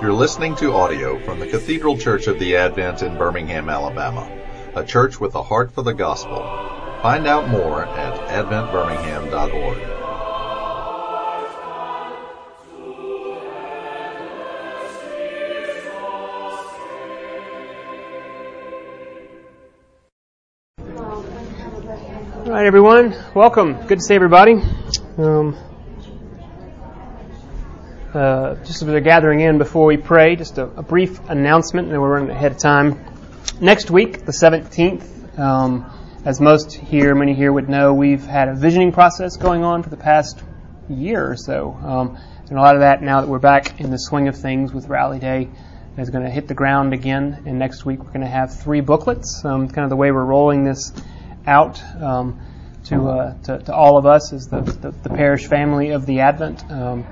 You're 0.00 0.14
listening 0.14 0.56
to 0.56 0.72
audio 0.72 1.18
from 1.26 1.40
the 1.40 1.46
Cathedral 1.46 1.98
Church 1.98 2.26
of 2.26 2.38
the 2.38 2.56
Advent 2.56 3.02
in 3.02 3.18
Birmingham, 3.18 3.68
Alabama, 3.68 4.34
a 4.74 4.82
church 4.82 5.20
with 5.20 5.34
a 5.34 5.42
heart 5.42 5.74
for 5.74 5.82
the 5.82 5.92
gospel. 5.92 6.38
Find 7.02 7.26
out 7.26 7.50
more 7.50 7.84
at 7.84 8.14
adventbirmingham.org. 8.30 9.78
All 22.46 22.50
right, 22.50 22.64
everyone. 22.64 23.14
Welcome. 23.34 23.86
Good 23.86 23.98
to 23.98 24.04
see 24.04 24.14
everybody. 24.14 24.62
Um, 25.18 25.58
uh, 28.14 28.56
just 28.64 28.82
as 28.82 28.84
we're 28.84 29.00
gathering 29.00 29.40
in 29.40 29.58
before 29.58 29.86
we 29.86 29.96
pray, 29.96 30.36
just 30.36 30.58
a, 30.58 30.64
a, 30.64 30.82
brief 30.82 31.20
announcement, 31.28 31.88
and 31.88 32.00
we're 32.00 32.12
running 32.12 32.30
ahead 32.30 32.52
of 32.52 32.58
time. 32.58 33.04
Next 33.60 33.90
week, 33.90 34.24
the 34.24 34.32
17th, 34.32 35.38
um, 35.38 35.90
as 36.24 36.40
most 36.40 36.72
here, 36.72 37.14
many 37.14 37.34
here 37.34 37.52
would 37.52 37.68
know, 37.68 37.94
we've 37.94 38.24
had 38.24 38.48
a 38.48 38.54
visioning 38.54 38.92
process 38.92 39.36
going 39.36 39.62
on 39.62 39.82
for 39.82 39.90
the 39.90 39.96
past 39.96 40.42
year 40.88 41.30
or 41.30 41.36
so. 41.36 41.72
Um, 41.82 42.18
and 42.48 42.58
a 42.58 42.60
lot 42.60 42.74
of 42.74 42.80
that, 42.80 43.00
now 43.00 43.20
that 43.20 43.28
we're 43.28 43.38
back 43.38 43.80
in 43.80 43.90
the 43.90 43.98
swing 43.98 44.26
of 44.26 44.36
things 44.36 44.72
with 44.72 44.88
Rally 44.88 45.20
Day, 45.20 45.48
is 45.96 46.10
going 46.10 46.24
to 46.24 46.30
hit 46.30 46.48
the 46.48 46.54
ground 46.54 46.92
again. 46.92 47.44
And 47.46 47.58
next 47.58 47.84
week, 47.84 48.00
we're 48.00 48.10
going 48.10 48.22
to 48.22 48.26
have 48.26 48.58
three 48.58 48.80
booklets, 48.80 49.44
um, 49.44 49.68
kind 49.68 49.84
of 49.84 49.90
the 49.90 49.96
way 49.96 50.10
we're 50.10 50.24
rolling 50.24 50.64
this 50.64 50.92
out 51.46 51.80
um, 52.02 52.40
to, 52.86 53.08
uh, 53.08 53.34
to, 53.42 53.58
to 53.58 53.74
all 53.74 53.98
of 53.98 54.06
us 54.06 54.32
as 54.32 54.48
the, 54.48 54.62
the, 54.62 54.90
the, 54.90 55.10
parish 55.10 55.46
family 55.46 55.90
of 55.90 56.06
the 56.06 56.20
Advent. 56.20 56.68
Um, 56.70 57.06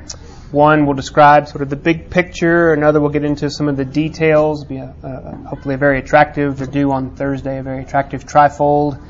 one 0.52 0.86
will 0.86 0.94
describe 0.94 1.48
sort 1.48 1.62
of 1.62 1.70
the 1.70 1.76
big 1.76 2.10
picture. 2.10 2.72
Another 2.72 3.00
will 3.00 3.10
get 3.10 3.24
into 3.24 3.50
some 3.50 3.68
of 3.68 3.76
the 3.76 3.84
details. 3.84 4.64
Be 4.64 4.78
a, 4.78 4.94
a, 5.02 5.48
hopefully 5.48 5.74
a 5.74 5.78
very 5.78 5.98
attractive. 5.98 6.58
They're 6.58 6.66
due 6.66 6.90
on 6.90 7.16
Thursday. 7.16 7.58
A 7.58 7.62
very 7.62 7.82
attractive 7.82 8.24
trifold 8.24 9.00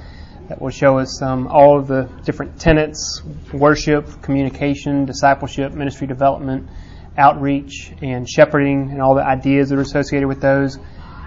that 0.49 0.61
will 0.61 0.71
show 0.71 0.99
us 0.99 1.23
um, 1.23 1.47
all 1.47 1.79
of 1.79 1.87
the 1.87 2.09
different 2.25 2.59
tenets: 2.59 3.23
worship, 3.53 4.23
communication, 4.23 5.05
discipleship, 5.05 5.73
ministry 5.73 6.07
development, 6.07 6.69
outreach, 7.17 7.93
and 8.03 8.29
shepherding, 8.29 8.91
and 8.91 9.01
all 9.01 9.15
the 9.15 9.25
ideas 9.25 9.69
that 9.69 9.79
are 9.79 9.83
associated 9.83 10.27
with 10.27 10.41
those. 10.41 10.79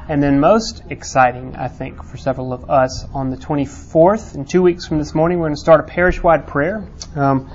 And 0.10 0.22
then 0.22 0.40
most 0.40 0.84
exciting, 0.90 1.56
I 1.56 1.68
think, 1.70 2.04
for 2.04 2.18
several 2.18 2.52
of 2.52 2.70
us, 2.70 3.06
on 3.14 3.30
the 3.30 3.38
24th, 3.38 4.36
in 4.36 4.46
two 4.46 4.62
weeks 4.62 4.86
from 4.88 4.98
this 4.98 5.16
morning, 5.16 5.40
we're 5.40 5.48
going 5.48 5.56
to 5.56 5.62
start 5.62 5.80
a 5.80 5.84
parish-wide 5.84 6.48
prayer. 6.48 6.86
Um, 7.16 7.50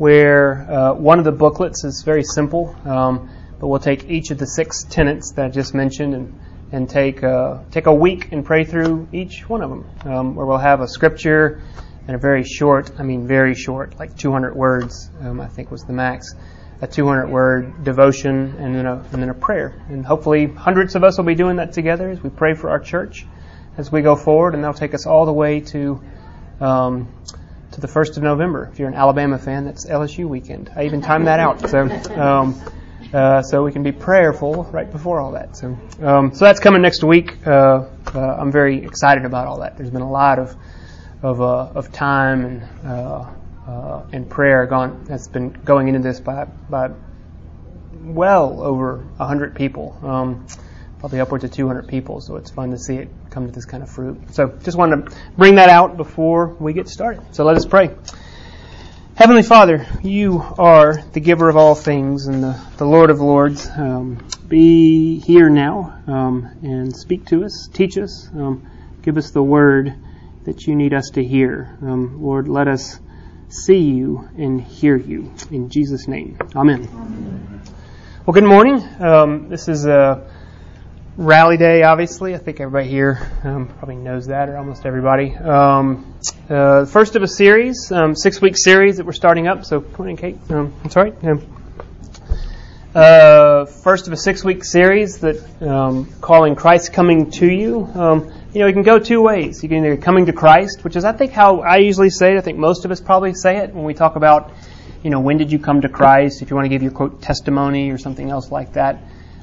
where 0.00 0.62
uh, 0.62 0.94
one 0.94 1.18
of 1.18 1.26
the 1.26 1.32
booklets 1.32 1.84
is 1.84 2.02
very 2.06 2.24
simple, 2.24 2.74
um, 2.86 3.28
but 3.58 3.68
we'll 3.68 3.78
take 3.78 4.08
each 4.08 4.30
of 4.30 4.38
the 4.38 4.46
six 4.46 4.82
tenets 4.84 5.32
that 5.32 5.44
I 5.44 5.48
just 5.50 5.74
mentioned 5.74 6.14
and, 6.14 6.40
and 6.72 6.88
take, 6.88 7.22
uh, 7.22 7.58
take 7.70 7.84
a 7.84 7.92
week 7.92 8.32
and 8.32 8.42
pray 8.42 8.64
through 8.64 9.08
each 9.12 9.46
one 9.46 9.60
of 9.60 9.68
them, 9.68 9.84
um, 10.10 10.34
where 10.34 10.46
we'll 10.46 10.56
have 10.56 10.80
a 10.80 10.88
scripture 10.88 11.60
and 12.06 12.16
a 12.16 12.18
very 12.18 12.44
short, 12.44 12.90
I 12.98 13.02
mean 13.02 13.26
very 13.26 13.54
short, 13.54 13.98
like 13.98 14.16
200 14.16 14.56
words, 14.56 15.10
um, 15.20 15.38
I 15.38 15.48
think 15.48 15.70
was 15.70 15.84
the 15.84 15.92
max, 15.92 16.34
a 16.80 16.86
200 16.86 17.28
word 17.28 17.84
devotion 17.84 18.56
and 18.58 18.74
then, 18.74 18.86
a, 18.86 19.04
and 19.12 19.20
then 19.20 19.28
a 19.28 19.34
prayer. 19.34 19.84
And 19.90 20.06
hopefully 20.06 20.46
hundreds 20.46 20.94
of 20.94 21.04
us 21.04 21.18
will 21.18 21.26
be 21.26 21.34
doing 21.34 21.56
that 21.56 21.74
together 21.74 22.08
as 22.08 22.22
we 22.22 22.30
pray 22.30 22.54
for 22.54 22.70
our 22.70 22.80
church 22.80 23.26
as 23.76 23.92
we 23.92 24.00
go 24.00 24.16
forward, 24.16 24.54
and 24.54 24.64
that'll 24.64 24.72
take 24.72 24.94
us 24.94 25.04
all 25.04 25.26
the 25.26 25.32
way 25.32 25.60
to 25.60 26.00
um, 26.58 27.12
to 27.72 27.80
the 27.80 27.86
1st 27.86 28.16
of 28.16 28.22
November. 28.22 28.68
If 28.72 28.78
you're 28.78 28.88
an 28.88 28.94
Alabama 28.94 29.38
fan, 29.38 29.64
that's 29.64 29.86
LSU 29.86 30.26
weekend. 30.26 30.70
I 30.74 30.84
even 30.84 31.02
timed 31.02 31.26
that 31.26 31.40
out. 31.40 31.68
So, 31.68 31.82
um, 32.14 32.60
uh, 33.12 33.42
so 33.42 33.62
we 33.62 33.72
can 33.72 33.82
be 33.82 33.92
prayerful 33.92 34.64
right 34.64 34.90
before 34.90 35.20
all 35.20 35.32
that. 35.32 35.56
So, 35.56 35.78
um, 36.02 36.34
so 36.34 36.44
that's 36.44 36.60
coming 36.60 36.82
next 36.82 37.02
week. 37.04 37.46
Uh, 37.46 37.86
uh, 38.14 38.36
I'm 38.38 38.52
very 38.52 38.84
excited 38.84 39.24
about 39.24 39.46
all 39.46 39.60
that. 39.60 39.76
There's 39.76 39.90
been 39.90 40.02
a 40.02 40.10
lot 40.10 40.38
of 40.38 40.56
of, 41.22 41.40
uh, 41.42 41.72
of 41.74 41.92
time 41.92 42.44
and 42.46 42.62
uh, 42.84 43.26
uh, 43.68 44.02
and 44.12 44.28
prayer 44.28 44.66
gone 44.66 45.04
that's 45.04 45.28
been 45.28 45.50
going 45.50 45.88
into 45.88 46.00
this 46.00 46.18
by 46.18 46.46
by 46.68 46.90
well 48.02 48.62
over 48.62 48.96
100 48.96 49.54
people. 49.54 49.98
Um, 50.02 50.46
probably 50.98 51.20
upwards 51.20 51.44
of 51.44 51.52
200 51.52 51.88
people, 51.88 52.20
so 52.20 52.36
it's 52.36 52.50
fun 52.50 52.70
to 52.70 52.78
see 52.78 52.96
it 52.96 53.08
come 53.30 53.46
to 53.46 53.52
this 53.52 53.64
kind 53.64 53.82
of 53.82 53.88
fruit. 53.88 54.34
So 54.34 54.48
just 54.64 54.76
wanted 54.76 55.06
to 55.06 55.16
bring 55.36 55.54
that 55.54 55.68
out 55.68 55.96
before 55.96 56.48
we 56.58 56.72
get 56.72 56.88
started. 56.88 57.22
So 57.32 57.44
let 57.44 57.56
us 57.56 57.64
pray. 57.64 57.94
Heavenly 59.14 59.42
Father, 59.42 59.86
you 60.02 60.42
are 60.58 61.02
the 61.12 61.20
giver 61.20 61.48
of 61.48 61.56
all 61.56 61.74
things 61.74 62.26
and 62.26 62.42
the, 62.42 62.60
the 62.78 62.86
Lord 62.86 63.10
of 63.10 63.20
Lords. 63.20 63.68
Um, 63.68 64.26
be 64.48 65.20
here 65.20 65.48
now 65.48 66.02
um, 66.06 66.50
and 66.62 66.96
speak 66.96 67.26
to 67.26 67.44
us, 67.44 67.68
teach 67.72 67.98
us, 67.98 68.28
um, 68.34 68.66
give 69.02 69.16
us 69.16 69.30
the 69.30 69.42
word 69.42 69.94
that 70.44 70.66
you 70.66 70.74
need 70.74 70.94
us 70.94 71.10
to 71.14 71.22
hear. 71.22 71.76
Um, 71.82 72.22
Lord, 72.22 72.48
let 72.48 72.66
us 72.66 72.98
see 73.48 73.78
you 73.78 74.28
and 74.36 74.60
hear 74.60 74.96
you. 74.96 75.32
In 75.50 75.68
Jesus' 75.68 76.08
name, 76.08 76.38
Amen. 76.56 76.88
Amen. 76.92 77.62
Well, 78.26 78.34
good 78.34 78.44
morning. 78.44 78.82
Um, 79.00 79.48
this 79.48 79.68
is 79.68 79.86
a 79.86 80.29
Rally 81.16 81.56
Day, 81.56 81.82
obviously. 81.82 82.34
I 82.34 82.38
think 82.38 82.60
everybody 82.60 82.88
here 82.88 83.30
um, 83.42 83.66
probably 83.66 83.96
knows 83.96 84.28
that, 84.28 84.48
or 84.48 84.56
almost 84.56 84.86
everybody. 84.86 85.34
Um, 85.34 86.14
uh, 86.48 86.86
first 86.86 87.16
of 87.16 87.22
a 87.22 87.28
series, 87.28 87.90
um, 87.90 88.14
six 88.14 88.40
week 88.40 88.54
series 88.56 88.98
that 88.98 89.06
we're 89.06 89.12
starting 89.12 89.48
up. 89.48 89.64
So, 89.64 89.80
come 89.80 90.08
in, 90.08 90.16
Kate. 90.16 90.38
Um, 90.48 90.72
I'm 90.84 90.90
sorry. 90.90 91.12
Uh, 92.94 93.66
first 93.66 94.06
of 94.06 94.12
a 94.12 94.16
six 94.16 94.44
week 94.44 94.64
series 94.64 95.18
that 95.18 95.62
um, 95.62 96.06
calling 96.20 96.54
Christ 96.54 96.92
coming 96.92 97.30
to 97.32 97.46
you. 97.46 97.84
Um, 97.94 98.32
you 98.52 98.60
know, 98.60 98.66
you 98.68 98.72
can 98.72 98.82
go 98.82 98.98
two 98.98 99.20
ways. 99.20 99.62
You 99.62 99.68
can 99.68 99.84
either 99.84 99.96
coming 99.96 100.26
to 100.26 100.32
Christ, 100.32 100.84
which 100.84 100.96
is 100.96 101.04
I 101.04 101.12
think 101.12 101.32
how 101.32 101.60
I 101.60 101.78
usually 101.78 102.10
say 102.10 102.34
it. 102.34 102.38
I 102.38 102.40
think 102.40 102.58
most 102.58 102.84
of 102.84 102.90
us 102.92 103.00
probably 103.00 103.34
say 103.34 103.58
it 103.58 103.74
when 103.74 103.84
we 103.84 103.94
talk 103.94 104.16
about, 104.16 104.52
you 105.02 105.10
know, 105.10 105.20
when 105.20 105.38
did 105.38 105.50
you 105.50 105.58
come 105.58 105.80
to 105.80 105.88
Christ? 105.88 106.40
If 106.40 106.50
you 106.50 106.56
want 106.56 106.66
to 106.66 106.70
give 106.70 106.82
your 106.82 106.92
quote 106.92 107.20
testimony 107.20 107.90
or 107.90 107.98
something 107.98 108.30
else 108.30 108.50
like 108.50 108.74
that 108.74 109.02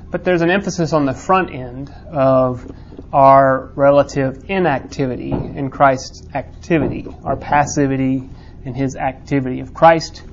but 0.10 0.24
there's 0.24 0.42
an 0.42 0.50
emphasis 0.50 0.94
on 0.94 1.06
the 1.06 1.14
front 1.14 1.54
end 1.54 1.94
of 2.12 2.70
our 3.12 3.72
relative 3.76 4.46
inactivity 4.50 5.32
in 5.32 5.70
Christ's 5.70 6.24
activity, 6.34 7.08
our 7.24 7.36
passivity 7.36 8.30
in 8.64 8.74
his 8.74 8.96
activity 8.96 9.60
of 9.60 9.74
Christ 9.74 10.24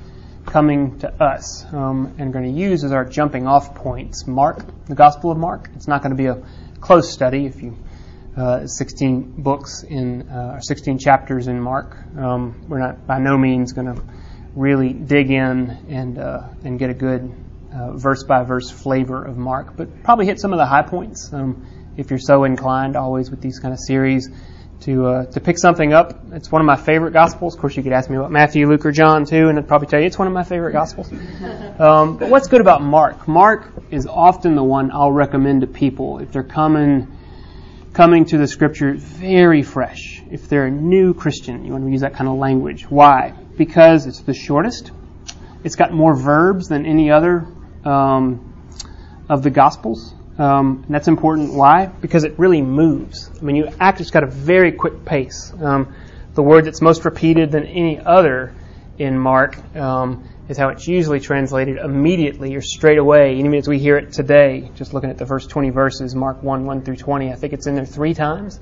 coming 0.46 0.98
to 0.98 1.22
us. 1.22 1.64
Um, 1.72 2.14
and 2.18 2.32
going 2.32 2.44
to 2.44 2.60
use 2.60 2.84
as 2.84 2.92
our 2.92 3.04
jumping 3.04 3.46
off 3.46 3.74
points 3.74 4.26
Mark, 4.26 4.64
the 4.86 4.94
Gospel 4.94 5.30
of 5.30 5.38
Mark. 5.38 5.70
It's 5.74 5.88
not 5.88 6.02
going 6.02 6.16
to 6.16 6.22
be 6.22 6.26
a 6.26 6.42
close 6.80 7.10
study 7.10 7.46
if 7.46 7.62
you 7.62 7.76
uh, 8.36 8.66
16 8.66 9.42
books 9.42 9.84
in 9.84 10.28
uh, 10.28 10.60
16 10.60 10.98
chapters 10.98 11.46
in 11.46 11.60
Mark. 11.60 11.96
Um, 12.16 12.66
we're 12.68 12.80
not 12.80 13.06
by 13.06 13.18
no 13.18 13.38
means 13.38 13.72
going 13.72 13.94
to 13.94 14.02
really 14.54 14.92
dig 14.92 15.30
in 15.30 15.70
and 15.88 16.18
uh, 16.18 16.48
and 16.64 16.78
get 16.78 16.90
a 16.90 16.94
good 16.94 17.32
verse 17.96 18.24
by 18.24 18.42
verse 18.44 18.70
flavor 18.70 19.24
of 19.24 19.36
Mark, 19.36 19.76
but 19.76 20.02
probably 20.02 20.26
hit 20.26 20.40
some 20.40 20.52
of 20.52 20.58
the 20.58 20.66
high 20.66 20.82
points 20.82 21.32
um, 21.32 21.66
if 21.96 22.10
you're 22.10 22.18
so 22.18 22.44
inclined. 22.44 22.96
Always 22.96 23.30
with 23.30 23.40
these 23.40 23.58
kind 23.58 23.72
of 23.72 23.80
series 23.80 24.28
to 24.80 25.06
uh, 25.06 25.26
to 25.26 25.40
pick 25.40 25.58
something 25.58 25.92
up. 25.92 26.20
It's 26.32 26.50
one 26.52 26.60
of 26.60 26.66
my 26.66 26.76
favorite 26.76 27.12
gospels. 27.12 27.54
Of 27.54 27.60
course, 27.60 27.76
you 27.76 27.82
could 27.82 27.92
ask 27.92 28.10
me 28.10 28.16
about 28.16 28.30
Matthew, 28.30 28.68
Luke, 28.68 28.84
or 28.86 28.92
John 28.92 29.24
too, 29.24 29.48
and 29.48 29.58
I'd 29.58 29.68
probably 29.68 29.88
tell 29.88 30.00
you 30.00 30.06
it's 30.06 30.18
one 30.18 30.28
of 30.28 30.34
my 30.34 30.44
favorite 30.44 30.72
gospels. 30.72 31.10
Um, 31.78 32.18
but 32.18 32.28
what's 32.28 32.48
good 32.48 32.60
about 32.60 32.82
Mark? 32.82 33.26
Mark 33.26 33.72
is 33.90 34.06
often 34.06 34.54
the 34.54 34.62
one 34.62 34.92
I'll 34.92 35.12
recommend 35.12 35.62
to 35.62 35.66
people 35.66 36.18
if 36.20 36.30
they're 36.32 36.42
coming 36.42 37.18
coming 37.92 38.24
to 38.26 38.38
the 38.38 38.46
scripture 38.46 38.94
very 38.94 39.62
fresh. 39.62 40.22
If 40.30 40.48
they're 40.48 40.66
a 40.66 40.70
new 40.70 41.14
Christian, 41.14 41.64
you 41.64 41.72
want 41.72 41.84
to 41.84 41.90
use 41.90 42.00
that 42.00 42.14
kind 42.14 42.28
of 42.28 42.36
language. 42.36 42.90
Why? 42.90 43.32
Because 43.56 44.06
it's 44.06 44.20
the 44.20 44.34
shortest. 44.34 44.90
It's 45.62 45.76
got 45.76 45.93
more 45.93 46.14
verbs 46.14 46.69
than 46.69 46.87
any 46.87 47.10
other 47.10 47.46
um, 47.84 48.52
of 49.28 49.42
the 49.42 49.50
Gospels. 49.50 50.14
Um, 50.38 50.82
and 50.86 50.94
that's 50.94 51.08
important. 51.08 51.54
Why? 51.54 51.86
Because 51.86 52.25
it 52.25 52.38
really 52.38 52.60
moves. 52.60 53.31
I 53.38 53.42
mean, 53.42 53.56
you 53.56 53.69
act, 53.78 54.00
it's 54.00 54.10
got 54.10 54.25
a 54.25 54.31
very 54.31 54.72
quick 54.72 55.04
pace. 55.04 55.52
Um, 55.60 55.94
the 56.34 56.42
word 56.42 56.64
that's 56.64 56.81
most 56.81 57.04
repeated 57.04 57.52
than 57.52 57.64
any 57.66 58.00
other 58.00 58.52
in 58.98 59.16
Mark 59.19 59.56
um, 59.76 60.28
is 60.48 60.56
how 60.56 60.70
it's 60.70 60.86
usually 60.88 61.20
translated 61.20 61.78
immediately 61.78 62.54
or 62.56 62.60
straight 62.60 62.98
away, 62.98 63.36
even 63.36 63.54
as 63.54 63.69
we 63.69 63.78
hear 63.78 63.96
it 63.96 64.12
today, 64.12 64.70
just 64.75 64.92
looking 64.92 65.10
at 65.10 65.19
the 65.19 65.26
first 65.26 65.50
20 65.50 65.70
verses, 65.70 66.14
Mark 66.14 66.42
1, 66.42 66.66
1 66.66 66.82
through 66.82 66.96
20. 66.96 67.30
I 67.30 67.37
think 67.37 67.52
it's 67.52 67.66
in 67.66 67.76
there 67.76 67.87
three 67.87 68.14
times. 68.14 68.58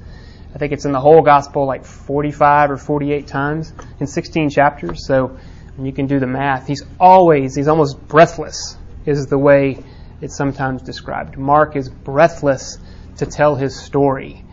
I 0.54 0.58
think 0.58 0.72
it's 0.72 0.84
in 0.84 0.92
the 0.92 1.00
whole 1.00 1.22
gospel 1.22 1.64
like 1.64 1.86
45 1.86 2.72
or 2.72 2.76
48 2.76 3.26
times 3.26 3.72
in 3.98 4.06
16 4.06 4.50
chapters. 4.50 5.06
So 5.06 5.38
when 5.76 5.86
you 5.86 5.92
can 5.92 6.06
do 6.06 6.18
the 6.20 6.26
math, 6.26 6.66
he's 6.66 6.82
always, 7.00 7.54
he's 7.54 7.68
almost 7.68 7.98
breathless 8.06 8.76
is 9.06 9.26
the 9.26 9.38
way 9.38 9.82
it's 10.20 10.36
sometimes 10.36 10.82
described. 10.82 11.36
Mark 11.36 11.76
is 11.76 11.88
breathless 11.88 12.78
to 13.18 13.26
tell 13.26 13.56
his 13.56 13.78
story. 13.78 14.44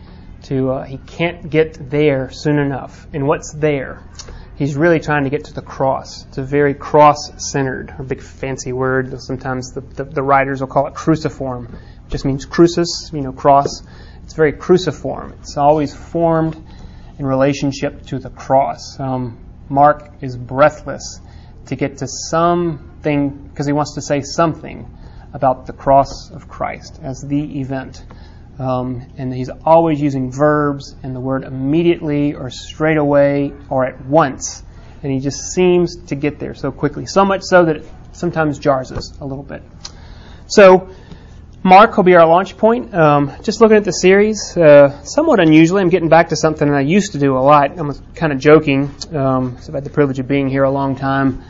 To 0.44 0.70
uh, 0.70 0.84
he 0.84 0.96
can't 0.96 1.50
get 1.50 1.90
there 1.90 2.30
soon 2.30 2.58
enough. 2.58 3.06
And 3.12 3.26
what's 3.26 3.52
there? 3.52 4.02
he's 4.60 4.76
really 4.76 5.00
trying 5.00 5.24
to 5.24 5.30
get 5.30 5.44
to 5.44 5.54
the 5.54 5.62
cross. 5.62 6.26
It's 6.26 6.36
a 6.36 6.42
very 6.42 6.74
cross-centered, 6.74 7.94
a 7.98 8.02
big 8.02 8.20
fancy 8.20 8.74
word. 8.74 9.18
Sometimes 9.22 9.72
the, 9.72 9.80
the, 9.80 10.04
the 10.04 10.22
writers 10.22 10.60
will 10.60 10.68
call 10.68 10.86
it 10.86 10.94
cruciform. 10.94 11.74
It 12.06 12.10
just 12.10 12.26
means 12.26 12.44
crucis, 12.44 13.10
you 13.12 13.22
know, 13.22 13.32
cross. 13.32 13.82
It's 14.22 14.34
very 14.34 14.52
cruciform. 14.52 15.32
It's 15.40 15.56
always 15.56 15.96
formed 15.96 16.62
in 17.18 17.24
relationship 17.24 18.04
to 18.08 18.18
the 18.18 18.28
cross. 18.28 19.00
Um, 19.00 19.38
Mark 19.70 20.12
is 20.20 20.36
breathless 20.36 21.20
to 21.66 21.76
get 21.76 21.98
to 21.98 22.06
something, 22.06 23.30
because 23.30 23.66
he 23.66 23.72
wants 23.72 23.94
to 23.94 24.02
say 24.02 24.22
something 24.22 24.88
about 25.32 25.66
the 25.66 25.72
cross 25.72 26.30
of 26.30 26.48
Christ 26.48 26.98
as 27.02 27.22
the 27.22 27.60
event. 27.60 28.04
Um, 28.58 29.06
and 29.16 29.32
he's 29.32 29.48
always 29.64 30.00
using 30.00 30.30
verbs 30.30 30.94
and 31.02 31.16
the 31.16 31.20
word 31.20 31.44
immediately 31.44 32.34
or 32.34 32.50
straight 32.50 32.98
away 32.98 33.52
or 33.70 33.86
at 33.86 34.04
once. 34.04 34.62
And 35.02 35.10
he 35.10 35.20
just 35.20 35.52
seems 35.52 35.96
to 36.06 36.14
get 36.14 36.38
there 36.38 36.54
so 36.54 36.70
quickly, 36.70 37.06
so 37.06 37.24
much 37.24 37.40
so 37.42 37.64
that 37.64 37.76
it 37.76 37.90
sometimes 38.12 38.58
jars 38.58 38.92
us 38.92 39.18
a 39.20 39.24
little 39.24 39.44
bit. 39.44 39.62
So, 40.46 40.90
Mark 41.62 41.94
will 41.98 42.04
be 42.04 42.14
our 42.14 42.26
launch 42.26 42.56
point. 42.56 42.94
Um, 42.94 43.32
just 43.42 43.60
looking 43.60 43.76
at 43.76 43.84
the 43.84 43.92
series, 43.92 44.56
uh, 44.56 45.02
somewhat 45.02 45.40
unusually, 45.40 45.82
I'm 45.82 45.90
getting 45.90 46.08
back 46.08 46.30
to 46.30 46.36
something 46.36 46.66
I 46.70 46.80
used 46.80 47.12
to 47.12 47.18
do 47.18 47.36
a 47.36 47.40
lot. 47.40 47.78
I'm 47.78 47.92
kind 48.14 48.32
of 48.32 48.38
joking. 48.38 48.90
Um, 49.12 49.58
I've 49.58 49.74
had 49.74 49.84
the 49.84 49.90
privilege 49.90 50.18
of 50.18 50.26
being 50.26 50.48
here 50.48 50.64
a 50.64 50.70
long 50.70 50.96
time 50.96 51.44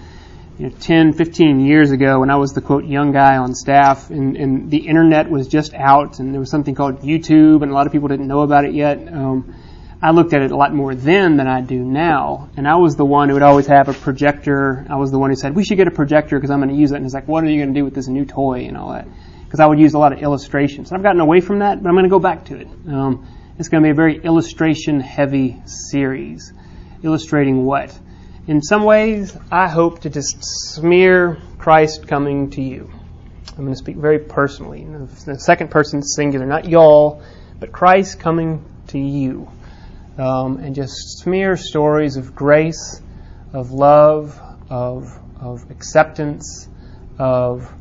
you 0.58 0.68
know, 0.68 0.74
10, 0.80 1.12
15 1.12 1.60
years 1.60 1.92
ago 1.92 2.18
when 2.18 2.28
I 2.28 2.36
was 2.36 2.54
the 2.54 2.60
quote 2.60 2.86
young 2.86 3.12
guy 3.12 3.36
on 3.36 3.54
staff 3.54 4.10
and, 4.10 4.36
and 4.36 4.68
the 4.68 4.78
internet 4.78 5.30
was 5.30 5.46
just 5.46 5.74
out 5.74 6.18
and 6.18 6.34
there 6.34 6.40
was 6.40 6.50
something 6.50 6.74
called 6.74 7.02
YouTube 7.02 7.62
and 7.62 7.70
a 7.70 7.74
lot 7.74 7.86
of 7.86 7.92
people 7.92 8.08
didn't 8.08 8.26
know 8.26 8.40
about 8.40 8.64
it 8.64 8.74
yet. 8.74 8.98
Um, 9.12 9.54
I 10.02 10.10
looked 10.10 10.32
at 10.32 10.42
it 10.42 10.50
a 10.50 10.56
lot 10.56 10.74
more 10.74 10.92
then 10.96 11.36
than 11.36 11.46
I 11.46 11.60
do 11.60 11.84
now. 11.84 12.48
And 12.56 12.66
I 12.66 12.76
was 12.76 12.96
the 12.96 13.04
one 13.04 13.28
who 13.28 13.34
would 13.34 13.44
always 13.44 13.68
have 13.68 13.88
a 13.88 13.94
projector. 13.94 14.84
I 14.90 14.96
was 14.96 15.12
the 15.12 15.20
one 15.20 15.30
who 15.30 15.36
said, 15.36 15.54
we 15.54 15.62
should 15.62 15.76
get 15.76 15.86
a 15.86 15.92
projector 15.92 16.36
because 16.36 16.50
I'm 16.50 16.58
going 16.58 16.70
to 16.70 16.74
use 16.74 16.90
it. 16.90 16.96
And 16.96 17.04
it's 17.04 17.14
like, 17.14 17.28
what 17.28 17.44
are 17.44 17.48
you 17.48 17.62
going 17.62 17.72
to 17.72 17.78
do 17.78 17.84
with 17.84 17.94
this 17.94 18.08
new 18.08 18.24
toy 18.24 18.64
and 18.66 18.76
all 18.76 18.92
that? 18.92 19.06
Because 19.50 19.58
I 19.58 19.66
would 19.66 19.80
use 19.80 19.94
a 19.94 19.98
lot 19.98 20.12
of 20.12 20.22
illustrations. 20.22 20.92
I've 20.92 21.02
gotten 21.02 21.20
away 21.20 21.40
from 21.40 21.58
that, 21.58 21.82
but 21.82 21.88
I'm 21.88 21.94
going 21.94 22.04
to 22.04 22.10
go 22.10 22.20
back 22.20 22.44
to 22.46 22.56
it. 22.56 22.68
Um, 22.86 23.26
it's 23.58 23.68
going 23.68 23.82
to 23.82 23.86
be 23.86 23.90
a 23.90 23.94
very 23.94 24.16
illustration 24.22 25.00
heavy 25.00 25.60
series. 25.66 26.52
Illustrating 27.02 27.64
what? 27.64 27.98
in 28.50 28.62
some 28.62 28.82
ways, 28.82 29.36
I 29.52 29.68
hope 29.68 30.00
to 30.00 30.10
just 30.10 30.38
smear 30.42 31.38
Christ 31.58 32.08
coming 32.08 32.50
to 32.50 32.60
you. 32.60 32.90
I'm 33.50 33.64
going 33.64 33.70
to 33.70 33.76
speak 33.76 33.96
very 33.96 34.18
personally. 34.18 34.84
The 35.24 35.38
second 35.38 35.70
person 35.70 36.02
singular, 36.02 36.46
not 36.46 36.68
y'all, 36.68 37.22
but 37.60 37.70
Christ 37.70 38.18
coming 38.18 38.64
to 38.88 38.98
you. 38.98 39.48
Um, 40.18 40.58
and 40.58 40.74
just 40.74 41.20
smear 41.20 41.56
stories 41.56 42.16
of 42.16 42.34
grace, 42.34 43.00
of 43.52 43.70
love, 43.70 44.40
of, 44.68 45.16
of 45.40 45.70
acceptance, 45.70 46.68
of, 47.18 47.72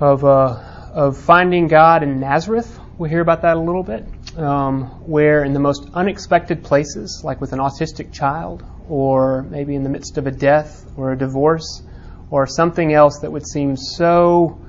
of, 0.00 0.24
uh, 0.24 0.60
of 0.92 1.18
finding 1.18 1.68
God 1.68 2.02
in 2.02 2.20
Nazareth. 2.20 2.78
We'll 2.98 3.10
hear 3.10 3.20
about 3.20 3.42
that 3.42 3.56
a 3.56 3.60
little 3.60 3.82
bit. 3.82 4.04
Um, 4.36 4.84
where 5.06 5.44
in 5.44 5.54
the 5.54 5.60
most 5.60 5.88
unexpected 5.94 6.62
places, 6.62 7.22
like 7.24 7.40
with 7.40 7.52
an 7.54 7.58
autistic 7.58 8.12
child 8.12 8.62
or 8.88 9.42
maybe 9.44 9.74
in 9.74 9.82
the 9.82 9.88
midst 9.88 10.18
of 10.18 10.26
a 10.26 10.30
death 10.30 10.84
or 10.96 11.12
a 11.12 11.18
divorce 11.18 11.82
or 12.30 12.46
something 12.46 12.92
else 12.92 13.20
that 13.20 13.32
would 13.32 13.46
seem 13.46 13.76
so 13.76 14.60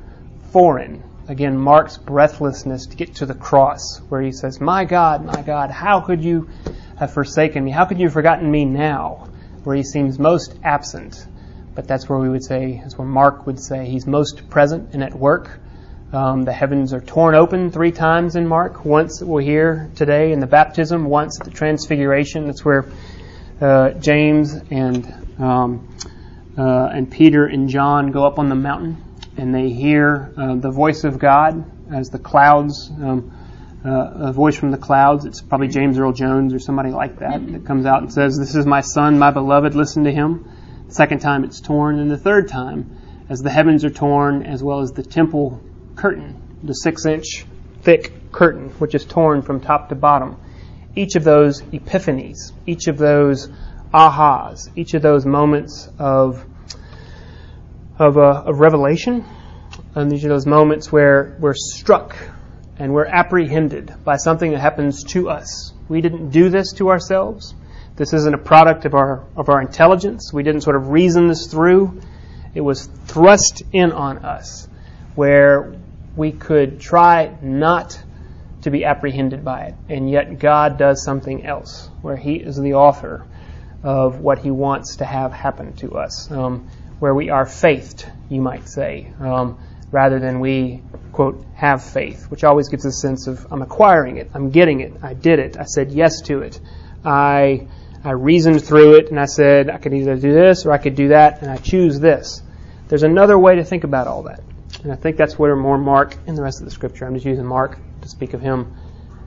foreign. 0.52 1.04
Again, 1.28 1.58
Mark's 1.58 1.98
breathlessness 1.98 2.88
to 2.88 2.96
get 2.96 3.16
to 3.16 3.26
the 3.26 3.34
cross, 3.34 4.00
where 4.08 4.22
he 4.22 4.32
says, 4.32 4.62
My 4.62 4.86
God, 4.86 5.26
my 5.26 5.42
God, 5.42 5.70
how 5.70 6.00
could 6.00 6.24
you 6.24 6.50
have 6.98 7.14
forsaken 7.14 7.66
me? 7.66 7.72
How 7.72 7.84
could 7.84 8.00
you 8.00 8.06
have 8.06 8.14
forgotten 8.14 8.50
me 8.50 8.64
now? 8.64 9.28
Where 9.64 9.76
he 9.76 9.84
seems 9.84 10.18
most 10.18 10.56
absent. 10.64 11.26
But 11.78 11.88
that's 11.88 12.10
where 12.10 12.18
we 12.18 12.28
would 12.28 12.44
say, 12.44 12.80
that's 12.82 12.98
where 12.98 13.08
Mark 13.08 13.46
would 13.46 13.60
say 13.60 13.86
he's 13.86 14.08
most 14.08 14.50
present 14.50 14.96
and 14.96 15.04
at 15.04 15.14
work. 15.14 15.60
Um, 16.12 16.42
the 16.42 16.52
heavens 16.52 16.92
are 16.92 17.02
torn 17.02 17.36
open 17.36 17.70
three 17.70 17.92
times 17.92 18.36
in 18.36 18.48
Mark. 18.48 18.84
Once 18.84 19.22
we'll 19.22 19.46
hear 19.46 19.92
today 19.96 20.32
in 20.32 20.40
the 20.40 20.48
baptism, 20.48 21.06
once 21.06 21.40
at 21.40 21.46
the 21.46 21.52
transfiguration. 21.52 22.48
That's 22.48 22.66
where 22.66 22.92
uh, 23.62 23.92
James 23.92 24.56
and 24.72 25.06
um, 25.38 25.96
uh, 26.58 26.88
and 26.88 27.12
Peter 27.12 27.46
and 27.46 27.70
John 27.70 28.10
go 28.10 28.26
up 28.26 28.40
on 28.40 28.50
the 28.50 28.56
mountain 28.56 28.98
and 29.38 29.54
they 29.54 29.70
hear 29.70 30.34
uh, 30.36 30.56
the 30.56 30.72
voice 30.72 31.04
of 31.04 31.20
God 31.20 31.64
as 31.94 32.10
the 32.10 32.18
clouds, 32.18 32.90
um, 32.90 33.32
uh, 33.86 34.30
a 34.30 34.34
voice 34.34 34.58
from 34.58 34.72
the 34.72 34.80
clouds. 34.80 35.26
It's 35.26 35.44
probably 35.44 35.68
James 35.68 36.00
Earl 36.00 36.14
Jones 36.14 36.56
or 36.56 36.60
somebody 36.60 36.90
like 36.90 37.20
that 37.20 37.46
that 37.52 37.68
comes 37.68 37.86
out 37.86 38.02
and 38.02 38.12
says, 38.12 38.36
"This 38.36 38.56
is 38.56 38.66
my 38.66 38.82
son, 38.82 39.20
my 39.20 39.30
beloved. 39.30 39.76
Listen 39.76 40.06
to 40.06 40.12
him." 40.12 40.50
Second 40.90 41.20
time 41.20 41.44
it's 41.44 41.60
torn, 41.60 42.00
and 42.00 42.10
the 42.10 42.18
third 42.18 42.48
time, 42.48 42.98
as 43.30 43.40
the 43.40 43.50
heavens 43.50 43.84
are 43.84 43.90
torn, 43.90 44.44
as 44.44 44.64
well 44.64 44.80
as 44.80 44.92
the 44.92 45.04
temple 45.04 45.62
curtain, 45.96 46.60
the 46.64 46.74
six-inch 46.74 47.46
thick 47.82 48.32
curtain, 48.32 48.70
which 48.80 48.96
is 48.96 49.06
torn 49.06 49.42
from 49.42 49.60
top 49.60 49.90
to 49.90 49.96
bottom 49.96 50.38
each 50.98 51.16
of 51.16 51.24
those 51.24 51.62
epiphanies, 51.62 52.52
each 52.66 52.88
of 52.88 52.98
those 52.98 53.50
ahas, 53.94 54.68
each 54.76 54.96
of 54.96 55.02
those 55.02 55.26
moments 55.26 55.88
of 56.00 56.44
of, 58.00 58.16
uh, 58.18 58.44
of 58.46 58.60
revelation, 58.60 59.26
and 59.96 60.14
each 60.14 60.24
of 60.24 60.30
those 60.30 60.46
moments 60.46 60.92
where 60.92 61.36
we're 61.40 61.56
struck 61.56 62.16
and 62.78 62.94
we're 62.94 63.08
apprehended 63.08 63.92
by 64.04 64.18
something 64.18 64.52
that 64.52 64.60
happens 64.60 65.04
to 65.04 65.30
us. 65.30 65.74
We 65.90 66.02
didn't 66.02 66.30
do 66.30 66.50
this 66.50 66.74
to 66.74 66.90
ourselves. 66.90 67.56
This 67.98 68.14
isn't 68.14 68.34
a 68.34 68.38
product 68.40 68.86
of 68.86 68.94
our 68.94 69.26
of 69.36 69.50
our 69.50 69.60
intelligence. 69.60 70.32
We 70.32 70.44
didn't 70.44 70.62
sort 70.62 70.76
of 70.76 70.90
reason 70.90 71.28
this 71.28 71.48
through. 71.48 72.00
It 72.54 72.62
was 72.62 72.86
thrust 72.86 73.64
in 73.74 73.92
on 73.92 74.20
us, 74.20 74.68
where 75.16 75.76
we 76.16 76.32
could 76.32 76.80
try 76.80 77.36
not 77.42 78.00
to 78.62 78.72
be 78.72 78.86
apprehended 78.86 79.44
by 79.44 79.66
it. 79.66 79.76
And 79.90 80.10
yet 80.10 80.40
God 80.40 80.78
does 80.78 81.04
something 81.04 81.46
else, 81.46 81.90
where 82.02 82.18
He 82.18 82.36
is 82.36 82.58
the 82.58 82.76
author 82.76 83.26
of 83.84 84.20
what 84.20 84.40
He 84.40 84.52
wants 84.52 84.98
to 84.98 85.06
have 85.06 85.32
happen 85.32 85.74
to 85.78 85.98
us, 85.98 86.30
um, 86.32 86.70
where 87.00 87.14
we 87.14 87.30
are 87.30 87.46
faithed, 87.46 88.06
you 88.30 88.42
might 88.42 88.68
say, 88.68 89.12
um, 89.20 89.58
rather 89.92 90.20
than 90.20 90.40
we, 90.40 90.82
quote, 91.14 91.46
have 91.56 91.84
faith, 91.84 92.30
which 92.30 92.44
always 92.44 92.70
gives 92.70 92.86
a 92.86 92.92
sense 92.92 93.28
of 93.28 93.48
I'm 93.52 93.62
acquiring 93.62 94.18
it, 94.18 94.32
I'm 94.34 94.50
getting 94.50 94.82
it, 94.82 94.94
I 95.02 95.14
did 95.14 95.40
it, 95.40 95.58
I 95.58 95.64
said 95.64 95.92
yes 95.92 96.22
to 96.26 96.42
it, 96.42 96.60
I, 97.06 97.68
I 98.08 98.12
reasoned 98.12 98.64
through 98.64 98.96
it, 98.96 99.10
and 99.10 99.20
I 99.20 99.26
said 99.26 99.70
I 99.70 99.78
could 99.78 99.94
either 99.94 100.16
do 100.16 100.34
this 100.34 100.66
or 100.66 100.72
I 100.72 100.78
could 100.78 100.96
do 100.96 101.10
that, 101.10 101.42
and 101.42 101.52
I 101.52 101.58
choose 101.58 102.00
this. 102.00 102.42
There's 102.88 103.04
another 103.04 103.38
way 103.38 103.56
to 103.56 103.66
think 103.66 103.84
about 103.84 104.08
all 104.08 104.24
that. 104.24 104.40
And 104.82 104.94
I 104.94 104.96
think 104.96 105.18
that's 105.18 105.38
where 105.38 105.54
more 105.58 105.78
Mark 105.78 106.16
in 106.26 106.36
the 106.36 106.42
rest 106.42 106.62
of 106.62 106.66
the 106.66 106.72
scripture. 106.72 107.06
I'm 107.06 107.16
just 107.16 107.26
using 107.26 107.46
Mark 107.46 107.78
to 108.02 108.08
speak 108.08 108.34
of 108.34 108.40
him. 108.40 108.74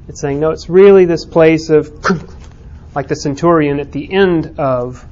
It's 0.09 0.23
saying, 0.23 0.41
no, 0.41 0.51
it's 0.51 0.71
really 0.71 1.05
this 1.05 1.27
place 1.27 1.69
of, 1.69 1.93
like 2.95 3.07
the 3.07 3.17
centurion 3.17 3.81
at 3.81 3.93
the 3.93 4.11
end 4.11 4.59
of 4.59 5.07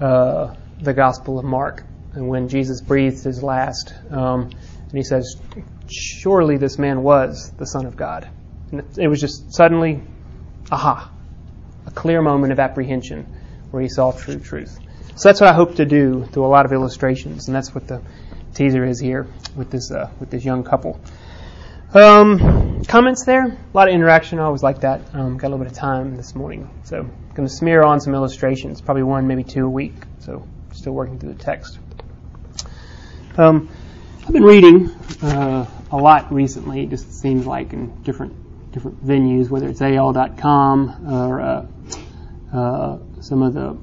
uh, 0.00 0.56
the 0.80 0.92
Gospel 0.92 1.38
of 1.38 1.44
Mark, 1.44 1.84
and 2.14 2.26
when 2.26 2.48
Jesus 2.48 2.80
breathed 2.80 3.22
his 3.22 3.40
last, 3.40 3.94
um, 4.10 4.50
and 4.50 4.92
he 4.92 5.04
says, 5.04 5.36
surely 5.88 6.56
this 6.56 6.76
man 6.76 7.04
was 7.04 7.52
the 7.56 7.66
Son 7.66 7.86
of 7.86 7.96
God. 7.96 8.28
And 8.72 8.82
it 8.98 9.06
was 9.06 9.20
just 9.20 9.54
suddenly, 9.54 10.02
aha, 10.72 11.12
clear 11.96 12.22
moment 12.22 12.52
of 12.52 12.60
apprehension 12.60 13.26
where 13.72 13.82
he 13.82 13.88
saw 13.88 14.12
true 14.12 14.38
truth. 14.38 14.78
So 15.16 15.28
that's 15.28 15.40
what 15.40 15.50
I 15.50 15.54
hope 15.54 15.76
to 15.76 15.84
do 15.84 16.26
through 16.26 16.44
a 16.44 16.52
lot 16.56 16.66
of 16.66 16.72
illustrations, 16.72 17.48
and 17.48 17.56
that's 17.56 17.74
what 17.74 17.88
the 17.88 18.02
teaser 18.54 18.84
is 18.84 19.00
here 19.00 19.26
with 19.56 19.70
this 19.70 19.90
uh, 19.90 20.10
with 20.20 20.30
this 20.30 20.44
young 20.44 20.62
couple. 20.62 21.00
Um, 21.94 22.84
comments 22.84 23.24
there? 23.24 23.46
A 23.46 23.56
lot 23.72 23.88
of 23.88 23.94
interaction. 23.94 24.38
I 24.38 24.42
always 24.42 24.62
like 24.62 24.80
that. 24.80 25.00
Um, 25.14 25.38
got 25.38 25.48
a 25.48 25.50
little 25.50 25.64
bit 25.64 25.72
of 25.72 25.78
time 25.78 26.16
this 26.16 26.34
morning, 26.34 26.68
so 26.84 26.98
I'm 26.98 27.34
going 27.34 27.48
to 27.48 27.54
smear 27.54 27.82
on 27.82 28.00
some 28.00 28.14
illustrations. 28.14 28.80
Probably 28.80 29.02
one, 29.02 29.26
maybe 29.26 29.44
two 29.44 29.64
a 29.64 29.70
week. 29.70 29.94
So 30.20 30.46
still 30.72 30.92
working 30.92 31.18
through 31.18 31.32
the 31.32 31.42
text. 31.42 31.78
Um, 33.38 33.70
I've 34.26 34.32
been 34.32 34.44
reading 34.44 34.90
uh, 35.22 35.66
a 35.90 35.96
lot 35.96 36.32
recently. 36.32 36.82
It 36.82 36.90
just 36.90 37.20
seems 37.20 37.46
like 37.46 37.72
in 37.72 38.02
different 38.02 38.34
different 38.76 39.02
venues, 39.02 39.48
whether 39.48 39.68
it's 39.68 39.80
AL.com 39.80 41.10
or 41.10 41.40
uh, 41.40 41.66
uh, 42.52 42.98
some 43.22 43.42
of 43.42 43.54
the 43.54 43.74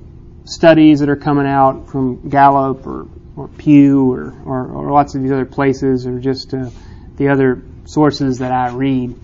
studies 0.45 1.00
that 1.00 1.09
are 1.09 1.15
coming 1.15 1.47
out 1.47 1.89
from 1.89 2.29
Gallup 2.29 2.85
or, 2.85 3.07
or 3.35 3.47
Pew 3.47 4.13
or, 4.13 4.35
or, 4.45 4.67
or 4.67 4.91
lots 4.91 5.15
of 5.15 5.23
these 5.23 5.31
other 5.31 5.47
places, 5.47 6.05
or 6.05 6.19
just 6.19 6.53
uh, 6.53 6.69
the 7.17 7.29
other 7.29 7.63
sources 7.85 8.38
that 8.38 8.51
I 8.51 8.69
read, 8.69 9.15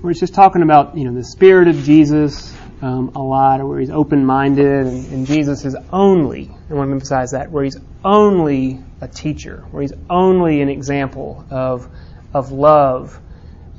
where 0.00 0.12
it's 0.12 0.20
just 0.20 0.32
talking 0.32 0.62
about 0.62 0.96
you 0.96 1.02
know 1.02 1.12
the 1.12 1.24
spirit 1.24 1.66
of 1.66 1.82
Jesus 1.82 2.54
um, 2.80 3.10
a 3.16 3.20
lot, 3.20 3.60
or 3.60 3.66
where 3.66 3.80
he's 3.80 3.90
open-minded, 3.90 4.86
and, 4.86 5.12
and 5.12 5.26
Jesus 5.26 5.64
is 5.64 5.74
only. 5.92 6.52
I 6.70 6.74
want 6.74 6.88
to 6.88 6.92
emphasize 6.92 7.32
that 7.32 7.50
where 7.50 7.64
he's 7.64 7.78
only 8.04 8.78
a 9.00 9.08
teacher, 9.08 9.64
where 9.72 9.82
he's 9.82 9.92
only 10.08 10.60
an 10.62 10.68
example 10.68 11.44
of 11.50 11.88
of 12.32 12.52
love 12.52 13.20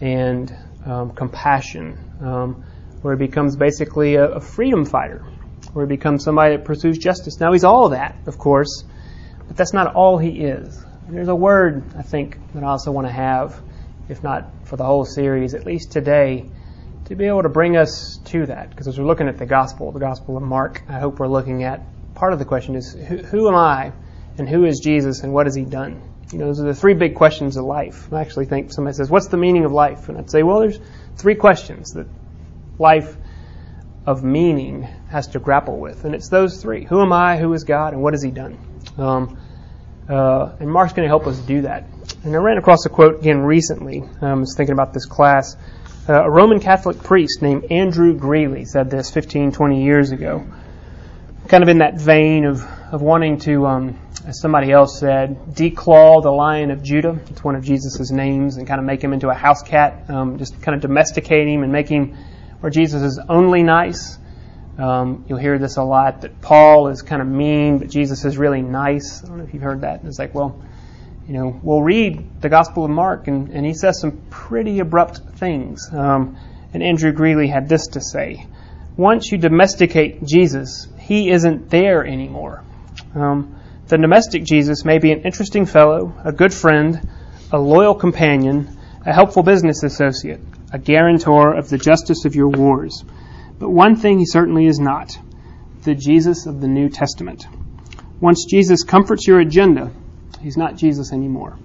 and 0.02 0.54
um, 0.86 1.12
compassion, 1.12 1.98
um, 2.22 2.64
where 3.02 3.16
he 3.16 3.26
becomes 3.26 3.56
basically 3.56 4.16
a, 4.16 4.26
a 4.26 4.40
freedom 4.40 4.86
fighter. 4.86 5.24
where 5.74 5.86
he 5.86 5.90
becomes 5.90 6.24
somebody 6.24 6.56
that 6.56 6.66
pursues 6.66 6.98
justice. 6.98 7.40
Now, 7.40 7.54
he's 7.54 7.64
all 7.64 7.90
that, 7.90 8.16
of 8.26 8.38
course, 8.38 8.84
but 9.48 9.56
that's 9.56 9.74
not 9.74 9.96
all 9.96 10.18
he 10.18 10.42
is. 10.42 10.84
And 11.08 11.16
there's 11.16 11.28
a 11.28 11.36
word, 11.36 11.84
I 11.98 12.02
think, 12.02 12.38
that 12.54 12.64
I 12.64 12.68
also 12.68 12.92
want 12.92 13.08
to 13.08 13.14
have, 13.14 13.62
if 14.10 14.24
not 14.24 14.50
for 14.66 14.76
the 14.76 14.84
whole 14.84 15.06
series, 15.06 15.54
at 15.54 15.66
least 15.66 15.92
today, 15.92 16.50
to 17.06 17.16
be 17.16 17.26
able 17.26 17.44
to 17.44 17.50
bring 17.50 17.78
us 17.78 18.20
to 18.26 18.46
that. 18.48 18.70
Because 18.70 18.88
as 18.88 19.00
we're 19.00 19.06
looking 19.06 19.28
at 19.28 19.38
the 19.38 19.46
gospel, 19.46 19.92
the 19.92 20.00
gospel 20.00 20.38
of 20.38 20.44
Mark, 20.44 20.84
I 20.88 21.00
hope 21.00 21.20
we're 21.20 21.28
looking 21.28 21.64
at 21.64 21.86
part 22.16 22.34
of 22.34 22.40
the 22.40 22.46
question 22.46 22.76
is 22.76 22.94
who, 22.94 23.18
who 23.18 23.48
am 23.48 23.56
I 23.56 23.94
and 24.38 24.48
who 24.48 24.66
is 24.66 24.80
Jesus 24.80 25.22
and 25.24 25.34
what 25.34 25.46
has 25.48 25.56
he 25.56 25.64
done? 25.64 26.02
You 26.32 26.40
know, 26.40 26.46
those 26.46 26.62
are 26.62 26.66
the 26.66 26.74
three 26.74 26.94
big 26.94 27.16
questions 27.16 27.58
of 27.58 27.66
life. 27.66 28.12
I 28.14 28.22
actually 28.22 28.46
think 28.46 28.72
somebody 28.72 28.96
says, 28.96 29.10
What's 29.10 29.28
the 29.28 29.38
meaning 29.38 29.66
of 29.66 29.72
life? 29.72 30.08
And 30.10 30.18
I'd 30.18 30.30
say, 30.30 30.44
Well, 30.44 30.60
there's 30.60 30.80
three 31.18 31.36
questions 31.36 31.94
that 31.94 32.08
life 32.80 33.16
of 34.06 34.24
meaning 34.24 34.84
has 35.10 35.28
to 35.28 35.40
grapple 35.40 35.78
with. 35.78 36.06
And 36.06 36.16
it's 36.16 36.30
those 36.30 36.62
three 36.62 36.86
Who 36.86 37.02
am 37.02 37.12
I? 37.12 37.38
Who 37.38 37.54
is 37.54 37.64
God? 37.64 37.94
And 37.94 38.02
what 38.02 38.14
has 38.14 38.24
he 38.24 38.32
done? 38.32 38.58
Um, 38.98 39.38
uh, 40.10 40.56
and 40.60 40.70
Mark's 40.70 40.94
going 40.94 41.06
to 41.06 41.10
help 41.10 41.28
us 41.28 41.38
do 41.40 41.62
that. 41.62 41.86
And 42.24 42.36
I 42.36 42.40
ran 42.40 42.58
across 42.58 42.86
a 42.86 42.90
quote 42.90 43.20
again 43.20 43.40
recently. 43.40 44.04
I 44.22 44.34
was 44.34 44.56
thinking 44.56 44.74
about 44.74 44.94
this 44.94 45.06
class. 45.06 45.56
Uh, 46.08 46.24
a 46.24 46.30
Roman 46.30 46.60
Catholic 46.60 46.98
priest 47.04 47.42
named 47.42 47.72
Andrew 47.72 48.18
Greeley 48.18 48.66
said 48.66 48.90
this 48.90 49.12
15, 49.12 49.52
20 49.52 49.84
years 49.84 50.12
ago. 50.12 50.46
Kind 51.48 51.64
of 51.64 51.70
in 51.70 51.78
that 51.80 52.00
vein 52.00 52.46
of, 52.46 52.66
of 52.92 53.02
wanting 53.02 53.40
to, 53.40 53.66
um, 53.66 54.00
as 54.28 54.42
somebody 54.42 54.70
else 54.72 55.00
said, 55.00 55.38
declaw 55.54 56.22
the 56.22 56.30
Lion 56.30 56.72
of 56.72 56.84
Judah. 56.84 57.18
It's 57.30 57.44
one 57.44 57.56
of 57.56 57.64
Jesus' 57.64 58.12
names, 58.12 58.58
and 58.58 58.68
kind 58.68 58.80
of 58.80 58.86
make 58.86 59.02
him 59.02 59.14
into 59.14 59.30
a 59.30 59.34
house 59.34 59.64
cat. 59.64 60.10
Um, 60.10 60.38
just 60.38 60.62
kind 60.62 60.76
of 60.76 60.82
domesticate 60.82 61.48
him 61.48 61.64
and 61.64 61.72
make 61.72 61.88
him 61.88 62.18
where 62.60 62.70
Jesus 62.70 63.02
is 63.02 63.20
only 63.30 63.64
nice. 63.64 64.18
Um, 64.78 65.26
you'll 65.28 65.40
hear 65.40 65.58
this 65.58 65.78
a 65.78 65.84
lot 65.84 66.22
that 66.22 66.42
Paul 66.42 66.90
is 66.90 67.02
kind 67.02 67.22
of 67.22 67.28
mean, 67.28 67.78
but 67.78 67.90
Jesus 67.90 68.26
is 68.26 68.38
really 68.38 68.62
nice. 68.62 69.24
I 69.24 69.28
don't 69.28 69.38
know 69.38 69.44
if 69.46 69.54
you've 69.54 69.64
heard 69.64 69.82
that. 69.82 70.02
It's 70.04 70.20
like, 70.20 70.36
well, 70.36 70.62
you 71.28 71.34
know, 71.34 71.60
we'll 71.64 71.82
read 71.82 72.42
the 72.42 72.50
Gospel 72.50 72.84
of 72.84 72.92
Mark, 72.92 73.28
and, 73.28 73.50
and 73.50 73.66
he 73.66 73.74
says 73.74 74.02
some 74.02 74.22
pretty 74.30 74.80
abrupt 74.80 75.22
things. 75.36 75.90
Um, 75.94 76.38
and 76.74 76.84
Andrew 76.84 77.14
Greeley 77.14 77.48
had 77.48 77.70
this 77.70 77.88
to 77.88 78.02
say 78.02 78.48
Once 78.98 79.32
you 79.32 79.38
domesticate 79.38 80.26
Jesus, 80.26 80.88
he 81.00 81.30
isn't 81.30 81.70
there 81.70 82.06
anymore. 82.06 82.64
Um, 83.16 83.56
the 83.88 83.98
domestic 83.98 84.44
Jesus 84.44 84.86
may 84.86 85.00
be 85.00 85.12
an 85.12 85.24
interesting 85.24 85.66
fellow, 85.66 86.14
a 86.24 86.32
good 86.32 86.54
friend, 86.54 87.10
a 87.52 87.60
loyal 87.60 87.94
companion, 87.94 88.78
a 89.06 89.14
helpful 89.14 89.44
business 89.44 89.84
associate, 89.84 90.40
a 90.72 90.80
guarantor 90.80 91.54
of 91.54 91.70
the 91.70 91.78
justice 91.78 92.26
of 92.26 92.36
your 92.36 92.48
wars. 92.48 93.04
But 93.60 93.70
one 93.70 93.96
thing 93.96 94.20
he 94.20 94.26
certainly 94.26 94.66
is 94.66 94.80
not 94.80 95.18
the 95.84 95.96
Jesus 95.96 96.46
of 96.46 96.62
the 96.62 96.68
New 96.68 96.90
Testament. 96.90 97.46
Once 98.20 98.46
Jesus 98.50 98.84
comforts 98.84 99.28
your 99.28 99.40
agenda, 99.40 99.92
he's 100.40 100.58
not 100.58 100.78
Jesus 100.78 101.12
anymore. 101.12 101.58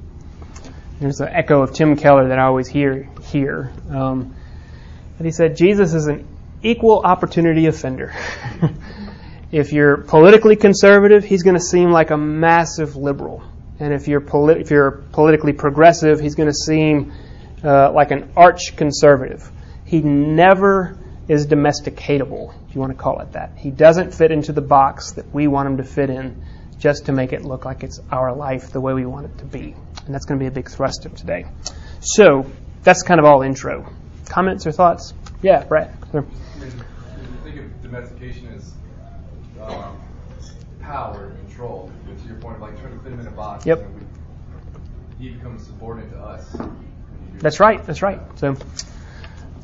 There's 0.98 1.20
an 1.20 1.28
echo 1.28 1.62
of 1.62 1.74
Tim 1.74 1.96
Keller 1.96 2.28
that 2.28 2.38
I 2.38 2.44
always 2.44 2.66
hear 2.66 3.08
here. 3.24 3.70
Um, 3.90 4.34
but 5.16 5.26
he 5.26 5.32
said 5.32 5.56
Jesus 5.56 5.92
is 5.94 6.06
an 6.06 6.26
equal 6.62 7.02
opportunity 7.04 7.66
offender. 7.66 8.14
if 9.52 9.72
you're 9.72 9.98
politically 9.98 10.56
conservative, 10.56 11.24
he's 11.24 11.42
going 11.42 11.56
to 11.56 11.62
seem 11.62 11.90
like 11.90 12.10
a 12.10 12.16
massive 12.16 12.96
liberal. 12.96 13.42
And 13.78 13.92
if 13.92 14.08
you're, 14.08 14.20
polit- 14.20 14.60
if 14.60 14.70
you're 14.70 15.02
politically 15.12 15.52
progressive, 15.52 16.18
he's 16.20 16.34
going 16.34 16.48
to 16.48 16.54
seem 16.54 17.12
uh, 17.62 17.92
like 17.92 18.10
an 18.10 18.32
arch 18.36 18.76
conservative. 18.76 19.50
He 19.84 20.00
never 20.00 20.98
is 21.28 21.46
domesticatable, 21.46 22.54
if 22.68 22.74
you 22.74 22.80
want 22.80 22.92
to 22.92 22.98
call 22.98 23.20
it 23.20 23.32
that. 23.32 23.52
He 23.56 23.70
doesn't 23.70 24.14
fit 24.14 24.30
into 24.30 24.52
the 24.52 24.60
box 24.60 25.12
that 25.12 25.32
we 25.32 25.46
want 25.46 25.68
him 25.68 25.76
to 25.78 25.84
fit 25.84 26.10
in 26.10 26.44
just 26.78 27.06
to 27.06 27.12
make 27.12 27.32
it 27.32 27.44
look 27.44 27.64
like 27.64 27.82
it's 27.82 28.00
our 28.10 28.34
life 28.34 28.70
the 28.70 28.80
way 28.80 28.94
we 28.94 29.06
want 29.06 29.26
it 29.26 29.38
to 29.38 29.44
be. 29.44 29.74
And 30.04 30.14
that's 30.14 30.24
going 30.24 30.38
to 30.38 30.42
be 30.42 30.48
a 30.48 30.52
big 30.52 30.70
thrust 30.70 31.06
of 31.06 31.14
today. 31.14 31.46
So, 32.00 32.46
that's 32.82 33.02
kind 33.02 33.18
of 33.18 33.26
all 33.26 33.42
intro. 33.42 33.92
Comments 34.26 34.64
or 34.66 34.72
thoughts? 34.72 35.12
Yeah, 35.42 35.64
Brett. 35.64 35.94
I 36.12 36.20
mean, 36.20 36.30
think 37.42 37.56
of 37.56 37.82
domestication 37.82 38.48
as 38.54 38.72
power 40.86 41.26
and 41.26 41.48
control, 41.48 41.90
to 42.06 42.28
your 42.28 42.36
point 42.36 42.56
of 42.56 42.62
like 42.62 42.80
trying 42.80 42.96
to 42.96 43.02
fit 43.02 43.12
him 43.12 43.20
in 43.20 43.26
a 43.26 43.30
box. 43.30 43.66
Yep. 43.66 43.86
We, 45.18 45.26
he 45.26 45.34
becomes 45.34 45.66
subordinate 45.66 46.12
to 46.12 46.18
us. 46.18 46.56
That's 47.38 47.60
right. 47.60 47.84
That's 47.84 48.02
right. 48.02 48.20
So, 48.36 48.56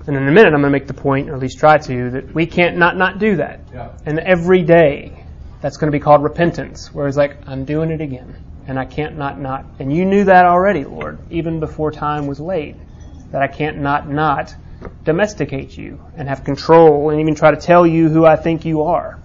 and 0.07 0.17
in 0.17 0.29
a 0.29 0.33
minute, 0.33 0.53
I'm 0.53 0.61
going 0.61 0.65
to 0.65 0.71
make 0.71 0.87
the 0.87 0.95
point, 0.95 1.31
or 1.31 1.35
at 1.35 1.41
least 1.41 1.59
try 1.59 1.79
to, 1.79 2.11
that 2.11 2.35
we 2.35 2.47
can't 2.47 2.77
not 2.77 2.97
not 2.97 3.19
do 3.19 3.37
that. 3.37 3.61
Yeah. 3.73 3.93
And 4.05 4.19
every 4.19 4.63
day, 4.63 5.25
that's 5.61 5.77
going 5.77 5.91
to 5.91 5.97
be 5.97 6.03
called 6.03 6.23
repentance, 6.23 6.93
where 6.93 7.07
it's 7.07 7.17
like 7.17 7.37
I'm 7.47 7.65
doing 7.65 7.91
it 7.91 8.01
again, 8.01 8.37
and 8.67 8.79
I 8.79 8.85
can't 8.85 9.17
not 9.17 9.39
not. 9.39 9.65
And 9.79 9.95
you 9.95 10.05
knew 10.05 10.25
that 10.25 10.45
already, 10.45 10.85
Lord, 10.85 11.19
even 11.31 11.61
before 11.61 11.93
time 11.93 12.27
was 12.27 12.41
late, 12.41 12.77
that 13.31 13.43
I 13.43 13.49
can't 13.49 13.79
not 13.79 14.09
not 14.09 14.55
domesticate 15.05 15.79
you 15.79 16.05
and 16.17 16.29
have 16.29 16.43
control, 16.43 17.11
and 17.11 17.21
even 17.21 17.37
try 17.37 17.53
to 17.53 17.61
tell 17.61 17.87
you 17.87 18.09
who 18.09 18.27
I 18.27 18.35
think 18.37 18.65
you 18.65 18.83
are, 18.83 19.21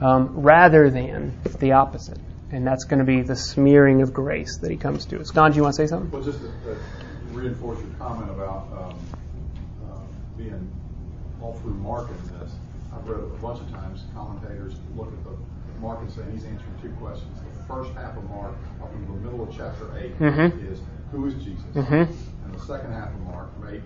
um, 0.00 0.40
rather 0.40 0.90
than 0.90 1.34
the 1.58 1.72
opposite. 1.72 2.18
And 2.52 2.66
that's 2.66 2.84
going 2.84 2.98
to 2.98 3.04
be 3.04 3.22
the 3.22 3.36
smearing 3.36 4.02
of 4.02 4.12
grace 4.12 4.58
that 4.58 4.70
He 4.70 4.76
comes 4.76 5.04
to 5.06 5.20
us. 5.20 5.30
Don, 5.30 5.52
do 5.52 5.56
you 5.56 5.62
want 5.62 5.76
to 5.76 5.82
say 5.82 5.86
something? 5.86 6.10
Well, 6.10 6.22
just 6.22 6.40
to, 6.40 6.46
to 6.48 6.76
reinforce 7.30 7.78
your 7.78 7.90
comment 7.98 8.30
about 8.30 8.66
um, 8.72 8.98
uh, 9.88 9.98
being 10.36 10.70
all 11.40 11.54
through 11.54 11.74
Mark 11.74 12.08
in 12.10 12.38
this, 12.40 12.52
I've 12.92 13.06
read 13.08 13.20
a 13.20 13.26
bunch 13.40 13.60
of 13.60 13.70
times 13.70 14.02
commentators 14.14 14.74
look 14.96 15.08
at 15.12 15.24
the 15.24 15.30
Mark 15.80 16.00
and 16.00 16.10
say 16.10 16.22
he's 16.32 16.44
answering 16.44 16.74
two 16.82 16.90
questions. 17.00 17.38
The 17.56 17.64
first 17.74 17.92
half 17.94 18.16
of 18.16 18.28
Mark, 18.30 18.54
up 18.82 18.92
in 18.92 19.06
the 19.06 19.12
middle 19.20 19.42
of 19.48 19.54
chapter 19.56 19.96
8, 19.96 20.18
Mhm. 20.18 20.70
is 20.72 20.80
who 21.12 21.26
is 21.26 21.34
Jesus? 21.34 21.64
Mhm. 21.74 22.08
And 22.44 22.54
the 22.54 22.58
second 22.60 22.92
half 22.92 23.14
of 23.14 23.20
Mark, 23.22 23.54
from 23.54 23.68
8, 23.68 23.80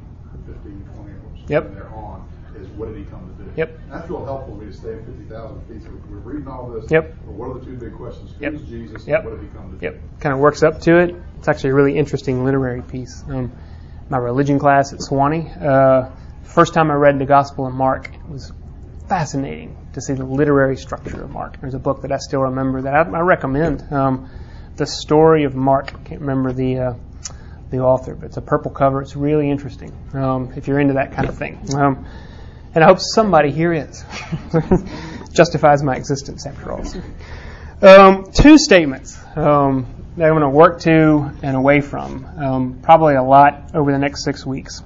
15, 0.47 0.85
20, 0.97 1.11
or 1.13 1.17
Yep. 1.49 1.67
from 1.67 1.75
there 1.75 1.89
on, 1.95 2.25
is 2.65 2.71
what 2.73 2.89
did 2.89 2.99
he 2.99 3.05
come 3.05 3.35
to 3.37 3.45
do? 3.45 3.51
Yep. 3.57 3.81
That's 3.91 4.11
real 4.11 4.25
helpful 4.25 4.57
for 4.57 4.65
me 4.65 4.71
to 4.71 4.77
stay 4.77 4.95
at 4.95 5.05
50,000 5.05 5.61
feet. 5.67 5.83
So 5.83 5.91
we're 6.11 6.19
reading 6.19 6.49
all 6.49 6.71
this. 6.71 6.91
Yep. 6.91 7.15
But 7.25 7.33
what 7.33 7.51
are 7.51 7.59
the 7.59 7.65
two 7.65 7.77
big 7.77 7.95
questions? 7.95 8.33
Yep. 8.41 8.53
Jesus? 8.67 9.07
Yep. 9.07 9.25
What 9.25 9.41
did 9.41 9.43
he 9.43 9.55
come 9.55 9.71
to 9.73 9.79
do? 9.79 9.85
Yep, 9.87 10.21
kind 10.21 10.33
of 10.33 10.41
works 10.41 10.63
up 10.63 10.81
to 10.83 10.99
it. 10.99 11.15
It's 11.39 11.49
actually 11.49 11.71
a 11.71 11.75
really 11.75 11.97
interesting 11.97 12.45
literary 12.45 12.83
piece. 12.83 13.23
Um, 13.29 13.53
my 14.09 14.19
religion 14.19 14.59
class 14.59 14.93
at 14.93 15.01
Sewanee, 15.01 15.63
uh, 15.63 16.11
first 16.43 16.75
time 16.75 16.91
I 16.91 16.95
read 16.95 17.19
the 17.19 17.27
Gospel 17.27 17.67
of 17.67 17.75
Mark, 17.75 18.15
it 18.15 18.29
was 18.29 18.53
fascinating 19.09 19.77
to 19.93 20.01
see 20.01 20.15
the 20.15 20.25
literary 20.25 20.77
structure 20.77 21.23
of 21.23 21.31
Mark. 21.31 21.61
There's 21.61 21.75
a 21.75 21.79
book 21.79 22.03
that 22.03 22.13
I 22.13 22.19
still 22.19 22.41
remember 22.41 22.83
that 22.83 22.95
I, 22.95 23.01
I 23.01 23.21
recommend. 23.21 23.83
Um, 23.93 24.29
the 24.77 24.87
story 24.87 25.45
of 25.45 25.55
Mark. 25.55 25.95
I 25.95 26.03
can't 26.03 26.21
remember 26.21 26.53
the 26.53 26.79
uh, 26.79 26.95
the 27.71 27.79
author, 27.79 28.15
but 28.15 28.27
it's 28.27 28.37
a 28.37 28.43
purple 28.43 28.71
cover. 28.71 29.03
It's 29.03 29.17
really 29.17 29.51
interesting 29.51 29.93
um, 30.13 30.53
if 30.57 30.69
you're 30.69 30.81
into 30.81 30.95
that 30.95 31.13
kind 31.13 31.29
of 31.29 31.37
thing. 31.37 31.59
Um, 31.75 32.07
and 32.75 32.83
I 32.83 32.87
hope 32.89 32.99
somebody 33.01 33.51
here 33.51 33.73
is. 33.73 34.05
Justifies 35.33 35.83
my 35.83 35.97
existence 35.97 36.47
after 36.47 36.73
all. 36.73 36.85
Um, 37.83 38.31
two 38.33 38.57
statements 38.59 39.19
um, 39.37 39.87
that 40.17 40.25
I'm 40.25 40.33
going 40.33 40.43
to 40.43 40.49
work 40.49 40.81
to 40.83 41.31
and 41.43 41.57
away 41.57 41.81
from, 41.81 42.25
um, 42.39 42.79
probably 42.83 43.15
a 43.15 43.23
lot 43.23 43.71
over 43.75 43.93
the 43.93 43.99
next 43.99 44.25
six 44.25 44.47
weeks. 44.47 44.83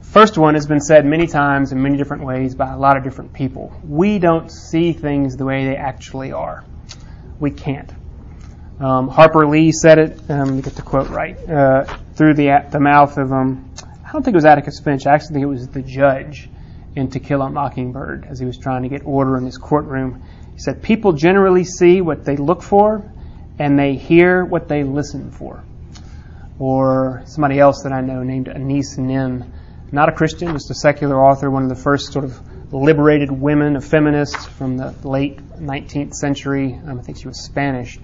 First 0.00 0.36
one 0.36 0.54
has 0.54 0.66
been 0.66 0.80
said 0.80 1.06
many 1.06 1.26
times 1.26 1.72
in 1.72 1.82
many 1.82 1.96
different 1.96 2.24
ways 2.24 2.54
by 2.54 2.70
a 2.72 2.78
lot 2.78 2.98
of 2.98 3.04
different 3.04 3.32
people. 3.32 3.74
We 3.82 4.18
don't 4.18 4.50
see 4.50 4.92
things 4.92 5.36
the 5.36 5.46
way 5.46 5.64
they 5.64 5.76
actually 5.76 6.32
are. 6.32 6.64
We 7.40 7.50
can't. 7.50 7.90
Um, 8.78 9.08
Harper 9.08 9.46
Lee 9.46 9.72
said 9.72 9.98
it, 9.98 10.30
um, 10.30 10.60
get 10.60 10.74
the 10.74 10.82
quote 10.82 11.08
right, 11.08 11.38
uh, 11.48 11.84
through 12.14 12.34
the, 12.34 12.66
the 12.70 12.80
mouth 12.80 13.16
of, 13.16 13.32
um, 13.32 13.70
I 14.04 14.12
don't 14.12 14.22
think 14.22 14.34
it 14.34 14.36
was 14.36 14.44
Atticus 14.44 14.80
Finch, 14.80 15.06
I 15.06 15.14
actually 15.14 15.34
think 15.34 15.44
it 15.44 15.46
was 15.46 15.68
the 15.68 15.82
judge 15.82 16.50
in 16.94 17.10
To 17.10 17.20
Kill 17.20 17.42
a 17.42 17.50
Mockingbird 17.50 18.26
as 18.28 18.38
he 18.38 18.46
was 18.46 18.58
trying 18.58 18.82
to 18.82 18.88
get 18.88 19.02
order 19.04 19.36
in 19.36 19.44
his 19.44 19.58
courtroom. 19.58 20.22
He 20.52 20.58
said, 20.58 20.82
People 20.82 21.12
generally 21.12 21.64
see 21.64 22.00
what 22.00 22.24
they 22.24 22.36
look 22.36 22.62
for 22.62 23.10
and 23.58 23.78
they 23.78 23.94
hear 23.94 24.44
what 24.44 24.68
they 24.68 24.82
listen 24.82 25.30
for. 25.30 25.64
Or 26.58 27.22
somebody 27.26 27.58
else 27.58 27.82
that 27.84 27.92
I 27.92 28.00
know 28.00 28.22
named 28.22 28.46
Anaïs 28.46 28.98
Nin, 28.98 29.52
not 29.90 30.08
a 30.08 30.12
Christian, 30.12 30.52
just 30.52 30.70
a 30.70 30.74
secular 30.74 31.22
author, 31.22 31.50
one 31.50 31.62
of 31.62 31.68
the 31.68 31.82
first 31.82 32.12
sort 32.12 32.24
of 32.24 32.38
liberated 32.72 33.30
women, 33.30 33.76
a 33.76 33.80
feminist 33.80 34.36
from 34.36 34.76
the 34.76 34.94
late 35.06 35.38
19th 35.58 36.14
century. 36.14 36.78
Um, 36.86 36.98
I 36.98 37.02
think 37.02 37.18
she 37.18 37.28
was 37.28 37.44
Spanish. 37.44 37.98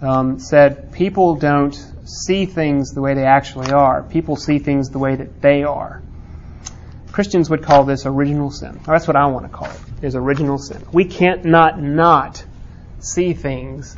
Um, 0.00 0.38
said, 0.38 0.92
People 0.92 1.36
don't 1.36 1.74
see 2.04 2.46
things 2.46 2.92
the 2.92 3.00
way 3.00 3.14
they 3.14 3.24
actually 3.24 3.72
are. 3.72 4.02
People 4.02 4.36
see 4.36 4.58
things 4.58 4.90
the 4.90 4.98
way 4.98 5.16
that 5.16 5.42
they 5.42 5.64
are. 5.64 6.02
Christians 7.18 7.50
would 7.50 7.64
call 7.64 7.82
this 7.82 8.06
original 8.06 8.48
sin. 8.48 8.78
Or 8.86 8.94
that's 8.94 9.08
what 9.08 9.16
I 9.16 9.26
want 9.26 9.44
to 9.44 9.48
call 9.48 9.68
it, 9.68 9.80
is 10.02 10.14
original 10.14 10.56
sin. 10.56 10.86
We 10.92 11.04
can't 11.04 11.44
not 11.44 11.82
not 11.82 12.44
see 13.00 13.32
things 13.32 13.96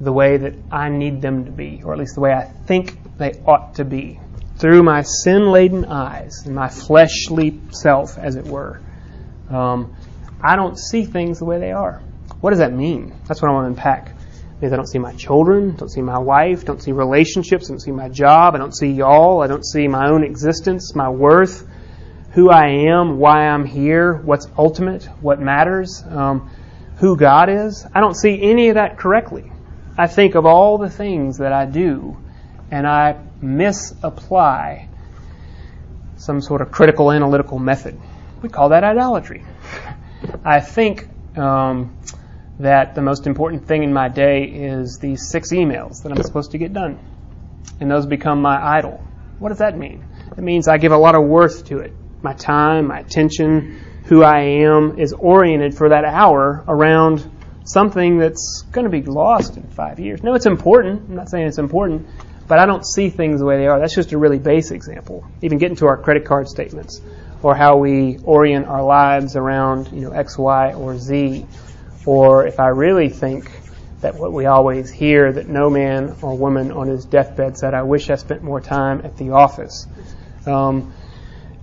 the 0.00 0.10
way 0.10 0.38
that 0.38 0.54
I 0.70 0.88
need 0.88 1.20
them 1.20 1.44
to 1.44 1.50
be, 1.50 1.82
or 1.84 1.92
at 1.92 1.98
least 1.98 2.14
the 2.14 2.22
way 2.22 2.32
I 2.32 2.44
think 2.44 3.18
they 3.18 3.32
ought 3.46 3.74
to 3.74 3.84
be, 3.84 4.18
through 4.56 4.82
my 4.82 5.02
sin 5.02 5.52
laden 5.52 5.84
eyes 5.84 6.44
and 6.46 6.54
my 6.54 6.70
fleshly 6.70 7.60
self, 7.68 8.16
as 8.16 8.36
it 8.36 8.46
were. 8.46 8.80
Um, 9.50 9.94
I 10.40 10.56
don't 10.56 10.78
see 10.78 11.04
things 11.04 11.40
the 11.40 11.44
way 11.44 11.58
they 11.58 11.72
are. 11.72 12.00
What 12.40 12.52
does 12.52 12.60
that 12.60 12.72
mean? 12.72 13.14
That's 13.28 13.42
what 13.42 13.50
I 13.50 13.52
want 13.52 13.64
to 13.64 13.78
unpack. 13.78 14.08
It 14.08 14.62
means 14.62 14.72
I 14.72 14.76
don't 14.76 14.88
see 14.88 14.98
my 14.98 15.12
children, 15.12 15.76
don't 15.76 15.90
see 15.90 16.00
my 16.00 16.18
wife, 16.18 16.64
don't 16.64 16.82
see 16.82 16.92
relationships, 16.92 17.68
don't 17.68 17.80
see 17.80 17.92
my 17.92 18.08
job, 18.08 18.54
I 18.54 18.58
don't 18.58 18.74
see 18.74 18.90
y'all, 18.90 19.42
I 19.42 19.48
don't 19.48 19.66
see 19.66 19.86
my 19.86 20.08
own 20.08 20.24
existence, 20.24 20.94
my 20.94 21.10
worth, 21.10 21.68
who 22.34 22.50
I 22.50 22.66
am, 22.88 23.18
why 23.18 23.46
I'm 23.46 23.64
here, 23.64 24.14
what's 24.14 24.48
ultimate, 24.58 25.04
what 25.20 25.40
matters, 25.40 26.02
um, 26.08 26.50
who 26.96 27.16
God 27.16 27.48
is. 27.48 27.86
I 27.94 28.00
don't 28.00 28.16
see 28.16 28.42
any 28.42 28.70
of 28.70 28.74
that 28.74 28.98
correctly. 28.98 29.52
I 29.96 30.08
think 30.08 30.34
of 30.34 30.44
all 30.44 30.78
the 30.78 30.90
things 30.90 31.38
that 31.38 31.52
I 31.52 31.66
do 31.66 32.16
and 32.72 32.88
I 32.88 33.20
misapply 33.40 34.88
some 36.16 36.40
sort 36.40 36.60
of 36.60 36.72
critical 36.72 37.12
analytical 37.12 37.60
method. 37.60 38.00
We 38.42 38.48
call 38.48 38.70
that 38.70 38.82
idolatry. 38.82 39.44
I 40.44 40.58
think 40.58 41.08
um, 41.38 41.96
that 42.58 42.96
the 42.96 43.02
most 43.02 43.28
important 43.28 43.68
thing 43.68 43.84
in 43.84 43.92
my 43.92 44.08
day 44.08 44.42
is 44.44 44.98
these 44.98 45.30
six 45.30 45.52
emails 45.52 46.02
that 46.02 46.10
I'm 46.10 46.22
supposed 46.22 46.50
to 46.50 46.58
get 46.58 46.72
done. 46.72 46.98
And 47.78 47.88
those 47.88 48.06
become 48.06 48.42
my 48.42 48.60
idol. 48.76 49.04
What 49.38 49.50
does 49.50 49.58
that 49.58 49.78
mean? 49.78 50.04
It 50.36 50.42
means 50.42 50.66
I 50.66 50.78
give 50.78 50.90
a 50.90 50.98
lot 50.98 51.14
of 51.14 51.22
worth 51.24 51.66
to 51.66 51.78
it. 51.78 51.94
My 52.24 52.32
time, 52.32 52.86
my 52.86 53.00
attention, 53.00 53.78
who 54.06 54.22
I 54.22 54.40
am 54.64 54.98
is 54.98 55.12
oriented 55.12 55.76
for 55.76 55.90
that 55.90 56.06
hour 56.06 56.64
around 56.66 57.30
something 57.66 58.16
that's 58.16 58.64
going 58.72 58.84
to 58.84 58.90
be 58.90 59.02
lost 59.02 59.58
in 59.58 59.64
five 59.64 60.00
years. 60.00 60.22
No, 60.22 60.32
it's 60.32 60.46
important. 60.46 61.02
I'm 61.06 61.16
not 61.16 61.28
saying 61.28 61.46
it's 61.46 61.58
important, 61.58 62.06
but 62.48 62.58
I 62.58 62.64
don't 62.64 62.82
see 62.86 63.10
things 63.10 63.40
the 63.40 63.44
way 63.44 63.58
they 63.58 63.66
are. 63.66 63.78
That's 63.78 63.94
just 63.94 64.12
a 64.12 64.18
really 64.18 64.38
base 64.38 64.70
example. 64.70 65.26
Even 65.42 65.58
getting 65.58 65.76
to 65.76 65.86
our 65.86 65.98
credit 65.98 66.24
card 66.24 66.48
statements 66.48 67.02
or 67.42 67.54
how 67.54 67.76
we 67.76 68.16
orient 68.24 68.68
our 68.68 68.82
lives 68.82 69.36
around, 69.36 69.92
you 69.92 70.00
know, 70.00 70.12
X, 70.12 70.38
Y, 70.38 70.72
or 70.72 70.96
Z. 70.98 71.44
Or 72.06 72.46
if 72.46 72.58
I 72.58 72.68
really 72.68 73.10
think 73.10 73.50
that 74.00 74.14
what 74.14 74.32
we 74.32 74.46
always 74.46 74.90
hear 74.90 75.30
that 75.30 75.46
no 75.46 75.68
man 75.68 76.16
or 76.22 76.38
woman 76.38 76.72
on 76.72 76.88
his 76.88 77.04
deathbed 77.04 77.58
said, 77.58 77.74
I 77.74 77.82
wish 77.82 78.08
I 78.08 78.14
spent 78.14 78.42
more 78.42 78.62
time 78.62 79.02
at 79.04 79.18
the 79.18 79.32
office. 79.32 79.86
Um, 80.46 80.94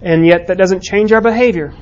and 0.01 0.25
yet 0.25 0.47
that 0.47 0.57
doesn't 0.57 0.81
change 0.81 1.11
our 1.11 1.21
behavior. 1.21 1.73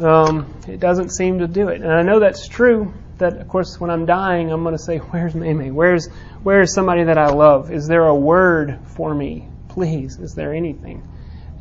Um, 0.00 0.54
it 0.66 0.80
doesn't 0.80 1.10
seem 1.10 1.40
to 1.40 1.48
do 1.48 1.68
it. 1.68 1.80
And 1.82 1.92
I 1.92 2.02
know 2.02 2.20
that's 2.20 2.48
true 2.48 2.92
that, 3.18 3.36
of 3.36 3.48
course, 3.48 3.80
when 3.80 3.90
I'm 3.90 4.06
dying, 4.06 4.50
I'm 4.50 4.62
going 4.62 4.76
to 4.76 4.82
say, 4.82 4.98
Where's 5.10 5.34
Mame? 5.34 5.74
Where's, 5.74 6.08
where's 6.42 6.74
somebody 6.74 7.04
that 7.04 7.18
I 7.18 7.28
love? 7.28 7.70
Is 7.72 7.86
there 7.86 8.06
a 8.06 8.14
word 8.14 8.78
for 8.96 9.14
me? 9.14 9.48
Please, 9.68 10.18
is 10.18 10.34
there 10.34 10.54
anything? 10.54 11.06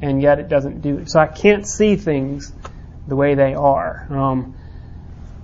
And 0.02 0.22
yet 0.22 0.40
it 0.40 0.48
doesn't 0.48 0.82
do 0.82 1.00
it. 1.00 1.10
So 1.10 1.20
I 1.20 1.28
can't 1.28 1.68
see 1.68 1.96
things 1.96 2.54
the 3.08 3.16
way 3.16 3.36
they 3.36 3.54
are. 3.54 4.08
Um, 4.10 4.56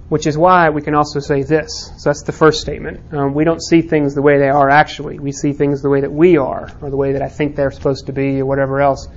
which 0.09 0.27
is 0.27 0.37
why 0.37 0.69
we 0.69 0.81
can 0.83 0.93
also 0.93 1.19
say 1.19 1.41
this. 1.41 1.91
So 1.97 2.09
that's 2.09 2.21
the 2.21 2.31
first 2.31 2.61
statement. 2.61 3.13
Um, 3.13 3.33
we 3.33 3.45
don't 3.45 3.61
see 3.61 3.81
things 3.81 4.13
the 4.13 4.21
way 4.21 4.37
they 4.37 4.49
are 4.49 4.69
actually. 4.69 5.17
We 5.17 5.31
see 5.31 5.53
things 5.53 5.81
the 5.81 5.89
way 5.89 6.01
that 6.01 6.11
we 6.11 6.37
are, 6.37 6.71
or 6.81 6.91
the 6.91 6.97
way 6.97 7.13
that 7.13 7.23
I 7.23 7.29
think 7.29 7.55
they're 7.55 7.71
supposed 7.71 8.05
to 8.07 8.13
be, 8.13 8.39
or 8.41 8.45
whatever 8.45 8.79
else. 8.79 9.07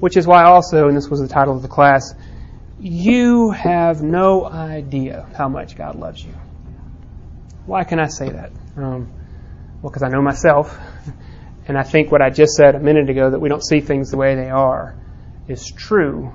Which 0.00 0.16
is 0.16 0.26
why 0.26 0.44
also, 0.44 0.88
and 0.88 0.96
this 0.96 1.08
was 1.08 1.20
the 1.20 1.28
title 1.28 1.56
of 1.56 1.62
the 1.62 1.68
class, 1.68 2.14
you 2.78 3.50
have 3.50 4.02
no 4.02 4.44
idea 4.46 5.26
how 5.36 5.48
much 5.48 5.76
God 5.76 5.94
loves 5.96 6.22
you. 6.22 6.34
Why 7.64 7.84
can 7.84 7.98
I 7.98 8.08
say 8.08 8.28
that? 8.28 8.52
Um, 8.76 9.10
well, 9.80 9.90
because 9.90 10.02
I 10.02 10.08
know 10.08 10.20
myself, 10.20 10.78
and 11.68 11.78
I 11.78 11.82
think 11.82 12.12
what 12.12 12.22
I 12.22 12.30
just 12.30 12.52
said 12.54 12.74
a 12.74 12.80
minute 12.80 13.08
ago 13.08 13.30
that 13.30 13.40
we 13.40 13.48
don't 13.48 13.64
see 13.64 13.80
things 13.80 14.10
the 14.10 14.18
way 14.18 14.34
they 14.34 14.50
are 14.50 14.94
is 15.48 15.72
true. 15.74 16.32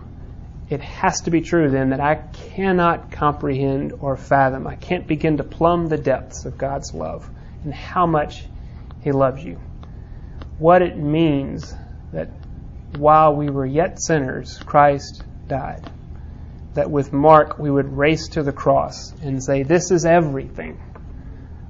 It 0.70 0.82
has 0.82 1.22
to 1.22 1.32
be 1.32 1.42
true 1.42 1.70
then 1.70 1.90
that 1.90 2.00
I 2.00 2.16
cannot 2.16 3.12
comprehend 3.12 3.94
or 4.00 4.18
fathom. 4.18 4.68
I 4.68 4.76
can't 4.76 5.06
begin 5.06 5.38
to 5.38 5.44
plumb 5.44 5.88
the 5.88 5.98
depths 5.98 6.46
of 6.46 6.58
God's 6.58 6.94
love 6.94 7.30
and 7.64 7.74
how 7.74 8.08
much 8.08 8.46
He 9.02 9.12
loves 9.12 9.44
you. 9.44 9.60
What 10.58 10.82
it 10.82 10.98
means 10.98 11.74
that 12.14 12.30
while 12.98 13.36
we 13.36 13.50
were 13.50 13.66
yet 13.66 14.02
sinners, 14.02 14.60
Christ 14.66 15.24
died 15.48 15.90
that 16.74 16.90
with 16.90 17.12
Mark 17.12 17.60
we 17.60 17.70
would 17.70 17.98
race 17.98 18.30
to 18.30 18.44
the 18.44 18.52
cross 18.52 19.14
and 19.22 19.44
say, 19.44 19.64
This 19.64 19.92
is 19.92 20.06
everything. 20.06 20.80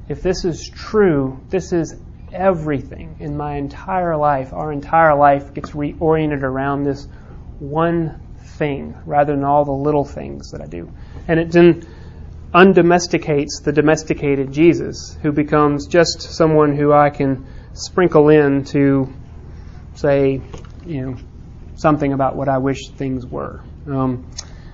If 0.07 0.21
this 0.21 0.45
is 0.45 0.69
true, 0.69 1.41
this 1.49 1.73
is 1.73 1.95
everything 2.31 3.17
in 3.19 3.35
my 3.37 3.55
entire 3.55 4.15
life. 4.15 4.53
Our 4.53 4.71
entire 4.71 5.15
life 5.15 5.53
gets 5.53 5.71
reoriented 5.71 6.43
around 6.43 6.83
this 6.83 7.07
one 7.59 8.19
thing 8.37 8.95
rather 9.05 9.35
than 9.35 9.43
all 9.43 9.65
the 9.65 9.71
little 9.71 10.05
things 10.05 10.51
that 10.51 10.61
I 10.61 10.67
do. 10.67 10.91
And 11.27 11.39
it 11.39 11.51
then 11.51 11.87
undomesticates 12.53 13.61
the 13.61 13.71
domesticated 13.71 14.51
Jesus, 14.51 15.17
who 15.21 15.31
becomes 15.31 15.87
just 15.87 16.21
someone 16.21 16.75
who 16.75 16.91
I 16.91 17.09
can 17.09 17.47
sprinkle 17.73 18.29
in 18.29 18.65
to 18.65 19.13
say, 19.95 20.41
you 20.91 21.01
know, 21.05 21.17
something 21.75 22.13
about 22.13 22.35
what 22.35 22.49
I 22.49 22.57
wish 22.57 22.89
things 22.89 23.25
were. 23.25 23.61
Um, 23.87 24.29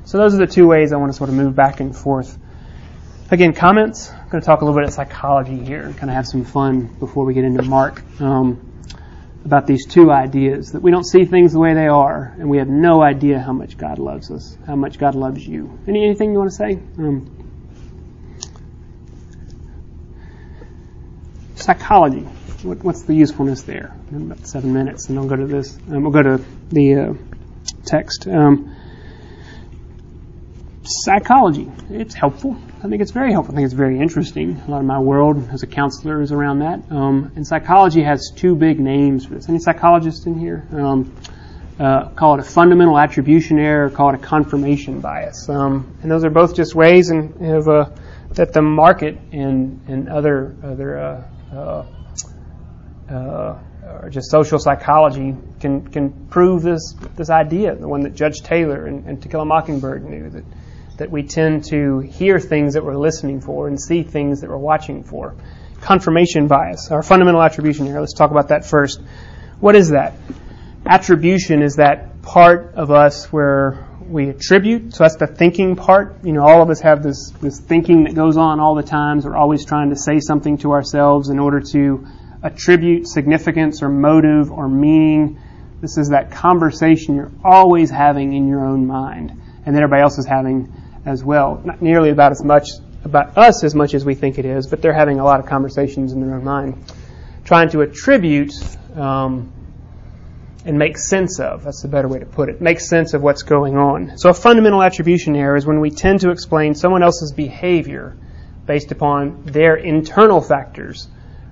so 0.06 0.18
those 0.18 0.34
are 0.34 0.38
the 0.38 0.48
two 0.48 0.68
ways 0.68 0.92
I 0.92 0.98
want 0.98 1.12
to 1.12 1.18
sort 1.18 1.30
of 1.30 1.36
move 1.36 1.56
back 1.56 1.80
and 1.80 1.96
forth. 1.96 2.38
Again, 3.30 3.54
comments. 3.54 4.10
I'm 4.10 4.30
going 4.30 4.42
to 4.42 4.46
talk 4.46 4.62
a 4.62 4.66
little 4.66 4.80
bit 4.80 4.88
of 4.88 4.94
psychology 4.94 5.64
here 5.64 5.82
and 5.82 5.98
kind 5.98 6.10
of 6.10 6.16
have 6.16 6.26
some 6.26 6.46
fun 6.46 6.86
before 7.00 7.26
we 7.26 7.34
get 7.34 7.44
into 7.44 7.62
Mark 7.62 8.02
um, 8.22 8.60
about 9.44 9.68
these 9.68 9.86
two 9.86 10.12
ideas 10.12 10.72
that 10.72 10.82
we 10.82 10.92
don't 10.92 11.04
see 11.04 11.26
things 11.26 11.54
the 11.54 11.60
way 11.60 11.74
they 11.74 11.88
are, 11.88 12.36
and 12.40 12.50
we 12.50 12.58
have 12.58 12.70
no 12.70 13.02
idea 13.04 13.40
how 13.40 13.54
much 13.54 13.78
God 13.78 14.00
loves 14.00 14.32
us, 14.32 14.58
how 14.66 14.76
much 14.76 14.98
God 14.98 15.14
loves 15.14 15.46
you. 15.46 15.78
Any 15.88 16.06
anything 16.06 16.32
you 16.32 16.38
want 16.38 16.52
to 16.52 16.56
say? 16.56 16.80
Um, 16.98 17.37
psychology. 21.58 22.22
What, 22.64 22.84
what's 22.84 23.04
the 23.04 23.14
usefulness 23.14 23.64
there? 23.64 23.96
In 24.12 24.32
about 24.32 24.48
seven 24.48 24.74
minutes, 24.74 25.10
and 25.10 25.20
I'll 25.20 25.28
go 25.28 25.36
to 25.36 25.46
this. 25.46 25.78
Um, 25.92 26.04
we'll 26.04 26.12
go 26.12 26.24
to 26.24 26.44
the 26.70 26.96
uh, 26.96 27.14
text. 27.86 28.28
Um, 28.28 28.76
psychology. 30.84 31.70
It's 31.90 32.16
helpful. 32.16 32.58
I 32.84 32.88
think 32.88 33.02
it's 33.02 33.12
very 33.12 33.32
helpful. 33.32 33.54
I 33.54 33.58
think 33.58 33.66
it's 33.66 33.74
very 33.74 34.00
interesting. 34.00 34.62
A 34.68 34.72
lot 34.72 34.80
of 34.80 34.86
my 34.86 35.00
world 35.00 35.50
as 35.52 35.64
a 35.64 35.68
counselor 35.68 36.22
is 36.22 36.32
around 36.32 36.60
that. 36.60 36.92
Um, 36.92 37.32
and 37.36 37.46
psychology 37.46 38.04
has 38.04 38.32
two 38.36 38.56
big 38.56 38.80
names 38.80 39.26
for 39.26 39.36
this. 39.36 39.50
Any 39.50 39.60
psychologists 39.60 40.26
in 40.26 40.40
here? 40.40 40.66
Um, 40.72 41.14
uh, 41.80 42.10
call 42.10 42.36
it 42.36 42.40
a 42.40 42.44
fundamental 42.44 42.98
attribution 42.98 43.60
error, 43.60 43.90
call 43.90 44.10
it 44.10 44.16
a 44.16 44.24
confirmation 44.24 45.00
bias. 45.00 45.48
Um, 45.50 45.96
and 46.02 46.10
those 46.10 46.24
are 46.24 46.30
both 46.30 46.56
just 46.56 46.74
ways 46.74 47.12
in, 47.12 47.34
of, 47.46 47.68
uh, 47.68 47.90
that 48.32 48.54
the 48.54 48.62
market 48.62 49.18
and, 49.32 49.82
and 49.88 50.10
other, 50.10 50.56
other 50.64 50.98
uh, 50.98 51.24
uh, 51.52 51.86
uh 53.10 53.60
or 54.02 54.10
just 54.10 54.30
social 54.30 54.60
psychology 54.60 55.34
can, 55.62 55.88
can 55.88 56.28
prove 56.28 56.62
this, 56.62 56.94
this 57.16 57.30
idea, 57.30 57.74
the 57.74 57.88
one 57.88 58.02
that 58.02 58.16
Judge 58.16 58.42
Taylor 58.42 58.86
and, 58.86 59.06
and 59.06 59.22
To 59.22 59.30
Kill 59.30 59.40
a 59.40 59.46
Mockingbird 59.46 60.04
knew, 60.04 60.30
that 60.30 60.44
that 60.98 61.12
we 61.12 61.24
tend 61.24 61.64
to 61.66 62.00
hear 62.00 62.40
things 62.40 62.74
that 62.74 62.84
we're 62.84 62.98
listening 62.98 63.40
for 63.40 63.68
and 63.68 63.80
see 63.80 64.04
things 64.04 64.42
that 64.42 64.50
we're 64.50 64.58
watching 64.58 65.04
for. 65.04 65.36
Confirmation 65.82 66.48
bias, 66.48 66.90
our 66.92 67.04
fundamental 67.04 67.42
attribution 67.42 67.88
error. 67.88 68.00
Let's 68.00 68.14
talk 68.14 68.32
about 68.32 68.48
that 68.50 68.66
first. 68.66 69.00
What 69.60 69.76
is 69.76 69.90
that? 69.90 70.14
Attribution 70.86 71.62
is 71.62 71.76
that 71.76 72.22
part 72.24 72.74
of 72.74 72.90
us 72.90 73.32
where 73.32 73.87
we 74.10 74.30
attribute. 74.30 74.94
So 74.96 75.04
that's 75.04 75.18
the 75.18 75.28
thinking 75.28 75.76
part. 75.76 76.24
You 76.24 76.34
know, 76.34 76.42
all 76.42 76.62
of 76.62 76.70
us 76.70 76.82
have 76.82 77.04
this, 77.04 77.32
this 77.42 77.60
thinking 77.60 78.04
that 78.04 78.16
goes 78.16 78.38
on 78.38 78.60
all 78.60 78.76
the 78.76 78.84
times. 78.84 79.26
We're 79.26 79.36
always 79.36 79.66
trying 79.66 79.90
to 79.90 79.96
say 79.96 80.20
something 80.20 80.58
to 80.60 80.72
ourselves 80.72 81.30
in 81.30 81.40
order 81.40 81.60
to 81.72 82.08
attribute 82.44 83.08
significance 83.08 83.82
or 83.82 83.90
motive 83.90 84.52
or 84.52 84.68
meaning. 84.68 85.40
This 85.82 85.98
is 85.98 86.10
that 86.10 86.32
conversation 86.32 87.16
you're 87.16 87.32
always 87.44 87.90
having 87.90 88.34
in 88.34 88.48
your 88.48 88.66
own 88.66 88.88
mind 88.88 89.32
and 89.66 89.76
that 89.76 89.84
everybody 89.84 90.02
else 90.02 90.18
is 90.18 90.26
having 90.26 90.74
as 91.06 91.24
well. 91.24 91.62
Not 91.64 91.82
nearly 91.82 92.10
about 92.10 92.32
as 92.32 92.44
much 92.44 92.68
about 93.04 93.38
us 93.38 93.64
as 93.64 93.74
much 93.74 93.94
as 93.94 94.04
we 94.04 94.16
think 94.16 94.38
it 94.38 94.46
is, 94.46 94.68
but 94.68 94.82
they're 94.82 94.94
having 94.94 95.20
a 95.20 95.24
lot 95.24 95.40
of 95.40 95.46
conversations 95.46 96.14
in 96.14 96.22
their 96.22 96.36
own 96.36 96.44
mind, 96.44 96.84
trying 97.46 97.70
to 97.70 97.82
attribute 97.82 98.54
um, 98.96 99.52
and 100.68 100.78
make 100.78 100.98
sense 100.98 101.40
of. 101.40 101.64
That's 101.64 101.82
the 101.82 101.88
better 101.88 102.10
way 102.10 102.20
to 102.20 102.26
put 102.26 102.50
it. 102.50 102.60
Make 102.60 102.82
sense 102.82 103.14
of 103.14 103.22
what's 103.22 103.44
going 103.44 103.78
on. 103.78 104.18
So 104.18 104.30
a 104.30 104.34
fundamental 104.34 104.84
attribution 104.84 105.34
error 105.38 105.56
is 105.56 105.66
when 105.66 105.80
we 105.80 105.92
tend 105.92 106.20
to 106.22 106.30
explain 106.30 106.76
someone 106.76 107.04
else's 107.04 107.32
behavior 107.32 108.18
based 108.66 108.92
upon 108.92 109.44
their 109.46 109.78
internal 109.78 110.42
factors, 110.42 111.08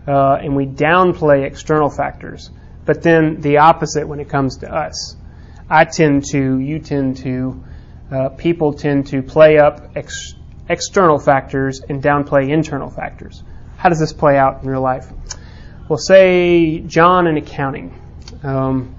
uh, 0.06 0.34
and 0.42 0.54
we 0.54 0.66
downplay 0.66 1.46
external 1.46 1.90
factors. 1.90 2.50
But 2.84 3.04
then 3.04 3.40
the 3.40 3.60
opposite 3.60 4.06
when 4.06 4.20
it 4.20 4.28
comes 4.28 4.58
to 4.58 4.72
us. 4.72 5.16
I 5.70 5.86
tend 5.86 6.26
to, 6.32 6.60
you 6.60 6.80
tend 6.80 7.18
to, 7.18 7.64
uh, 8.12 8.30
people 8.30 8.74
tend 8.74 9.08
to 9.08 9.24
play 9.24 9.58
up 9.58 9.96
ex- 9.96 10.36
external 10.68 11.20
factors 11.20 11.80
and 11.80 12.04
downplay 12.04 12.50
internal 12.50 12.90
factors. 12.90 13.42
How 13.78 13.88
does 13.88 14.00
this 14.00 14.12
play 14.12 14.38
out 14.38 14.62
in 14.62 14.70
real 14.70 14.82
life? 14.82 15.08
Well, 15.88 15.98
say 15.98 16.80
John 16.80 17.28
in 17.28 17.38
accounting 17.38 18.00
um, 18.44 18.96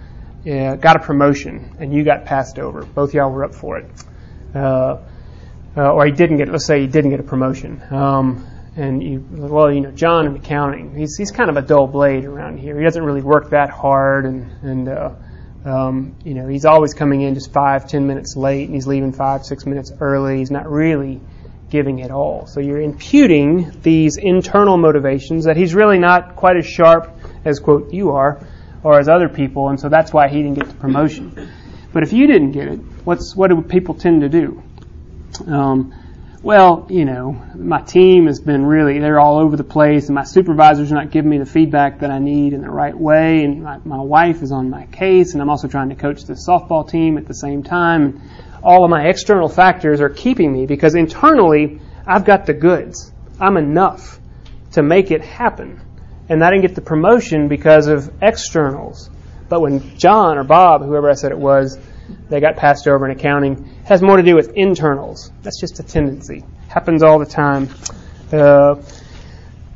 yeah, 0.47 0.77
got 0.77 0.95
a 0.95 1.01
promotion 1.01 1.77
and 1.81 1.93
you 1.93 2.05
got 2.05 2.25
passed 2.25 2.61
over. 2.61 2.85
Both 2.85 3.15
y'all 3.15 3.33
were 3.33 3.45
up 3.45 3.53
for 3.55 3.79
it. 3.79 3.91
Uh, 4.55 4.99
uh, 5.77 5.93
or 5.93 6.07
he 6.07 6.13
didn't 6.13 6.37
get, 6.37 6.49
let's 6.49 6.65
say 6.65 6.81
he 6.81 6.87
didn't 6.87 7.11
get 7.11 7.19
a 7.19 7.25
promotion. 7.25 7.83
Um, 7.91 8.47
and 8.77 9.03
you, 9.03 9.27
well, 9.29 9.73
you 9.73 9.81
know, 9.81 9.91
John 9.91 10.27
in 10.27 10.37
accounting, 10.37 10.95
he's 10.95 11.17
he's 11.17 11.33
kind 11.33 11.51
of 11.51 11.57
a 11.57 11.63
dull 11.63 11.89
blade 11.89 12.25
around 12.25 12.59
here. 12.59 12.79
He 12.79 12.85
doesn't 12.85 13.03
really 13.03 13.23
work 13.23 13.51
that 13.51 13.71
hard, 13.71 14.27
and 14.27 14.51
and 14.63 14.89
uh, 14.89 15.15
um, 15.65 16.15
you 16.25 16.35
know, 16.35 16.47
he's 16.47 16.65
always 16.65 16.95
coming 16.95 17.23
in 17.23 17.35
just 17.35 17.53
five, 17.53 17.89
ten 17.89 18.07
minutes 18.07 18.37
late, 18.37 18.67
and 18.67 18.75
he's 18.75 18.87
leaving 18.87 19.13
five, 19.13 19.45
six 19.45 19.67
minutes 19.67 19.93
early. 19.99 20.39
He's 20.39 20.51
not 20.51 20.71
really 20.71 21.21
giving 21.71 21.99
it 21.99 22.11
all. 22.11 22.47
So 22.47 22.61
you're 22.61 22.81
imputing 22.81 23.81
these 23.81 24.19
internal 24.19 24.77
motivations 24.77 25.47
that 25.47 25.57
he's 25.57 25.75
really 25.75 25.99
not 25.99 26.37
quite 26.37 26.57
as 26.57 26.67
sharp 26.67 27.11
as 27.45 27.59
quote 27.59 27.93
you 27.93 28.13
are, 28.13 28.47
or 28.87 29.01
as 29.01 29.09
other 29.09 29.29
people, 29.29 29.69
and 29.69 29.81
so 29.81 29.89
that's 29.89 30.13
why 30.13 30.29
he 30.29 30.43
didn't 30.43 30.55
get 30.55 30.69
the 30.69 30.75
promotion. 30.75 31.51
But 31.93 32.05
if 32.05 32.13
you 32.13 32.29
didn't 32.29 32.53
get 32.53 32.69
it, 32.69 32.79
what's 33.03 33.35
what 33.35 33.49
do 33.51 33.61
people 33.61 33.95
tend 33.95 34.21
to 34.21 34.29
do? 34.29 34.63
Um, 35.45 35.93
well, 36.41 36.87
you 36.89 37.05
know, 37.05 37.33
my 37.57 37.81
team 37.81 38.27
has 38.27 38.39
been 38.39 38.65
really, 38.65 39.01
they're 39.01 39.19
all 39.19 39.39
over 39.39 39.57
the 39.57 39.65
place 39.65 40.07
and 40.07 40.15
my 40.15 40.23
supervisor's 40.23 40.93
not 40.93 41.11
giving 41.11 41.29
me 41.29 41.39
the 41.39 41.47
feedback 41.47 41.99
that 41.99 42.13
I 42.13 42.21
need 42.21 42.53
in 42.53 42.61
the 42.61 42.71
right 42.71 42.97
way 42.97 43.43
and 43.43 43.65
my, 43.65 43.79
my 43.85 44.01
wife 44.01 44.41
is 44.43 44.53
on 44.53 44.71
my 44.71 44.87
case 44.87 45.33
and 45.33 45.43
I'm 45.43 45.51
also 45.51 45.67
trying 45.67 45.89
to 45.89 45.97
coach 45.97 46.23
the 46.23 46.35
softball 46.35 46.89
team 46.89 47.19
at 47.19 47.27
the 47.27 47.35
same 47.35 47.65
time. 47.65 48.05
And 48.05 48.21
All 48.63 48.85
of 48.85 48.91
my 48.91 49.09
external 49.09 49.49
factors 49.49 50.01
are 50.01 50.09
keeping 50.09 50.53
me 50.53 50.67
because 50.67 50.95
internally 50.95 51.81
I've 52.07 52.25
got 52.25 52.47
the 52.47 52.55
goods. 52.55 53.13
I'm 53.41 53.57
enough 53.57 54.21
to 54.73 54.83
make 54.85 55.11
it 55.11 55.23
happen. 55.23 55.81
And 56.29 56.43
I 56.43 56.51
didn't 56.51 56.63
get 56.63 56.75
the 56.75 56.81
promotion 56.81 57.49
because 57.49 57.87
of 57.87 58.11
externals. 58.23 59.11
But 59.49 59.61
when 59.61 59.97
John 59.97 60.39
or 60.39 60.45
Bob, 60.45 60.83
whoever 60.83 61.09
I 61.09 61.15
said 61.15 61.31
it 61.31 61.39
was, 61.39 61.79
they 62.29 62.41
got 62.41 62.57
passed 62.57 62.89
over 62.89 63.09
in 63.09 63.17
accounting, 63.17 63.65
has 63.85 64.03
more 64.03 64.17
to 64.17 64.23
do 64.23 64.35
with 64.35 64.51
internals. 64.55 65.31
That's 65.43 65.61
just 65.61 65.79
a 65.79 65.83
tendency. 65.83 66.45
Happens 66.69 67.03
all 67.03 67.19
the 67.19 67.27
time. 67.27 67.69
Uh, 68.33 68.83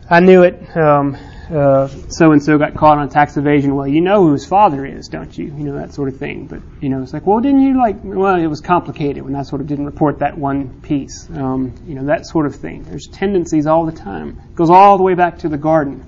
I 0.09 0.19
knew 0.19 0.43
it. 0.43 0.61
so 0.75 2.33
and 2.33 2.43
so 2.43 2.59
got 2.59 2.75
caught 2.75 2.99
on 2.99 3.09
tax 3.09 3.37
evasion. 3.37 3.77
Well, 3.77 3.87
you 3.87 4.01
know 4.01 4.25
who 4.25 4.33
his 4.33 4.45
father 4.45 4.85
is, 4.85 5.09
don't 5.09 5.37
you? 5.37 5.47
You 5.47 5.65
know 5.65 5.75
that 5.75 5.95
sort 5.95 6.09
of 6.09 6.17
thing. 6.17 6.47
But 6.47 6.63
you 6.81 6.89
know, 6.89 7.03
it's 7.03 7.13
like, 7.13 7.27
well, 7.27 7.41
didn't 7.41 7.63
you 7.63 7.79
like? 7.79 7.99
Well, 8.03 8.37
it 8.37 8.47
was 8.49 8.61
complicated 8.61 9.23
when 9.23 9.37
I 9.37 9.43
sort 9.43 9.61
of 9.61 9.69
didn't 9.69 9.87
report 9.87 10.19
that 10.19 10.37
one 10.37 10.81
piece. 10.81 11.29
Um, 11.31 11.75
you 11.87 11.95
know 11.95 12.07
that 12.07 12.27
sort 12.27 12.47
of 12.47 12.57
thing. 12.57 12.83
There's 12.83 13.07
tendencies 13.07 13.67
all 13.67 13.87
the 13.87 13.93
time. 13.93 14.41
It 14.51 14.57
goes 14.57 14.71
all 14.71 14.97
the 14.97 15.05
way 15.05 15.15
back 15.15 15.39
to 15.39 15.49
the 15.49 15.59
garden, 15.59 16.05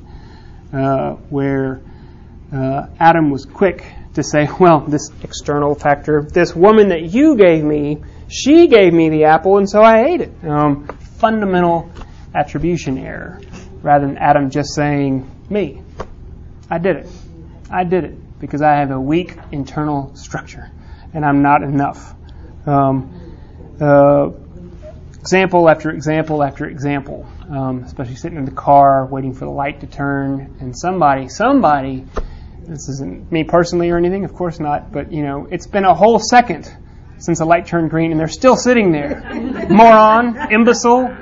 uh, 0.72 1.12
where 1.30 1.80
uh, 2.52 2.86
Adam 2.98 3.30
was 3.30 3.44
quick 3.46 3.84
to 4.14 4.22
say, 4.22 4.48
well, 4.60 4.80
this 4.80 5.10
external 5.22 5.74
factor, 5.74 6.22
this 6.22 6.54
woman 6.54 6.88
that 6.88 7.02
you 7.02 7.36
gave 7.36 7.62
me, 7.62 8.02
she 8.28 8.66
gave 8.68 8.92
me 8.92 9.10
the 9.10 9.24
apple, 9.24 9.58
and 9.58 9.68
so 9.68 9.82
I 9.82 10.04
ate 10.04 10.20
it. 10.22 10.32
Um, 10.44 10.86
fundamental 11.18 11.90
attribution 12.34 12.98
error, 12.98 13.40
rather 13.82 14.06
than 14.06 14.16
Adam 14.16 14.50
just 14.50 14.74
saying, 14.74 15.30
me. 15.50 15.82
I 16.70 16.78
did 16.78 16.96
it. 16.96 17.08
I 17.70 17.84
did 17.84 18.04
it 18.04 18.40
because 18.40 18.62
I 18.62 18.76
have 18.76 18.90
a 18.90 19.00
weak 19.00 19.36
internal 19.52 20.14
structure, 20.16 20.70
and 21.12 21.24
I'm 21.24 21.42
not 21.42 21.62
enough. 21.62 22.14
Um, 22.66 23.76
uh, 23.80 24.30
example 25.22 25.70
after 25.70 25.90
example 25.90 26.42
after 26.42 26.66
example, 26.66 27.26
um, 27.48 27.84
especially 27.84 28.16
sitting 28.16 28.38
in 28.38 28.44
the 28.44 28.50
car 28.50 29.06
waiting 29.06 29.32
for 29.32 29.44
the 29.44 29.50
light 29.50 29.80
to 29.80 29.86
turn, 29.86 30.56
and 30.60 30.76
somebody, 30.76 31.28
somebody 31.28 32.04
this 32.66 32.88
isn't 32.88 33.30
me 33.30 33.44
personally 33.44 33.90
or 33.90 33.96
anything, 33.96 34.24
of 34.24 34.34
course 34.34 34.58
not, 34.58 34.92
but 34.92 35.12
you 35.12 35.22
know, 35.22 35.46
it's 35.50 35.66
been 35.66 35.84
a 35.84 35.94
whole 35.94 36.18
second 36.18 36.70
since 37.18 37.38
the 37.38 37.44
light 37.44 37.66
turned 37.66 37.90
green 37.90 38.10
and 38.10 38.18
they're 38.18 38.28
still 38.28 38.56
sitting 38.56 38.90
there. 38.90 39.22
Moron, 39.70 40.50
imbecile, 40.52 41.16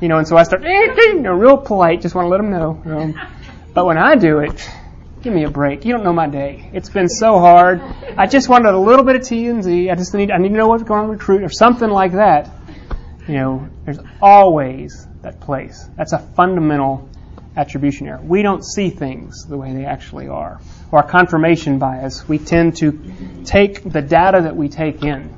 you 0.00 0.08
know, 0.08 0.18
and 0.18 0.26
so 0.26 0.36
I 0.36 0.42
start, 0.42 0.64
you 0.64 1.20
know, 1.20 1.32
real 1.32 1.58
polite, 1.58 2.00
just 2.00 2.14
want 2.14 2.26
to 2.26 2.28
let 2.28 2.38
them 2.38 2.50
know. 2.50 2.82
Um, 2.86 3.20
but 3.72 3.86
when 3.86 3.98
I 3.98 4.16
do 4.16 4.40
it, 4.40 4.68
give 5.22 5.32
me 5.32 5.44
a 5.44 5.50
break. 5.50 5.84
You 5.84 5.92
don't 5.92 6.04
know 6.04 6.12
my 6.12 6.28
day. 6.28 6.70
It's 6.72 6.90
been 6.90 7.08
so 7.08 7.38
hard. 7.38 7.80
I 8.16 8.26
just 8.26 8.48
wanted 8.48 8.74
a 8.74 8.78
little 8.78 9.04
bit 9.04 9.16
of 9.16 9.22
T 9.22 9.46
and 9.46 9.62
Z. 9.62 9.90
I 9.90 9.94
just 9.94 10.12
need, 10.14 10.32
I 10.32 10.38
need 10.38 10.50
to 10.50 10.54
know 10.54 10.68
what's 10.68 10.82
going 10.82 11.02
on 11.02 11.08
with 11.08 11.20
recruit 11.20 11.44
or 11.44 11.50
something 11.50 11.88
like 11.88 12.12
that. 12.12 12.50
You 13.28 13.34
know, 13.34 13.68
there's 13.84 13.98
always 14.22 15.06
that 15.20 15.40
place. 15.40 15.86
That's 15.96 16.14
a 16.14 16.18
fundamental 16.18 17.10
attribution 17.54 18.08
error. 18.08 18.20
We 18.22 18.40
don't 18.42 18.64
see 18.64 18.88
things 18.88 19.44
the 19.44 19.58
way 19.58 19.74
they 19.74 19.84
actually 19.84 20.28
are. 20.28 20.60
Or 20.90 21.02
confirmation 21.02 21.78
bias, 21.78 22.26
we 22.26 22.38
tend 22.38 22.76
to 22.78 22.98
take 23.44 23.82
the 23.82 24.00
data 24.00 24.42
that 24.42 24.56
we 24.56 24.70
take 24.70 25.04
in 25.04 25.36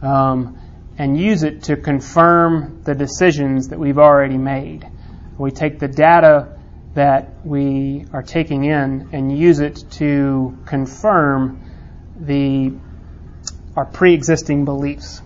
um, 0.00 0.58
and 0.96 1.18
use 1.20 1.42
it 1.42 1.64
to 1.64 1.76
confirm 1.76 2.82
the 2.84 2.94
decisions 2.94 3.68
that 3.68 3.78
we've 3.78 3.98
already 3.98 4.38
made. 4.38 4.88
We 5.36 5.50
take 5.50 5.78
the 5.78 5.88
data 5.88 6.56
that 6.94 7.44
we 7.44 8.06
are 8.12 8.22
taking 8.22 8.64
in 8.64 9.10
and 9.12 9.36
use 9.36 9.60
it 9.60 9.84
to 9.92 10.56
confirm 10.64 11.62
the 12.18 12.72
our 13.76 13.84
pre-existing 13.84 14.64
beliefs 14.64 15.22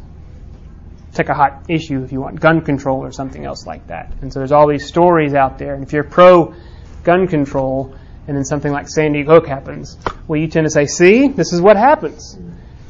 take 1.14 1.28
a 1.28 1.34
hot 1.34 1.64
issue 1.68 2.02
if 2.02 2.12
you 2.12 2.20
want 2.20 2.40
gun 2.40 2.60
control 2.60 3.02
or 3.02 3.12
something 3.12 3.44
else 3.44 3.66
like 3.66 3.86
that. 3.86 4.12
And 4.20 4.32
so 4.32 4.40
there's 4.40 4.52
all 4.52 4.68
these 4.68 4.86
stories 4.86 5.34
out 5.34 5.58
there. 5.58 5.74
And 5.74 5.82
if 5.84 5.92
you're 5.92 6.04
pro 6.04 6.54
gun 7.02 7.28
control 7.28 7.94
and 8.26 8.36
then 8.36 8.44
something 8.44 8.72
like 8.72 8.88
Sandy 8.88 9.22
Hook 9.22 9.46
happens, 9.46 9.96
well, 10.26 10.40
you 10.40 10.48
tend 10.48 10.66
to 10.66 10.70
say, 10.70 10.86
see, 10.86 11.28
this 11.28 11.52
is 11.52 11.60
what 11.60 11.76
happens. 11.76 12.38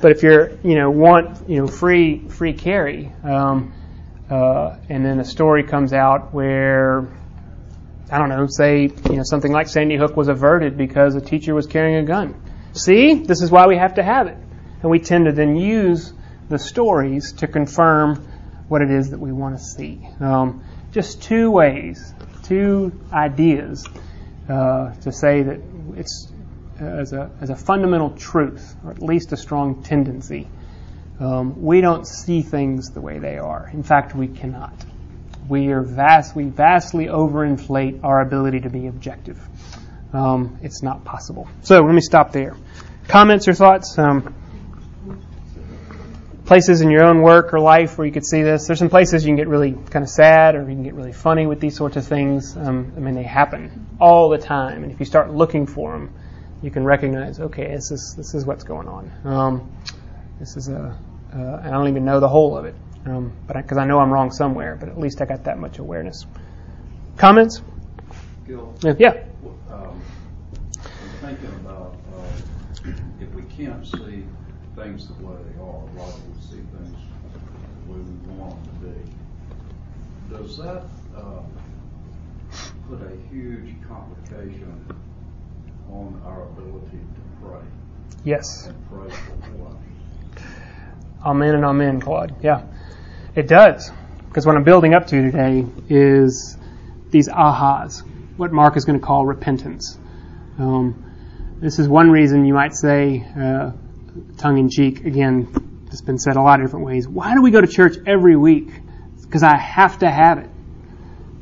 But 0.01 0.13
if 0.13 0.23
you're, 0.23 0.51
you 0.63 0.75
know, 0.75 0.91
want, 0.91 1.49
you 1.49 1.59
know, 1.59 1.67
free, 1.67 2.29
free 2.29 2.53
carry, 2.53 3.13
um, 3.23 3.73
uh, 4.31 4.77
and 4.89 5.05
then 5.05 5.21
a 5.21 5.25
story 5.25 5.63
comes 5.63 5.93
out 5.93 6.33
where, 6.33 7.09
I 8.11 8.19
don't 8.19 8.29
know, 8.29 8.47
say, 8.49 8.83
you 8.83 9.17
know, 9.17 9.23
something 9.23 9.53
like 9.53 9.69
Sandy 9.69 9.97
Hook 9.97 10.17
was 10.17 10.29
averted 10.29 10.77
because 10.77 11.15
a 11.15 11.21
teacher 11.21 11.55
was 11.55 11.67
carrying 11.67 11.97
a 11.97 12.05
gun. 12.05 12.35
See, 12.73 13.15
this 13.15 13.41
is 13.43 13.51
why 13.51 13.67
we 13.67 13.77
have 13.77 13.95
to 13.95 14.03
have 14.03 14.27
it. 14.27 14.37
And 14.83 14.91
we 14.91 14.99
tend 14.99 15.27
to 15.27 15.33
then 15.33 15.57
use 15.57 16.13
the 16.49 16.59
stories 16.59 17.33
to 17.33 17.47
confirm 17.47 18.27
what 18.69 18.83
it 18.83 18.91
is 18.91 19.11
that 19.11 19.21
we 19.21 19.33
want 19.33 19.57
to 19.57 19.63
see. 19.63 20.07
Um, 20.21 20.65
just 20.93 21.23
two 21.23 21.51
ways, 21.51 22.15
two 22.45 22.93
ideas 23.13 23.87
uh, 24.49 24.93
to 24.95 25.13
say 25.13 25.43
that 25.43 25.61
it's 25.97 26.31
uh, 26.81 26.85
as 26.85 27.13
a, 27.13 27.31
as 27.41 27.51
a 27.51 27.57
fundamental 27.57 28.11
truth, 28.11 28.75
or 28.85 28.91
at 28.91 29.03
least 29.03 29.33
a 29.33 29.37
strong 29.37 29.83
tendency. 29.83 30.49
Um, 31.21 31.63
we 31.63 31.81
don't 31.81 32.07
see 32.07 32.43
things 32.43 32.91
the 32.91 33.01
way 33.01 33.19
they 33.19 33.39
are. 33.39 33.71
In 33.73 33.83
fact, 33.83 34.15
we 34.15 34.27
cannot. 34.27 34.75
We 35.49 35.69
are 35.69 35.83
vast, 35.83 36.35
we 36.35 36.45
vastly 36.45 37.07
overinflate 37.07 38.03
our 38.03 38.21
ability 38.21 38.61
to 38.61 38.71
be 38.71 38.89
objective. 38.89 39.39
Um, 40.13 40.59
it's 40.63 40.83
not 40.83 41.05
possible. 41.05 41.49
So 41.63 41.81
let 41.81 41.95
me 41.95 42.01
stop 42.01 42.33
there. 42.33 42.57
Comments 43.09 43.47
or 43.47 43.55
thoughts? 43.55 43.99
Um, 43.99 44.35
places 46.45 46.83
in 46.83 46.91
your 46.91 47.05
own 47.05 47.23
work 47.23 47.55
or 47.55 47.61
life 47.61 47.97
where 47.97 48.07
you 48.07 48.13
could 48.13 48.27
see 48.27 48.43
this. 48.43 48.67
There's 48.67 48.79
some 48.79 48.91
places 48.91 49.25
you 49.25 49.29
can 49.29 49.37
get 49.37 49.49
really 49.49 49.73
kind 49.73 50.03
of 50.03 50.11
sad 50.11 50.55
or 50.55 50.61
you 50.61 50.75
can 50.75 50.83
get 50.83 50.95
really 50.95 51.13
funny 51.13 51.47
with 51.47 51.61
these 51.61 51.77
sorts 51.77 51.97
of 51.97 52.07
things. 52.07 52.57
Um, 52.57 52.93
I 52.97 53.01
mean, 53.01 53.15
they 53.15 53.23
happen 53.23 53.87
all 54.01 54.29
the 54.29 54.39
time, 54.39 54.83
and 54.83 54.93
if 54.93 55.01
you 55.01 55.07
start 55.07 55.31
looking 55.31 55.67
for 55.67 55.93
them, 55.93 56.15
you 56.63 56.71
can 56.71 56.85
recognize, 56.85 57.41
okay, 57.41 57.69
this 57.69 57.91
is 57.91 58.15
this 58.17 58.35
is 58.35 58.45
what's 58.47 58.65
going 58.65 58.89
on. 58.89 59.13
Um, 59.25 59.73
this 60.39 60.57
is 60.57 60.69
a 60.69 60.99
uh, 61.35 61.61
I 61.65 61.71
don't 61.71 61.89
even 61.89 62.05
know 62.05 62.21
the 62.21 62.29
whole 62.29 62.57
of 62.57 62.65
it, 62.65 62.75
um, 63.07 63.33
but 63.47 63.57
because 63.57 63.77
I, 63.77 63.83
I, 63.83 63.87
know 63.87 63.99
I'm 63.99 64.13
wrong 64.13 64.31
somewhere, 64.31 64.77
but 64.79 64.89
at 64.89 64.99
least 64.99 65.21
I 65.21 65.25
got 65.25 65.45
that 65.45 65.59
much 65.59 65.79
awareness. 65.79 66.27
Comments? 67.17 67.61
Gil, 68.47 68.75
yeah. 68.99 69.25
Um, 69.71 70.01
I'm 70.83 71.37
thinking 71.37 71.49
about 71.57 71.97
uh, 72.15 72.91
if 73.21 73.35
we 73.35 73.43
can't 73.43 73.85
see 73.87 74.25
things 74.85 75.09
the 75.09 75.15
way 75.25 75.35
they 75.35 75.61
are, 75.63 75.81
do 75.95 76.23
we 76.29 76.41
see 76.43 76.57
things 76.57 76.99
the 77.33 77.93
way 77.93 77.99
we 77.99 78.35
want 78.35 78.63
them 78.65 78.81
to 78.81 78.87
be? 78.87 80.37
Does 80.37 80.59
that 80.59 80.85
uh, 81.17 81.43
put 82.89 83.01
a 83.01 83.17
huge 83.33 83.77
complication 83.89 84.87
on 85.91 86.21
our 86.27 86.43
ability 86.43 86.99
to 86.99 87.47
pray? 87.47 87.61
Yes. 88.25 88.67
And 88.67 88.89
pray 88.91 89.09
for 89.09 89.33
one? 89.53 89.79
Amen 91.25 91.55
and 91.55 91.65
amen, 91.65 92.01
Claude. 92.01 92.35
Yeah, 92.43 92.67
it 93.35 93.49
does. 93.49 93.91
Because 94.29 94.45
what 94.45 94.57
I'm 94.57 94.65
building 94.65 94.93
up 94.93 95.07
to 95.07 95.23
today 95.23 95.65
is 95.89 96.59
these 97.11 97.29
ahas, 97.29 98.03
what 98.37 98.53
Mark 98.53 98.77
is 98.77 98.85
going 98.85 99.01
to 99.01 99.05
call 99.05 99.25
repentance. 99.25 99.97
Um, 100.59 101.01
this 101.61 101.79
is 101.79 101.89
one 101.89 102.11
reason 102.11 102.45
you 102.45 102.53
might 102.53 102.75
say 102.75 103.27
uh, 103.39 103.71
tongue 104.39 104.59
in 104.59 104.69
cheek, 104.69 105.05
again, 105.05 105.87
it's 105.87 106.03
been 106.03 106.19
said 106.19 106.37
a 106.37 106.43
lot 106.43 106.61
of 106.61 106.67
different 106.67 106.87
ways. 106.87 107.07
Why 107.07 107.35
do 107.35 107.43
we 107.43 107.51
go 107.51 107.61
to 107.61 107.67
church 107.67 107.97
every 108.07 108.37
week? 108.37 108.69
Because 109.23 109.43
I 109.43 109.57
have 109.57 109.99
to 110.01 110.11
have 110.11 110.39
it. 110.39 110.51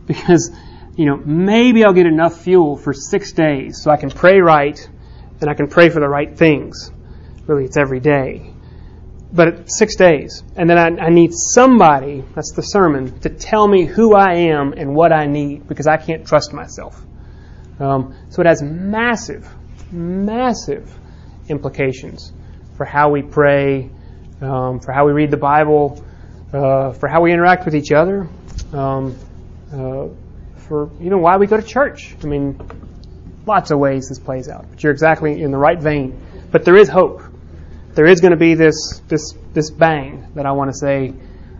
Because, 0.06 0.50
you 0.96 1.06
know, 1.06 1.16
maybe 1.16 1.84
I'll 1.84 1.92
get 1.92 2.06
enough 2.06 2.42
fuel 2.42 2.76
for 2.76 2.92
six 2.92 3.32
days 3.32 3.82
so 3.82 3.90
I 3.90 3.96
can 3.96 4.10
pray 4.10 4.40
right 4.40 4.78
and 5.40 5.48
I 5.48 5.54
can 5.54 5.68
pray 5.68 5.88
for 5.88 6.00
the 6.00 6.08
right 6.08 6.36
things. 6.36 6.90
Really, 7.46 7.64
it's 7.64 7.76
every 7.76 8.00
day. 8.00 8.52
but 9.32 9.70
six 9.70 9.96
days. 9.96 10.42
And 10.56 10.68
then 10.68 10.78
I, 10.78 11.06
I, 11.06 11.08
need 11.08 11.32
somebody, 11.32 12.22
that's 12.34 12.52
the 12.52 12.62
sermon, 12.62 13.18
to 13.20 13.30
tell 13.30 13.66
me 13.66 13.86
who 13.86 14.14
I 14.14 14.34
am 14.50 14.74
and 14.74 14.94
what 14.94 15.12
I 15.12 15.26
need 15.26 15.66
because 15.66 15.86
I 15.86 15.96
can't 15.96 16.26
trust 16.26 16.52
myself. 16.52 17.00
Um, 17.80 18.14
so 18.28 18.42
it 18.42 18.46
has 18.46 18.62
massive, 18.62 19.48
massive 19.90 20.94
implications 21.48 22.32
for 22.82 22.86
how 22.86 23.10
we 23.10 23.22
pray, 23.22 23.88
um, 24.40 24.80
for 24.80 24.90
how 24.90 25.06
we 25.06 25.12
read 25.12 25.30
the 25.30 25.36
Bible, 25.36 26.04
uh, 26.52 26.90
for 26.90 27.06
how 27.06 27.20
we 27.20 27.32
interact 27.32 27.64
with 27.64 27.76
each 27.76 27.92
other, 27.92 28.28
um, 28.72 29.16
uh, 29.72 30.08
for 30.56 30.86
why 30.86 31.36
we 31.36 31.46
go 31.46 31.56
to 31.56 31.62
church. 31.62 32.16
I 32.20 32.26
mean, 32.26 32.58
lots 33.46 33.70
of 33.70 33.78
ways 33.78 34.08
this 34.08 34.18
plays 34.18 34.48
out. 34.48 34.66
But 34.68 34.82
you're 34.82 34.90
exactly 34.90 35.40
in 35.40 35.52
the 35.52 35.58
right 35.58 35.78
vein. 35.80 36.20
But 36.50 36.64
there 36.64 36.74
is 36.74 36.88
hope. 36.88 37.22
There 37.94 38.06
is 38.06 38.20
going 38.20 38.32
to 38.32 38.36
be 38.36 38.54
this 38.54 39.00
this 39.06 39.32
this 39.52 39.70
bang 39.70 40.32
that 40.34 40.44
I 40.44 40.50
want 40.50 40.72
to 40.72 40.76
say 40.76 41.14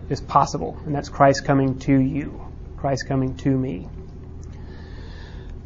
is 0.09 0.19
possible, 0.19 0.77
and 0.85 0.93
that's 0.93 1.07
Christ 1.07 1.45
coming 1.45 1.79
to 1.87 1.97
you, 1.97 2.51
Christ 2.75 3.07
coming 3.07 3.37
to 3.37 3.49
me. 3.49 3.87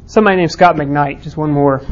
Somebody 0.06 0.36
named 0.36 0.52
Scot 0.52 0.76
McKnight. 0.76 1.22
Just 1.22 1.36
one 1.36 1.50
more 1.50 1.82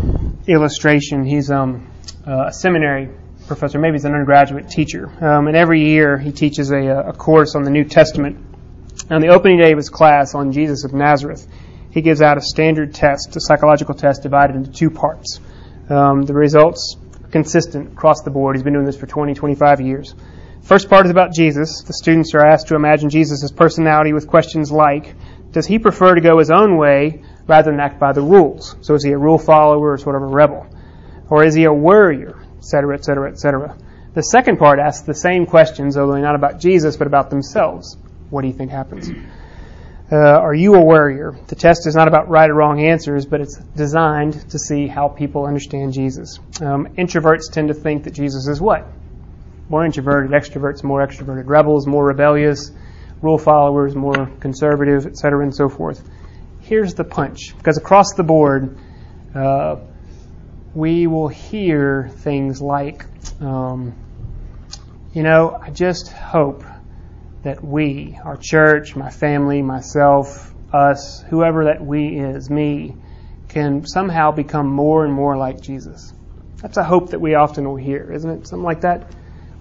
illustration. 0.47 1.25
He's 1.25 1.51
um, 1.51 1.91
uh, 2.25 2.47
a 2.47 2.53
seminary 2.53 3.09
professor, 3.47 3.79
maybe 3.79 3.95
he's 3.95 4.05
an 4.05 4.13
undergraduate 4.13 4.69
teacher, 4.69 5.11
um, 5.25 5.49
and 5.49 5.57
every 5.57 5.81
year 5.81 6.19
he 6.19 6.33
teaches 6.33 6.71
a, 6.71 7.09
a 7.09 7.13
course 7.13 7.55
on 7.55 7.63
the 7.63 7.71
New 7.71 7.85
Testament. 7.85 8.39
On 9.11 9.21
the 9.21 9.29
opening 9.29 9.59
day 9.59 9.73
of 9.73 9.77
his 9.77 9.89
class 9.89 10.35
on 10.35 10.53
Jesus 10.53 10.85
of 10.85 10.93
Nazareth, 10.93 11.47
he 11.91 12.03
gives 12.03 12.21
out 12.21 12.37
a 12.37 12.41
standard 12.41 12.95
test, 12.95 13.37
a 13.37 13.41
psychological 13.41 13.95
test 13.95 14.23
divided 14.23 14.57
into 14.57 14.71
two 14.71 14.91
parts. 14.91 15.41
Um, 15.89 16.23
the 16.23 16.35
results 16.35 16.97
are 17.23 17.29
consistent 17.29 17.93
across 17.93 18.23
the 18.23 18.31
board. 18.31 18.57
He's 18.57 18.63
been 18.63 18.73
doing 18.73 18.85
this 18.85 18.97
for 18.97 19.07
20, 19.07 19.35
25 19.35 19.81
years. 19.81 20.15
First 20.63 20.91
part 20.91 21.07
is 21.07 21.11
about 21.11 21.33
Jesus. 21.33 21.83
The 21.83 21.93
students 21.93 22.35
are 22.35 22.45
asked 22.45 22.69
to 22.69 22.75
imagine 22.75 23.09
Jesus' 23.09 23.51
personality 23.53 24.13
with 24.13 24.27
questions 24.27 24.73
like, 24.73 25.15
does 25.53 25.67
he 25.67 25.79
prefer 25.79 26.17
to 26.17 26.21
go 26.21 26.39
his 26.39 26.51
own 26.51 26.77
way 26.77 27.23
rather 27.47 27.71
than 27.71 27.81
act 27.81 28.01
by 28.01 28.13
the 28.13 28.21
rules? 28.21 28.77
So 28.81 28.95
is 28.95 29.05
he 29.05 29.13
a 29.13 29.19
rule 29.19 29.39
follower 29.39 29.93
or 29.93 29.99
sort 29.99 30.17
of 30.17 30.23
a 30.23 30.27
rebel? 30.27 30.67
Or 31.31 31.45
is 31.45 31.55
he 31.55 31.65
a 31.65 31.73
worrier? 31.73 32.46
Etc., 32.67 32.97
etc., 32.97 33.31
etc. 33.31 33.79
The 34.15 34.23
second 34.23 34.59
part 34.59 34.79
asks 34.79 35.07
the 35.07 35.15
same 35.15 35.47
questions, 35.47 35.97
although 35.97 36.21
not 36.21 36.35
about 36.35 36.59
Jesus, 36.59 36.97
but 36.97 37.07
about 37.07 37.31
themselves. 37.31 37.97
What 38.31 38.43
do 38.43 38.49
you 38.49 38.55
think 38.55 38.71
happens? 38.71 39.11
Uh, 40.11 40.17
are 40.17 40.55
you 40.55 40.75
a 40.75 40.85
worrier? 40.85 41.37
The 41.49 41.57
test 41.57 41.87
is 41.87 41.95
not 41.95 42.09
about 42.09 42.29
right 42.29 42.49
or 42.49 42.55
wrong 42.55 42.81
answers, 42.81 43.27
but 43.27 43.41
it's 43.41 43.57
designed 43.77 44.51
to 44.51 44.59
see 44.59 44.87
how 44.87 45.09
people 45.09 45.45
understand 45.47 45.93
Jesus. 45.93 46.39
Um, 46.61 46.87
introverts 46.97 47.51
tend 47.53 47.69
to 47.69 47.75
think 47.75 48.05
that 48.05 48.15
Jesus 48.15 48.47
is 48.47 48.61
what? 48.61 48.87
More 49.69 49.85
introverted, 49.85 50.31
extroverts 50.31 50.85
more 50.85 51.07
extroverted, 51.07 51.47
rebels 51.47 51.87
more 51.87 52.07
rebellious, 52.07 52.71
rule 53.21 53.37
followers 53.39 53.95
more 53.95 54.31
conservative, 54.41 55.07
etc., 55.07 55.43
and 55.43 55.55
so 55.55 55.69
forth. 55.69 56.09
Here's 56.61 56.95
the 56.95 57.05
punch, 57.05 57.57
because 57.59 57.77
across 57.77 58.15
the 58.15 58.23
board, 58.23 58.79
uh, 59.35 59.77
we 60.77 61.07
will 61.07 61.29
hear 61.29 62.11
things 62.19 62.61
like, 62.61 63.07
um, 63.41 63.95
you 65.15 65.23
know, 65.23 65.59
I 65.61 65.71
just 65.71 66.13
hope 66.13 66.65
that 67.45 67.65
we, 67.65 68.19
our 68.23 68.37
church, 68.37 68.95
my 68.95 69.09
family, 69.09 69.63
myself, 69.63 70.53
us, 70.75 71.23
whoever 71.31 71.65
that 71.65 71.83
we 71.83 72.19
is, 72.19 72.51
me, 72.51 72.95
can 73.49 73.87
somehow 73.87 74.33
become 74.33 74.69
more 74.69 75.07
and 75.07 75.15
more 75.15 75.35
like 75.39 75.63
Jesus. 75.63 76.13
That's 76.61 76.77
a 76.77 76.85
hope 76.85 77.11
that 77.11 77.23
we 77.23 77.37
often 77.37 77.67
will 77.67 77.77
hear, 77.77 78.13
isn't 78.13 78.31
it? 78.31 78.47
Something 78.47 78.65
like 78.65 78.83
that? 78.83 79.11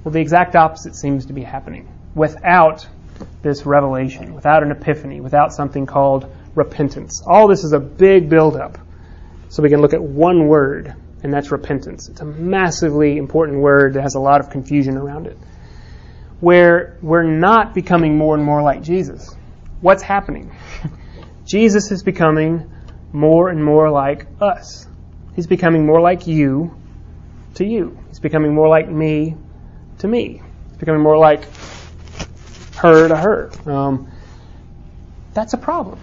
Well, 0.04 0.12
the 0.12 0.20
exact 0.20 0.58
opposite 0.58 0.98
seems 0.98 1.28
to 1.28 1.34
be 1.34 1.44
happening. 1.44 1.88
Without 2.14 2.86
this 3.42 3.66
revelation, 3.66 4.34
without 4.34 4.64
an 4.64 4.72
epiphany, 4.72 5.22
without 5.22 5.54
something 5.54 5.86
called 5.86 6.30
repentance. 6.56 7.24
All 7.26 7.48
this 7.48 7.64
is 7.64 7.72
a 7.72 7.80
big 7.80 8.28
buildup. 8.28 8.80
So 9.48 9.64
we 9.64 9.70
can 9.70 9.80
look 9.80 9.94
at 9.94 10.04
one 10.04 10.48
word 10.48 10.94
and 11.26 11.34
that's 11.34 11.52
repentance. 11.52 12.08
It's 12.08 12.22
a 12.22 12.26
massively 12.26 13.18
important 13.18 13.60
word 13.60 13.96
that 13.96 14.04
has 14.04 14.14
a 14.14 14.20
lot 14.20 14.42
of 14.42 14.52
confusion 14.52 14.96
around 14.96 15.26
it. 15.26 15.36
Where 16.40 17.00
we're 17.02 17.24
not 17.24 17.74
becoming 17.74 18.16
more 18.16 18.36
and 18.36 18.44
more 18.44 18.62
like 18.62 18.84
Jesus. 18.84 19.36
What's 19.82 20.04
happening? 20.04 20.56
Jesus 21.48 21.92
is 21.92 22.04
becoming 22.04 22.72
more 23.12 23.50
and 23.50 23.66
more 23.66 23.90
like 23.90 24.28
us. 24.40 24.88
He's 25.36 25.48
becoming 25.48 25.88
more 25.88 26.00
like 26.00 26.28
you 26.28 26.78
to 27.56 27.66
you. 27.66 27.98
He's 28.10 28.20
becoming 28.20 28.54
more 28.54 28.68
like 28.68 28.88
me 28.88 29.36
to 29.98 30.08
me. 30.08 30.44
He's 30.68 30.78
becoming 30.78 31.02
more 31.02 31.18
like 31.18 31.44
her 32.76 33.08
to 33.08 33.16
her. 33.16 33.52
Um, 33.66 34.12
that's 35.34 35.56
a 35.56 35.58
problem. 35.58 36.00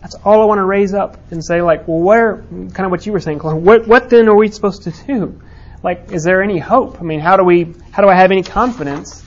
That's 0.00 0.14
all 0.24 0.40
I 0.42 0.44
want 0.44 0.58
to 0.58 0.64
raise 0.64 0.94
up 0.94 1.18
and 1.32 1.44
say, 1.44 1.60
like, 1.60 1.88
well, 1.88 1.98
where, 1.98 2.36
kind 2.36 2.80
of 2.80 2.90
what 2.90 3.04
you 3.04 3.12
were 3.12 3.20
saying, 3.20 3.40
what, 3.40 3.86
what 3.86 4.10
then 4.10 4.28
are 4.28 4.36
we 4.36 4.48
supposed 4.48 4.82
to 4.84 4.92
do? 5.06 5.40
Like, 5.82 6.12
is 6.12 6.24
there 6.24 6.42
any 6.42 6.58
hope? 6.58 7.00
I 7.00 7.04
mean, 7.04 7.20
how 7.20 7.36
do 7.36 7.44
we, 7.44 7.74
how 7.90 8.02
do 8.02 8.08
I 8.08 8.14
have 8.14 8.30
any 8.30 8.42
confidence 8.42 9.24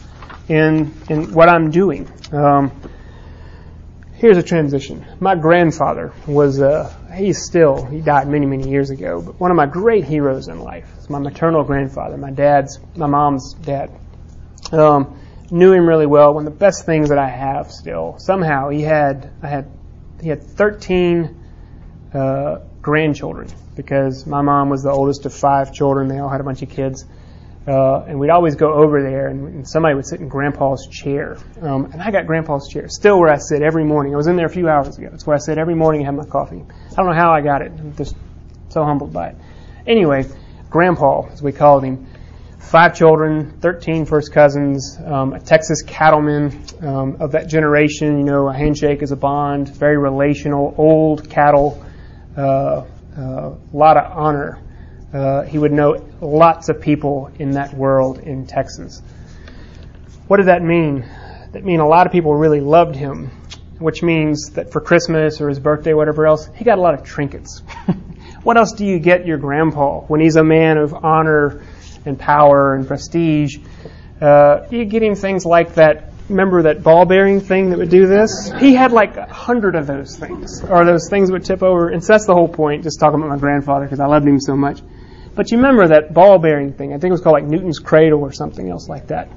in, 0.47 0.93
in 1.09 1.33
what 1.33 1.49
I'm 1.49 1.71
doing? 1.71 2.09
Um, 2.31 2.71
here's 4.13 4.37
a 4.37 4.43
transition. 4.43 5.05
My 5.19 5.35
grandfather 5.35 6.13
was, 6.25 6.61
uh, 6.61 6.93
he's 7.15 7.43
still, 7.43 7.85
he 7.85 7.99
died 7.99 8.27
many, 8.27 8.45
many 8.45 8.69
years 8.69 8.89
ago, 8.91 9.21
but 9.21 9.39
one 9.39 9.51
of 9.51 9.57
my 9.57 9.65
great 9.65 10.05
heroes 10.05 10.47
in 10.47 10.59
life 10.59 10.89
is 10.99 11.09
my 11.09 11.19
maternal 11.19 11.63
grandfather, 11.63 12.17
my 12.17 12.31
dad's, 12.31 12.79
my 12.95 13.07
mom's 13.07 13.53
dad. 13.55 13.91
Um, 14.71 15.19
knew 15.51 15.73
him 15.73 15.87
really 15.87 16.05
well. 16.05 16.33
One 16.33 16.47
of 16.47 16.53
the 16.53 16.57
best 16.57 16.85
things 16.85 17.09
that 17.09 17.17
I 17.17 17.27
have 17.27 17.71
still. 17.71 18.15
Somehow 18.19 18.69
he 18.69 18.81
had, 18.81 19.31
I 19.43 19.47
had 19.47 19.69
he 20.21 20.29
had 20.29 20.43
13 20.43 21.43
uh, 22.13 22.59
grandchildren 22.81 23.47
because 23.75 24.25
my 24.25 24.41
mom 24.41 24.69
was 24.69 24.83
the 24.83 24.91
oldest 24.91 25.25
of 25.25 25.33
five 25.33 25.73
children. 25.73 26.07
They 26.07 26.19
all 26.19 26.29
had 26.29 26.41
a 26.41 26.43
bunch 26.43 26.61
of 26.61 26.69
kids. 26.69 27.05
Uh, 27.67 28.03
and 28.07 28.19
we'd 28.19 28.31
always 28.31 28.55
go 28.55 28.73
over 28.73 29.03
there, 29.03 29.27
and, 29.27 29.47
and 29.47 29.69
somebody 29.69 29.93
would 29.93 30.05
sit 30.05 30.19
in 30.19 30.27
Grandpa's 30.27 30.87
chair. 30.87 31.37
Um, 31.61 31.91
and 31.91 32.01
I 32.01 32.09
got 32.09 32.25
Grandpa's 32.25 32.67
chair, 32.67 32.87
still 32.89 33.19
where 33.19 33.29
I 33.29 33.37
sit 33.37 33.61
every 33.61 33.83
morning. 33.83 34.13
I 34.15 34.17
was 34.17 34.25
in 34.25 34.35
there 34.35 34.47
a 34.47 34.49
few 34.49 34.67
hours 34.67 34.97
ago. 34.97 35.11
It's 35.13 35.27
where 35.27 35.35
I 35.35 35.39
sit 35.39 35.59
every 35.59 35.75
morning 35.75 36.01
and 36.01 36.07
have 36.07 36.15
my 36.15 36.29
coffee. 36.29 36.63
I 36.91 36.95
don't 36.95 37.05
know 37.05 37.13
how 37.13 37.31
I 37.31 37.41
got 37.41 37.61
it. 37.61 37.71
I'm 37.71 37.95
just 37.95 38.15
so 38.69 38.83
humbled 38.83 39.13
by 39.13 39.29
it. 39.29 39.35
Anyway, 39.85 40.25
Grandpa, 40.71 41.27
as 41.27 41.43
we 41.43 41.51
called 41.51 41.83
him, 41.83 42.07
five 42.61 42.95
children, 42.95 43.51
13 43.59 44.05
first 44.05 44.31
cousins, 44.31 44.97
um, 45.05 45.33
a 45.33 45.39
Texas 45.39 45.81
cattleman 45.81 46.63
um, 46.81 47.17
of 47.19 47.31
that 47.33 47.47
generation. 47.47 48.19
You 48.19 48.23
know, 48.23 48.47
a 48.47 48.53
handshake 48.53 49.01
is 49.01 49.11
a 49.11 49.15
bond, 49.15 49.75
very 49.75 49.97
relational, 49.97 50.73
old 50.77 51.29
cattle, 51.29 51.83
uh, 52.37 52.41
uh, 52.41 52.85
a 53.17 53.57
lot 53.73 53.97
of 53.97 54.17
honor. 54.17 54.59
Uh, 55.13 55.43
he 55.43 55.57
would 55.57 55.73
know 55.73 56.07
lots 56.21 56.69
of 56.69 56.79
people 56.79 57.29
in 57.39 57.51
that 57.51 57.73
world 57.73 58.19
in 58.19 58.45
Texas. 58.45 59.01
What 60.27 60.37
did 60.37 60.45
that 60.47 60.63
mean? 60.63 61.05
That 61.51 61.65
mean 61.65 61.81
a 61.81 61.87
lot 61.87 62.05
of 62.05 62.13
people 62.13 62.33
really 62.33 62.61
loved 62.61 62.95
him, 62.95 63.31
which 63.79 64.01
means 64.01 64.51
that 64.51 64.71
for 64.71 64.79
Christmas 64.79 65.41
or 65.41 65.49
his 65.49 65.59
birthday, 65.59 65.93
whatever 65.93 66.25
else, 66.25 66.47
he 66.55 66.63
got 66.63 66.77
a 66.77 66.81
lot 66.81 66.93
of 66.93 67.03
trinkets. 67.03 67.61
what 68.43 68.55
else 68.55 68.71
do 68.71 68.85
you 68.85 68.99
get 68.99 69.25
your 69.25 69.37
grandpa 69.37 69.99
when 70.01 70.21
he's 70.21 70.37
a 70.37 70.43
man 70.43 70.77
of 70.77 70.93
honor? 70.93 71.61
And 72.05 72.17
power 72.17 72.75
and 72.75 72.87
prestige. 72.87 73.57
Uh, 74.19 74.67
you 74.69 74.85
get 74.85 75.03
him 75.03 75.15
things 75.15 75.45
like 75.45 75.75
that. 75.75 76.11
Remember 76.29 76.63
that 76.63 76.83
ball 76.83 77.05
bearing 77.05 77.41
thing 77.41 77.71
that 77.71 77.79
would 77.79 77.89
do 77.89 78.07
this? 78.07 78.51
He 78.59 78.73
had 78.73 78.91
like 78.91 79.17
a 79.17 79.25
hundred 79.25 79.75
of 79.75 79.87
those 79.87 80.17
things, 80.17 80.63
or 80.63 80.85
those 80.85 81.09
things 81.09 81.31
would 81.31 81.43
tip 81.43 81.61
over. 81.61 81.89
And 81.89 82.03
so 82.03 82.13
that's 82.13 82.25
the 82.25 82.33
whole 82.33 82.47
point. 82.47 82.83
Just 82.83 82.99
talking 82.99 83.19
about 83.19 83.29
my 83.29 83.37
grandfather 83.37 83.85
because 83.85 83.99
I 83.99 84.05
loved 84.05 84.27
him 84.27 84.39
so 84.39 84.55
much. 84.55 84.81
But 85.35 85.51
you 85.51 85.57
remember 85.57 85.87
that 85.89 86.13
ball 86.13 86.39
bearing 86.39 86.73
thing? 86.73 86.93
I 86.93 86.97
think 86.97 87.09
it 87.09 87.11
was 87.11 87.21
called 87.21 87.33
like 87.33 87.45
Newton's 87.45 87.79
cradle 87.79 88.21
or 88.21 88.31
something 88.31 88.69
else 88.69 88.87
like 88.87 89.07
that. 89.07 89.29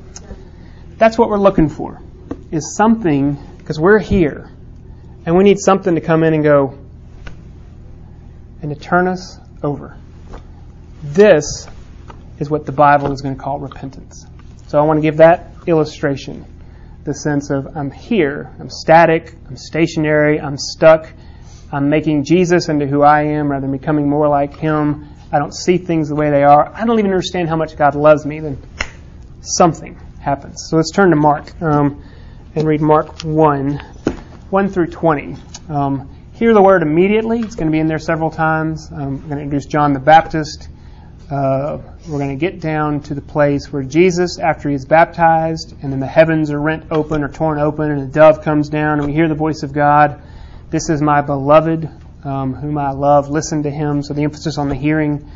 That's 0.99 1.19
what 1.19 1.29
we're 1.29 1.39
looking 1.39 1.69
for. 1.69 2.01
Is 2.51 2.77
something 2.77 3.39
because 3.59 3.81
we're 3.81 3.99
here, 3.99 4.51
and 5.27 5.37
we 5.37 5.45
need 5.45 5.59
something 5.59 5.95
to 5.95 6.01
come 6.01 6.23
in 6.23 6.35
and 6.35 6.45
go 6.45 6.79
and 8.63 8.75
to 8.75 8.81
turn 8.81 9.09
us 9.09 9.39
over. 9.63 9.97
This 11.03 11.67
is 12.39 12.51
what 12.51 12.67
the 12.67 12.73
Bible 12.73 13.13
is 13.13 13.23
going 13.23 13.37
to 13.37 13.43
call 13.43 13.59
repentance. 13.59 14.27
So 14.69 14.79
I 14.79 14.83
want 14.83 14.99
to 14.99 15.03
give 15.03 15.19
that 15.19 15.51
illustration. 15.67 16.45
The 17.05 17.15
sense 17.15 17.51
of 17.51 17.77
I'm 17.77 17.91
here, 17.91 18.55
I'm 18.59 18.71
static, 18.71 19.35
I'm 19.47 19.57
stationary, 19.57 20.41
I'm 20.41 20.57
stuck, 20.57 21.13
I'm 21.71 21.89
making 21.89 22.25
Jesus 22.25 22.69
into 22.69 22.87
who 22.87 23.03
I 23.03 23.23
am 23.23 23.51
rather 23.51 23.63
than 23.63 23.73
becoming 23.73 24.09
more 24.09 24.29
like 24.29 24.57
Him. 24.57 25.09
I 25.31 25.39
don't 25.39 25.55
see 25.55 25.77
things 25.77 26.09
the 26.09 26.15
way 26.15 26.31
they 26.31 26.45
are. 26.45 26.73
I 26.75 26.87
don't 26.87 26.99
even 26.99 27.11
understand 27.11 27.49
how 27.49 27.57
much 27.57 27.77
God 27.77 27.95
loves 27.95 28.25
me. 28.25 28.41
Then 28.41 28.59
something 29.41 29.99
happens. 30.21 30.67
So 30.71 30.77
let's 30.77 30.91
turn 30.91 31.11
to 31.11 31.17
Mark 31.17 31.61
um, 31.61 32.03
and 32.55 32.67
read 32.67 32.81
Mark 32.81 33.23
1, 33.23 33.79
1 34.51 34.69
through 34.69 34.87
20. 34.87 35.37
Um, 35.69 36.11
hear 36.33 36.55
the 36.55 36.63
word 36.63 36.83
immediately. 36.83 37.41
It's 37.41 37.55
going 37.55 37.67
to 37.67 37.73
be 37.73 37.81
in 37.81 37.87
there 37.87 37.99
several 37.99 38.31
times. 38.31 38.91
Um, 38.91 39.01
I'm 39.01 39.19
going 39.19 39.37
to 39.37 39.43
introduce 39.43 39.67
John 39.67 39.93
the 39.93 40.01
Baptist 40.01 40.69
uh, 41.31 41.79
we're 42.07 42.19
going 42.19 42.31
to 42.31 42.37
get 42.37 42.61
down 42.61 43.01
to 43.01 43.15
the 43.15 43.23
place 43.23 43.73
where 43.73 43.83
Jesus, 43.83 44.39
after 44.39 44.69
he 44.69 44.75
is 44.75 44.85
baptized, 44.85 45.75
and 45.83 45.93
then 45.93 46.01
the 46.01 46.07
heavens 46.07 46.51
are 46.51 46.61
rent 46.61 46.87
open 46.91 47.23
or 47.23 47.29
torn 47.29 47.59
open, 47.59 47.91
and 47.91 48.03
a 48.03 48.07
dove 48.07 48.43
comes 48.43 48.69
down, 48.69 48.99
and 48.99 49.07
we 49.07 49.15
hear 49.15 49.29
the 49.29 49.35
voice 49.35 49.63
of 49.63 49.73
God. 49.73 50.21
This 50.71 50.91
is 50.91 51.01
my 51.01 51.23
beloved, 51.23 51.89
um, 52.25 52.55
whom 52.55 52.77
I 52.77 52.91
love. 52.91 53.31
Listen 53.31 53.63
to 53.63 53.71
him. 53.71 54.03
So 54.03 54.13
the 54.13 54.23
emphasis 54.23 54.59
on 54.59 54.69
the 54.69 54.75
hearing. 54.75 55.31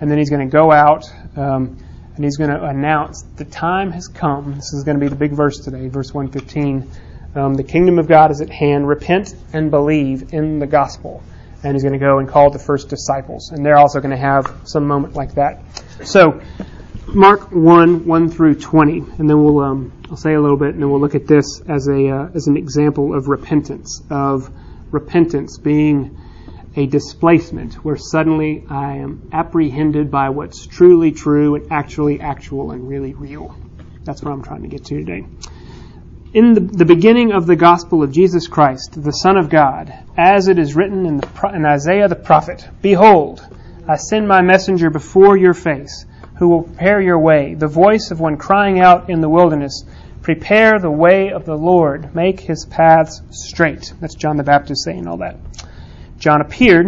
And 0.00 0.10
then 0.10 0.18
he's 0.18 0.30
going 0.30 0.48
to 0.48 0.52
go 0.52 0.72
out 0.72 1.04
um, 1.36 1.78
and 2.14 2.24
he's 2.24 2.36
going 2.36 2.50
to 2.50 2.62
announce 2.64 3.22
the 3.36 3.44
time 3.44 3.92
has 3.92 4.08
come. 4.08 4.56
This 4.56 4.72
is 4.72 4.84
going 4.84 4.98
to 4.98 5.00
be 5.00 5.08
the 5.08 5.16
big 5.16 5.32
verse 5.32 5.58
today, 5.58 5.88
verse 5.88 6.12
115. 6.12 6.90
Um, 7.34 7.54
the 7.54 7.62
kingdom 7.62 7.98
of 7.98 8.08
God 8.08 8.30
is 8.30 8.40
at 8.40 8.50
hand. 8.50 8.86
Repent 8.86 9.34
and 9.52 9.70
believe 9.70 10.34
in 10.34 10.58
the 10.58 10.66
gospel 10.66 11.22
and 11.62 11.74
he's 11.74 11.82
going 11.82 11.92
to 11.92 11.98
go 11.98 12.18
and 12.18 12.28
call 12.28 12.50
the 12.50 12.58
first 12.58 12.88
disciples. 12.88 13.50
And 13.50 13.64
they're 13.64 13.76
also 13.76 14.00
going 14.00 14.10
to 14.10 14.20
have 14.20 14.62
some 14.64 14.86
moment 14.86 15.14
like 15.14 15.34
that. 15.34 15.62
So, 16.04 16.40
Mark 17.06 17.52
1, 17.52 18.06
1 18.06 18.30
through 18.30 18.56
20, 18.56 18.98
and 19.18 19.30
then 19.30 19.42
we'll, 19.42 19.60
um, 19.60 19.92
I'll 20.10 20.16
say 20.16 20.34
a 20.34 20.40
little 20.40 20.56
bit, 20.56 20.70
and 20.70 20.82
then 20.82 20.90
we'll 20.90 21.00
look 21.00 21.14
at 21.14 21.26
this 21.26 21.60
as 21.68 21.88
a, 21.88 22.08
uh, 22.08 22.28
as 22.34 22.46
an 22.46 22.56
example 22.56 23.14
of 23.14 23.28
repentance, 23.28 24.02
of 24.10 24.50
repentance 24.90 25.58
being 25.58 26.18
a 26.74 26.86
displacement 26.86 27.74
where 27.84 27.96
suddenly 27.96 28.64
I 28.68 28.96
am 28.96 29.28
apprehended 29.32 30.10
by 30.10 30.30
what's 30.30 30.66
truly 30.66 31.12
true 31.12 31.54
and 31.56 31.70
actually 31.70 32.20
actual 32.20 32.70
and 32.70 32.88
really 32.88 33.12
real. 33.12 33.54
That's 34.04 34.22
what 34.22 34.32
I'm 34.32 34.42
trying 34.42 34.62
to 34.62 34.68
get 34.68 34.84
to 34.86 34.98
today 34.98 35.26
in 36.34 36.54
the, 36.54 36.60
the, 36.60 36.84
beginning 36.86 37.32
of 37.32 37.46
the 37.46 37.56
gospel 37.56 38.02
of 38.02 38.10
Jesus 38.10 38.48
Christ, 38.48 39.02
the 39.02 39.10
Son 39.10 39.36
of 39.36 39.50
God, 39.50 39.92
as 40.16 40.48
it 40.48 40.58
is 40.58 40.74
written 40.74 41.04
in, 41.04 41.18
the, 41.18 41.50
in, 41.54 41.66
Isaiah 41.66 42.08
the 42.08 42.16
prophet 42.16 42.66
Behold, 42.80 43.46
I 43.86 43.96
send 43.96 44.26
my 44.26 44.40
messenger 44.40 44.88
before 44.88 45.36
your 45.36 45.52
face, 45.52 46.06
who 46.38 46.48
will 46.48 46.62
prepare 46.62 47.02
your 47.02 47.18
way, 47.18 47.54
the 47.54 47.68
voice 47.68 48.10
of 48.10 48.20
one 48.20 48.38
crying 48.38 48.80
out 48.80 49.10
in 49.10 49.20
the 49.20 49.28
wilderness, 49.28 49.84
Prepare 50.22 50.78
the 50.78 50.90
way 50.90 51.32
of 51.32 51.44
the 51.44 51.56
Lord, 51.56 52.14
make 52.14 52.40
his 52.40 52.64
paths 52.64 53.20
straight. 53.30 53.92
That's 54.00 54.14
John 54.14 54.36
the 54.36 54.44
Baptist 54.44 54.84
saying 54.84 55.06
all 55.08 55.18
that. 55.18 55.36
John 56.18 56.40
appeared, 56.40 56.86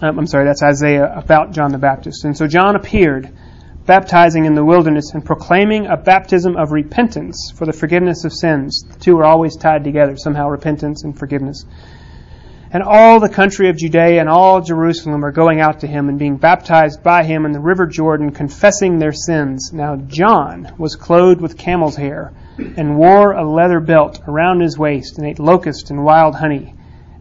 um, 0.00 0.18
I'm 0.18 0.26
sorry, 0.26 0.46
that's 0.46 0.62
Isaiah 0.62 1.12
about 1.14 1.52
John 1.52 1.70
the 1.70 1.78
Baptist. 1.78 2.24
And 2.24 2.36
so 2.36 2.46
John 2.46 2.74
appeared 2.74 3.30
baptizing 3.86 4.44
in 4.44 4.54
the 4.54 4.64
wilderness 4.64 5.12
and 5.14 5.24
proclaiming 5.24 5.86
a 5.86 5.96
baptism 5.96 6.56
of 6.56 6.72
repentance 6.72 7.52
for 7.54 7.64
the 7.64 7.72
forgiveness 7.72 8.24
of 8.24 8.32
sins. 8.32 8.84
The 8.88 8.98
two 8.98 9.18
are 9.18 9.24
always 9.24 9.56
tied 9.56 9.84
together, 9.84 10.16
somehow 10.16 10.48
repentance 10.48 11.04
and 11.04 11.16
forgiveness. 11.16 11.64
And 12.72 12.82
all 12.82 13.20
the 13.20 13.28
country 13.28 13.70
of 13.70 13.76
Judea 13.76 14.20
and 14.20 14.28
all 14.28 14.60
Jerusalem 14.60 15.24
are 15.24 15.30
going 15.30 15.60
out 15.60 15.80
to 15.80 15.86
him 15.86 16.08
and 16.08 16.18
being 16.18 16.36
baptized 16.36 17.02
by 17.02 17.22
him 17.22 17.46
in 17.46 17.52
the 17.52 17.60
river 17.60 17.86
Jordan, 17.86 18.32
confessing 18.32 18.98
their 18.98 19.12
sins. 19.12 19.70
Now 19.72 19.96
John 19.96 20.74
was 20.76 20.96
clothed 20.96 21.40
with 21.40 21.56
camel's 21.56 21.96
hair 21.96 22.32
and 22.58 22.98
wore 22.98 23.32
a 23.32 23.48
leather 23.48 23.80
belt 23.80 24.20
around 24.26 24.60
his 24.60 24.76
waist 24.76 25.18
and 25.18 25.26
ate 25.26 25.38
locust 25.38 25.90
and 25.90 26.04
wild 26.04 26.34
honey. 26.34 26.74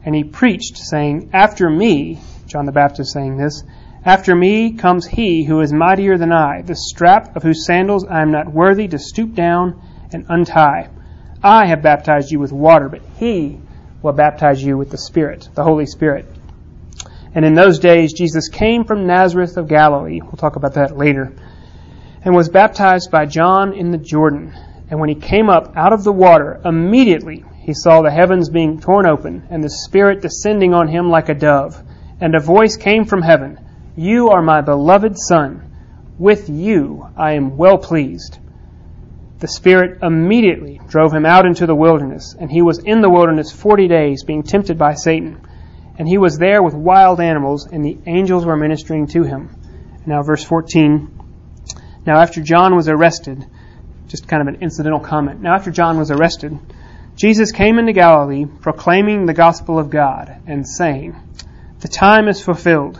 And 0.04 0.15
he 0.15 0.23
preached, 0.23 0.78
saying, 0.78 1.30
After 1.32 1.69
me, 1.69 2.19
John 2.47 2.65
the 2.65 2.71
Baptist 2.71 3.13
saying 3.13 3.38
this, 3.38 3.63
after 4.06 4.36
me 4.36 4.72
comes 4.74 5.08
he 5.08 5.44
who 5.44 5.60
is 5.62 5.74
mightier 5.74 6.18
than 6.18 6.32
I, 6.32 6.62
the 6.62 6.76
strap 6.76 7.36
of 7.36 7.41
whose 7.41 7.65
sandals 7.65 8.06
I 8.06 8.22
am 8.22 8.32
not 8.32 8.54
worthy 8.54 8.88
to 8.89 9.00
stoop 9.00 9.34
down 9.34 9.82
and 10.13 10.26
untie. 10.30 10.89
I 11.44 11.65
have 11.65 11.82
baptized 11.82 12.32
you 12.32 12.39
with 12.39 12.52
water, 12.52 12.88
but 12.88 13.02
he 13.18 13.60
will 14.04 14.13
baptize 14.13 14.63
you 14.63 14.78
with 14.78 14.91
the 14.91 14.98
Spirit, 14.98 15.50
the 15.56 15.63
Holy 15.63 15.88
Spirit. 15.88 16.28
And 17.34 17.44
in 17.44 17.56
those 17.56 17.80
days, 17.80 18.13
Jesus 18.13 18.48
came 18.48 18.86
from 18.86 19.08
Nazareth 19.08 19.58
of 19.58 19.68
Galilee. 19.68 20.22
We'll 20.22 20.34
talk 20.34 20.56
about 20.56 20.76
that 20.76 20.96
later. 20.96 21.34
And 22.24 22.36
was 22.36 22.50
baptized 22.50 23.10
by 23.12 23.26
John 23.26 23.74
in 23.74 23.91
the 23.91 23.98
Jordan. 23.98 24.54
And 24.89 25.00
when 25.00 25.10
he 25.10 25.15
came 25.15 25.50
up 25.50 25.76
out 25.76 25.94
of 25.94 26.04
the 26.04 26.13
water, 26.13 26.62
immediately 26.63 27.44
he 27.60 27.74
saw 27.74 28.02
the 28.02 28.12
heavens 28.12 28.50
being 28.50 28.80
torn 28.80 29.08
open, 29.08 29.48
and 29.50 29.63
the 29.63 29.70
Spirit 29.70 30.22
descending 30.22 30.76
on 30.76 30.88
him 30.88 31.10
like 31.10 31.30
a 31.30 31.34
dove. 31.34 31.82
And 32.22 32.36
a 32.36 32.39
voice 32.39 32.78
came 32.78 33.06
from 33.06 33.24
heaven. 33.24 33.60
You 33.98 34.32
are 34.32 34.42
my 34.42 34.60
beloved 34.60 35.18
Son. 35.18 35.72
With 36.20 36.50
you 36.50 37.08
I 37.16 37.34
am 37.34 37.56
well 37.56 37.78
pleased. 37.78 38.40
The 39.40 39.48
Spirit 39.48 40.00
immediately 40.02 40.82
drove 40.90 41.14
him 41.14 41.26
out 41.26 41.46
into 41.46 41.66
the 41.66 41.76
wilderness, 41.76 42.36
and 42.38 42.52
he 42.52 42.62
was 42.62 42.80
in 42.80 43.00
the 43.00 43.10
wilderness 43.10 43.54
forty 43.54 43.88
days, 43.88 44.26
being 44.26 44.44
tempted 44.44 44.78
by 44.78 44.96
Satan. 44.96 45.40
And 45.98 46.10
he 46.10 46.18
was 46.18 46.38
there 46.38 46.62
with 46.62 46.74
wild 46.74 47.22
animals, 47.22 47.68
and 47.68 47.86
the 47.86 47.98
angels 48.06 48.46
were 48.46 48.58
ministering 48.58 49.08
to 49.08 49.24
him. 49.24 49.50
Now, 50.06 50.24
verse 50.24 50.44
14. 50.44 51.10
Now, 52.06 52.20
after 52.20 52.42
John 52.42 52.76
was 52.76 52.90
arrested, 52.90 53.46
just 54.08 54.28
kind 54.28 54.42
of 54.42 54.54
an 54.54 54.62
incidental 54.62 55.00
comment. 55.00 55.42
Now, 55.42 55.56
after 55.56 55.72
John 55.72 55.98
was 55.98 56.12
arrested, 56.12 56.60
Jesus 57.16 57.54
came 57.54 57.80
into 57.80 57.94
Galilee, 57.94 58.46
proclaiming 58.46 59.26
the 59.26 59.34
gospel 59.34 59.80
of 59.80 59.90
God, 59.90 60.36
and 60.48 60.68
saying, 60.68 61.16
The 61.80 61.88
time 61.88 62.28
is 62.28 62.44
fulfilled 62.44 63.00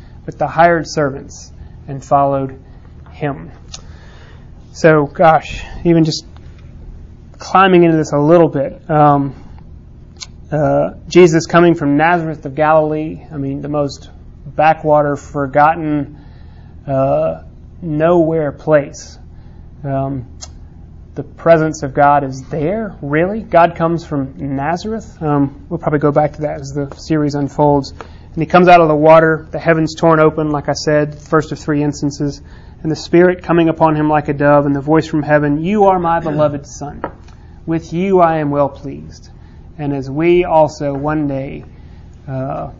with 0.31 0.39
the 0.39 0.47
hired 0.47 0.87
servants 0.87 1.51
and 1.89 2.01
followed 2.03 2.57
him. 3.11 3.51
So, 4.71 5.05
gosh, 5.05 5.61
even 5.83 6.05
just 6.05 6.25
climbing 7.37 7.83
into 7.83 7.97
this 7.97 8.13
a 8.13 8.17
little 8.17 8.47
bit. 8.47 8.89
Um, 8.89 9.35
uh, 10.49 10.91
Jesus 11.09 11.47
coming 11.47 11.75
from 11.75 11.97
Nazareth 11.97 12.45
of 12.45 12.55
Galilee, 12.55 13.25
I 13.29 13.35
mean, 13.35 13.61
the 13.61 13.67
most 13.67 14.09
backwater, 14.45 15.17
forgotten, 15.17 16.17
uh, 16.87 17.43
nowhere 17.81 18.53
place. 18.53 19.19
Um, 19.83 20.37
the 21.13 21.23
presence 21.23 21.83
of 21.83 21.93
God 21.93 22.23
is 22.23 22.47
there, 22.49 22.95
really. 23.01 23.41
God 23.41 23.75
comes 23.75 24.05
from 24.05 24.55
Nazareth. 24.55 25.21
Um, 25.21 25.65
we'll 25.67 25.79
probably 25.79 25.99
go 25.99 26.13
back 26.13 26.33
to 26.33 26.41
that 26.43 26.61
as 26.61 26.71
the 26.71 26.95
series 26.95 27.35
unfolds. 27.35 27.93
And 28.33 28.41
he 28.41 28.45
comes 28.45 28.69
out 28.69 28.79
of 28.79 28.87
the 28.87 28.95
water, 28.95 29.45
the 29.51 29.59
heavens 29.59 29.93
torn 29.93 30.21
open, 30.21 30.51
like 30.51 30.69
I 30.69 30.73
said, 30.73 31.19
first 31.19 31.51
of 31.51 31.59
three 31.59 31.83
instances, 31.83 32.41
and 32.81 32.89
the 32.89 32.95
Spirit 32.95 33.43
coming 33.43 33.67
upon 33.67 33.95
him 33.95 34.07
like 34.07 34.29
a 34.29 34.33
dove, 34.33 34.65
and 34.65 34.73
the 34.73 34.81
voice 34.81 35.05
from 35.05 35.21
heaven, 35.21 35.63
You 35.63 35.85
are 35.85 35.99
my 35.99 36.21
beloved 36.21 36.65
Son. 36.65 37.03
With 37.65 37.91
you 37.91 38.21
I 38.21 38.37
am 38.37 38.49
well 38.49 38.69
pleased. 38.69 39.29
And 39.77 39.93
as 39.93 40.09
we 40.09 40.45
also 40.45 40.93
one 40.93 41.27
day, 41.27 41.65
uh, 42.25 42.71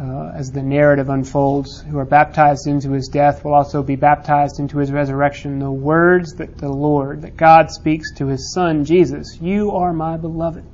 uh, 0.00 0.32
as 0.34 0.50
the 0.50 0.62
narrative 0.62 1.08
unfolds, 1.08 1.82
who 1.82 1.98
are 1.98 2.04
baptized 2.04 2.66
into 2.66 2.90
his 2.90 3.08
death 3.08 3.44
will 3.44 3.54
also 3.54 3.84
be 3.84 3.94
baptized 3.94 4.58
into 4.58 4.78
his 4.78 4.90
resurrection. 4.90 5.60
The 5.60 5.70
words 5.70 6.34
that 6.34 6.58
the 6.58 6.68
Lord, 6.68 7.22
that 7.22 7.36
God 7.36 7.70
speaks 7.70 8.12
to 8.14 8.26
his 8.26 8.52
Son, 8.52 8.84
Jesus, 8.84 9.38
You 9.40 9.70
are 9.72 9.92
my 9.92 10.16
beloved 10.16 10.64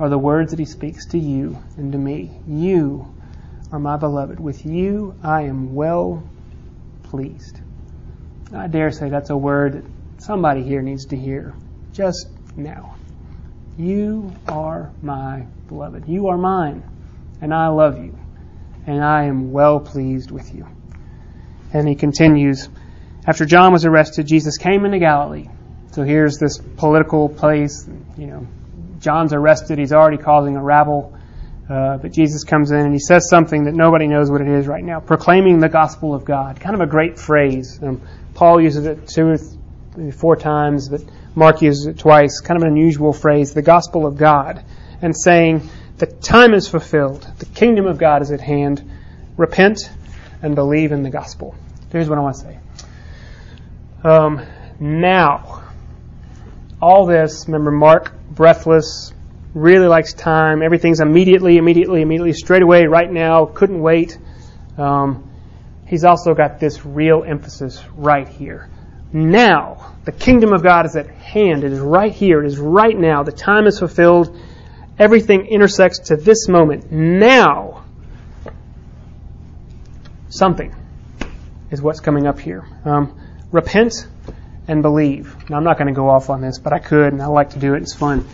are 0.00 0.08
the 0.08 0.18
words 0.18 0.50
that 0.50 0.58
he 0.58 0.64
speaks 0.64 1.06
to 1.06 1.18
you 1.18 1.58
and 1.76 1.92
to 1.92 1.98
me. 1.98 2.30
You 2.48 3.14
are 3.70 3.78
my 3.78 3.98
beloved. 3.98 4.40
With 4.40 4.64
you 4.64 5.14
I 5.22 5.42
am 5.42 5.74
well 5.74 6.28
pleased. 7.04 7.60
I 8.52 8.66
dare 8.66 8.90
say 8.90 9.10
that's 9.10 9.30
a 9.30 9.36
word 9.36 9.74
that 9.74 9.84
somebody 10.22 10.62
here 10.62 10.80
needs 10.80 11.06
to 11.06 11.16
hear 11.16 11.54
just 11.92 12.28
now. 12.56 12.96
You 13.76 14.32
are 14.48 14.90
my 15.02 15.46
beloved. 15.68 16.08
You 16.08 16.28
are 16.28 16.38
mine, 16.38 16.82
and 17.40 17.54
I 17.54 17.68
love 17.68 18.02
you, 18.02 18.18
and 18.86 19.04
I 19.04 19.24
am 19.24 19.52
well 19.52 19.80
pleased 19.80 20.30
with 20.30 20.54
you. 20.54 20.66
And 21.72 21.86
he 21.88 21.94
continues, 21.94 22.68
after 23.26 23.44
John 23.44 23.72
was 23.72 23.84
arrested, 23.84 24.26
Jesus 24.26 24.56
came 24.56 24.84
into 24.84 24.98
Galilee. 24.98 25.48
So 25.92 26.02
here's 26.02 26.38
this 26.38 26.58
political 26.58 27.28
place, 27.28 27.88
you 28.16 28.26
know, 28.26 28.46
John's 29.00 29.32
arrested. 29.32 29.78
He's 29.78 29.92
already 29.92 30.18
causing 30.18 30.56
a 30.56 30.62
rabble. 30.62 31.16
Uh, 31.68 31.98
but 31.98 32.12
Jesus 32.12 32.42
comes 32.44 32.72
in 32.72 32.78
and 32.78 32.92
he 32.92 32.98
says 32.98 33.28
something 33.30 33.64
that 33.64 33.74
nobody 33.74 34.08
knows 34.08 34.30
what 34.30 34.40
it 34.40 34.48
is 34.48 34.66
right 34.66 34.82
now 34.82 34.98
proclaiming 34.98 35.60
the 35.60 35.68
gospel 35.68 36.14
of 36.14 36.24
God. 36.24 36.58
Kind 36.58 36.74
of 36.74 36.80
a 36.80 36.86
great 36.86 37.18
phrase. 37.18 37.78
Um, 37.80 38.02
Paul 38.34 38.60
uses 38.60 38.86
it 38.86 39.06
two 39.06 39.28
or 39.28 39.36
th- 39.38 40.14
four 40.14 40.34
times, 40.34 40.88
but 40.88 41.02
Mark 41.34 41.62
uses 41.62 41.86
it 41.86 41.98
twice. 41.98 42.40
Kind 42.40 42.56
of 42.56 42.64
an 42.64 42.72
unusual 42.72 43.12
phrase, 43.12 43.54
the 43.54 43.62
gospel 43.62 44.04
of 44.04 44.16
God. 44.16 44.64
And 45.00 45.16
saying, 45.16 45.68
the 45.98 46.06
time 46.06 46.54
is 46.54 46.66
fulfilled, 46.66 47.30
the 47.38 47.46
kingdom 47.46 47.86
of 47.86 47.98
God 47.98 48.22
is 48.22 48.32
at 48.32 48.40
hand. 48.40 48.82
Repent 49.36 49.78
and 50.42 50.54
believe 50.54 50.92
in 50.92 51.02
the 51.02 51.10
gospel. 51.10 51.54
here's 51.92 52.08
what 52.08 52.18
I 52.18 52.22
want 52.22 52.36
to 52.36 52.40
say. 52.40 52.58
Um, 54.02 54.46
now, 54.80 55.59
all 56.80 57.06
this, 57.06 57.44
remember, 57.46 57.70
Mark, 57.70 58.12
breathless, 58.30 59.12
really 59.54 59.86
likes 59.86 60.14
time. 60.14 60.62
Everything's 60.62 61.00
immediately, 61.00 61.56
immediately, 61.56 62.02
immediately, 62.02 62.32
straight 62.32 62.62
away, 62.62 62.86
right 62.86 63.10
now, 63.10 63.46
couldn't 63.46 63.80
wait. 63.80 64.18
Um, 64.78 65.30
he's 65.86 66.04
also 66.04 66.34
got 66.34 66.60
this 66.60 66.84
real 66.86 67.24
emphasis 67.24 67.82
right 67.96 68.28
here. 68.28 68.70
Now, 69.12 69.94
the 70.04 70.12
kingdom 70.12 70.52
of 70.52 70.62
God 70.62 70.86
is 70.86 70.96
at 70.96 71.08
hand. 71.08 71.64
It 71.64 71.72
is 71.72 71.80
right 71.80 72.12
here. 72.12 72.42
It 72.42 72.46
is 72.46 72.58
right 72.58 72.96
now. 72.96 73.22
The 73.24 73.32
time 73.32 73.66
is 73.66 73.78
fulfilled. 73.78 74.38
Everything 74.98 75.46
intersects 75.46 75.98
to 76.08 76.16
this 76.16 76.48
moment. 76.48 76.92
Now, 76.92 77.84
something 80.28 80.74
is 81.70 81.82
what's 81.82 82.00
coming 82.00 82.26
up 82.26 82.38
here. 82.38 82.66
Um, 82.84 83.18
repent 83.50 84.06
and 84.70 84.82
believe. 84.82 85.50
Now, 85.50 85.56
I'm 85.56 85.64
not 85.64 85.78
going 85.78 85.88
to 85.88 85.92
go 85.92 86.08
off 86.08 86.30
on 86.30 86.40
this, 86.40 86.60
but 86.60 86.72
I 86.72 86.78
could, 86.78 87.12
and 87.12 87.20
I 87.20 87.26
like 87.26 87.50
to 87.50 87.58
do 87.58 87.74
it. 87.74 87.82
It's 87.82 87.94
fun. 87.94 88.26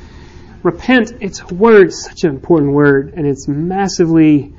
Repent, 0.62 1.14
it's 1.20 1.40
a 1.40 1.54
word, 1.54 1.94
such 1.94 2.24
an 2.24 2.30
important 2.30 2.72
word, 2.72 3.14
and 3.16 3.26
it's 3.26 3.48
massively 3.48 4.54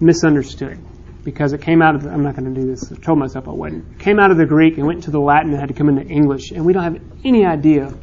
misunderstood 0.00 0.78
because 1.22 1.52
it 1.52 1.62
came 1.62 1.80
out 1.80 1.94
of, 1.94 2.02
the, 2.02 2.10
I'm 2.10 2.24
not 2.24 2.34
going 2.34 2.52
to 2.52 2.60
do 2.60 2.66
this, 2.66 2.90
I 2.90 2.96
told 2.96 3.20
myself 3.20 3.46
I 3.46 3.52
wouldn't. 3.52 3.84
It 3.92 3.98
came 4.00 4.18
out 4.18 4.32
of 4.32 4.36
the 4.36 4.46
Greek 4.46 4.78
and 4.78 4.86
went 4.86 4.96
into 4.96 5.12
the 5.12 5.20
Latin 5.20 5.52
and 5.52 5.60
had 5.60 5.68
to 5.68 5.74
come 5.74 5.88
into 5.88 6.04
English, 6.04 6.50
and 6.50 6.64
we 6.64 6.72
don't 6.72 6.82
have 6.82 7.00
any 7.24 7.46
idea 7.46 7.94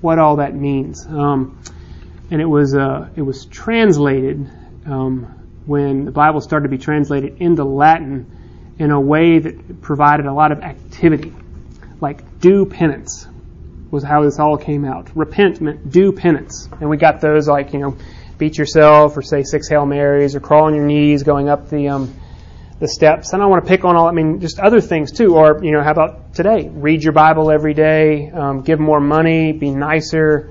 what 0.00 0.18
all 0.18 0.36
that 0.36 0.56
means. 0.56 1.06
Um, 1.06 1.62
and 2.32 2.40
it 2.40 2.46
was, 2.46 2.74
uh, 2.74 3.08
it 3.14 3.22
was 3.22 3.44
translated 3.46 4.50
um, 4.84 5.24
when 5.64 6.04
the 6.06 6.10
Bible 6.10 6.40
started 6.40 6.64
to 6.64 6.76
be 6.76 6.78
translated 6.78 7.40
into 7.40 7.62
Latin 7.62 8.74
in 8.80 8.90
a 8.90 9.00
way 9.00 9.38
that 9.38 9.80
provided 9.80 10.26
a 10.26 10.32
lot 10.32 10.50
of 10.50 10.60
activity, 10.62 11.32
like 12.00 12.22
do 12.40 12.66
penance 12.66 13.26
was 13.90 14.04
how 14.04 14.22
this 14.22 14.38
all 14.38 14.56
came 14.56 14.84
out. 14.84 15.14
Repent 15.16 15.60
meant 15.60 15.90
do 15.90 16.12
penance. 16.12 16.68
And 16.80 16.90
we 16.90 16.96
got 16.96 17.20
those 17.20 17.48
like, 17.48 17.72
you 17.72 17.78
know, 17.78 17.96
beat 18.36 18.58
yourself 18.58 19.16
or 19.16 19.22
say 19.22 19.42
six 19.42 19.68
Hail 19.68 19.86
Marys 19.86 20.34
or 20.34 20.40
crawl 20.40 20.66
on 20.66 20.74
your 20.74 20.84
knees 20.84 21.22
going 21.22 21.48
up 21.48 21.70
the, 21.70 21.88
um, 21.88 22.14
the 22.80 22.88
steps. 22.88 23.32
And 23.32 23.42
I 23.42 23.46
want 23.46 23.64
to 23.64 23.68
pick 23.68 23.84
on 23.84 23.96
all, 23.96 24.06
I 24.06 24.12
mean, 24.12 24.40
just 24.40 24.58
other 24.60 24.80
things 24.80 25.12
too. 25.12 25.36
Or, 25.36 25.62
you 25.64 25.72
know, 25.72 25.82
how 25.82 25.90
about 25.90 26.34
today? 26.34 26.68
Read 26.68 27.02
your 27.02 27.12
Bible 27.12 27.50
every 27.50 27.74
day, 27.74 28.30
um, 28.30 28.62
give 28.62 28.78
more 28.78 29.00
money, 29.00 29.52
be 29.52 29.70
nicer. 29.70 30.50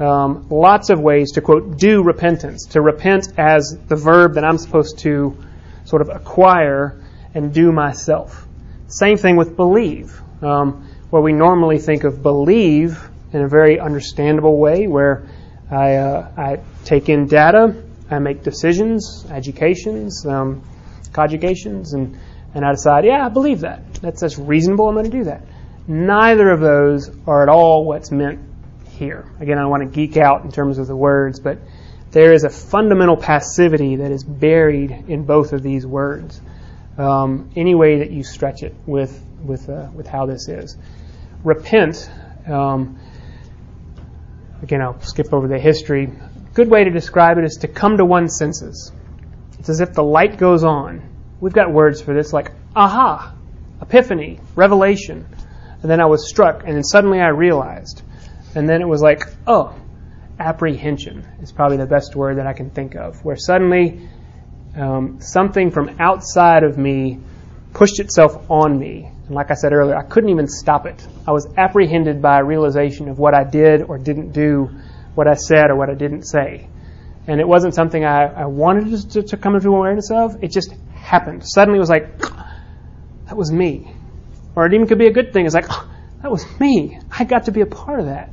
Um, 0.00 0.46
lots 0.48 0.90
of 0.90 1.00
ways 1.00 1.32
to 1.32 1.40
quote, 1.40 1.76
do 1.76 2.02
repentance. 2.02 2.66
To 2.70 2.80
repent 2.80 3.32
as 3.36 3.78
the 3.86 3.96
verb 3.96 4.34
that 4.34 4.44
I'm 4.44 4.58
supposed 4.58 4.98
to 5.00 5.36
sort 5.84 6.02
of 6.02 6.08
acquire 6.08 7.02
and 7.34 7.52
do 7.52 7.72
myself. 7.72 8.46
Same 8.86 9.16
thing 9.16 9.36
with 9.36 9.56
believe. 9.56 10.20
Um, 10.42 10.88
where 11.10 11.22
we 11.22 11.32
normally 11.32 11.78
think 11.78 12.04
of 12.04 12.22
believe 12.22 13.08
in 13.32 13.42
a 13.42 13.48
very 13.48 13.78
understandable 13.80 14.58
way, 14.58 14.86
where 14.86 15.26
I, 15.70 15.96
uh, 15.96 16.30
I 16.36 16.60
take 16.84 17.08
in 17.08 17.26
data, 17.26 17.82
I 18.10 18.18
make 18.18 18.42
decisions, 18.42 19.26
educations, 19.30 20.24
um, 20.26 20.62
conjugations, 21.12 21.92
and, 21.92 22.18
and 22.54 22.64
I 22.64 22.72
decide, 22.72 23.04
yeah, 23.04 23.24
I 23.24 23.28
believe 23.28 23.60
that. 23.60 23.94
That's, 23.94 24.20
that's 24.20 24.38
reasonable, 24.38 24.88
I'm 24.88 24.94
going 24.94 25.10
to 25.10 25.10
do 25.10 25.24
that. 25.24 25.42
Neither 25.86 26.50
of 26.50 26.60
those 26.60 27.10
are 27.26 27.42
at 27.42 27.48
all 27.48 27.84
what's 27.84 28.10
meant 28.10 28.40
here. 28.88 29.30
Again, 29.40 29.58
I 29.58 29.62
don't 29.62 29.70
want 29.70 29.84
to 29.84 29.94
geek 29.94 30.16
out 30.16 30.44
in 30.44 30.52
terms 30.52 30.78
of 30.78 30.86
the 30.86 30.96
words, 30.96 31.40
but 31.40 31.58
there 32.10 32.32
is 32.32 32.44
a 32.44 32.50
fundamental 32.50 33.16
passivity 33.16 33.96
that 33.96 34.10
is 34.10 34.24
buried 34.24 34.90
in 35.08 35.24
both 35.24 35.52
of 35.52 35.62
these 35.62 35.86
words. 35.86 36.40
Um, 36.98 37.50
any 37.56 37.74
way 37.74 38.00
that 38.00 38.10
you 38.10 38.24
stretch 38.24 38.62
it 38.62 38.74
with 38.86 39.24
with 39.42 39.68
uh, 39.68 39.88
with 39.94 40.06
how 40.08 40.26
this 40.26 40.48
is 40.48 40.76
repent, 41.44 42.10
um, 42.46 42.98
again, 44.62 44.82
I'll 44.82 45.00
skip 45.00 45.32
over 45.32 45.48
the 45.48 45.58
history. 45.58 46.10
Good 46.54 46.68
way 46.68 46.84
to 46.84 46.90
describe 46.90 47.38
it 47.38 47.44
is 47.44 47.58
to 47.60 47.68
come 47.68 47.96
to 47.98 48.04
one's 48.04 48.36
senses. 48.36 48.92
It's 49.58 49.68
as 49.68 49.80
if 49.80 49.92
the 49.92 50.02
light 50.02 50.38
goes 50.38 50.64
on. 50.64 51.02
We've 51.40 51.52
got 51.52 51.72
words 51.72 52.00
for 52.00 52.14
this 52.14 52.32
like 52.32 52.52
aha, 52.74 53.34
epiphany, 53.80 54.40
revelation. 54.54 55.26
And 55.80 55.90
then 55.90 56.00
I 56.00 56.06
was 56.06 56.28
struck, 56.28 56.64
and 56.64 56.74
then 56.74 56.82
suddenly 56.82 57.20
I 57.20 57.28
realized. 57.28 58.02
And 58.56 58.68
then 58.68 58.82
it 58.82 58.88
was 58.88 59.00
like, 59.00 59.22
oh, 59.46 59.74
apprehension 60.40 61.24
is 61.40 61.52
probably 61.52 61.76
the 61.76 61.86
best 61.86 62.16
word 62.16 62.38
that 62.38 62.46
I 62.48 62.52
can 62.52 62.70
think 62.70 62.96
of, 62.96 63.24
where 63.24 63.36
suddenly 63.36 64.08
um, 64.78 65.20
something 65.20 65.70
from 65.70 65.96
outside 65.98 66.62
of 66.64 66.78
me 66.78 67.18
pushed 67.72 68.00
itself 68.00 68.50
on 68.50 68.78
me 68.78 69.10
and 69.28 69.34
like 69.34 69.50
I 69.50 69.54
said 69.54 69.74
earlier, 69.74 69.94
I 69.94 70.02
couldn't 70.02 70.30
even 70.30 70.48
stop 70.48 70.86
it. 70.86 71.06
I 71.26 71.32
was 71.32 71.46
apprehended 71.56 72.22
by 72.22 72.40
a 72.40 72.44
realization 72.44 73.08
of 73.10 73.18
what 73.18 73.34
I 73.34 73.44
did 73.44 73.82
or 73.82 73.98
didn't 73.98 74.32
do, 74.32 74.70
what 75.14 75.28
I 75.28 75.34
said 75.34 75.70
or 75.70 75.76
what 75.76 75.90
I 75.90 75.94
didn't 75.94 76.22
say. 76.22 76.66
And 77.26 77.38
it 77.38 77.46
wasn't 77.46 77.74
something 77.74 78.02
I, 78.06 78.24
I 78.24 78.46
wanted 78.46 79.10
to, 79.10 79.22
to 79.22 79.36
come 79.36 79.54
into 79.54 79.68
awareness 79.68 80.10
of. 80.10 80.42
It 80.42 80.50
just 80.50 80.72
happened. 80.94 81.46
Suddenly 81.46 81.76
it 81.76 81.80
was 81.80 81.90
like, 81.90 82.18
that 83.26 83.36
was 83.36 83.52
me. 83.52 83.92
Or 84.56 84.64
it 84.64 84.72
even 84.72 84.86
could 84.86 84.98
be 84.98 85.08
a 85.08 85.12
good 85.12 85.34
thing. 85.34 85.44
It's 85.44 85.54
like, 85.54 85.68
that 86.22 86.30
was 86.30 86.46
me. 86.58 86.98
I 87.10 87.24
got 87.24 87.44
to 87.44 87.52
be 87.52 87.60
a 87.60 87.66
part 87.66 88.00
of 88.00 88.06
that. 88.06 88.30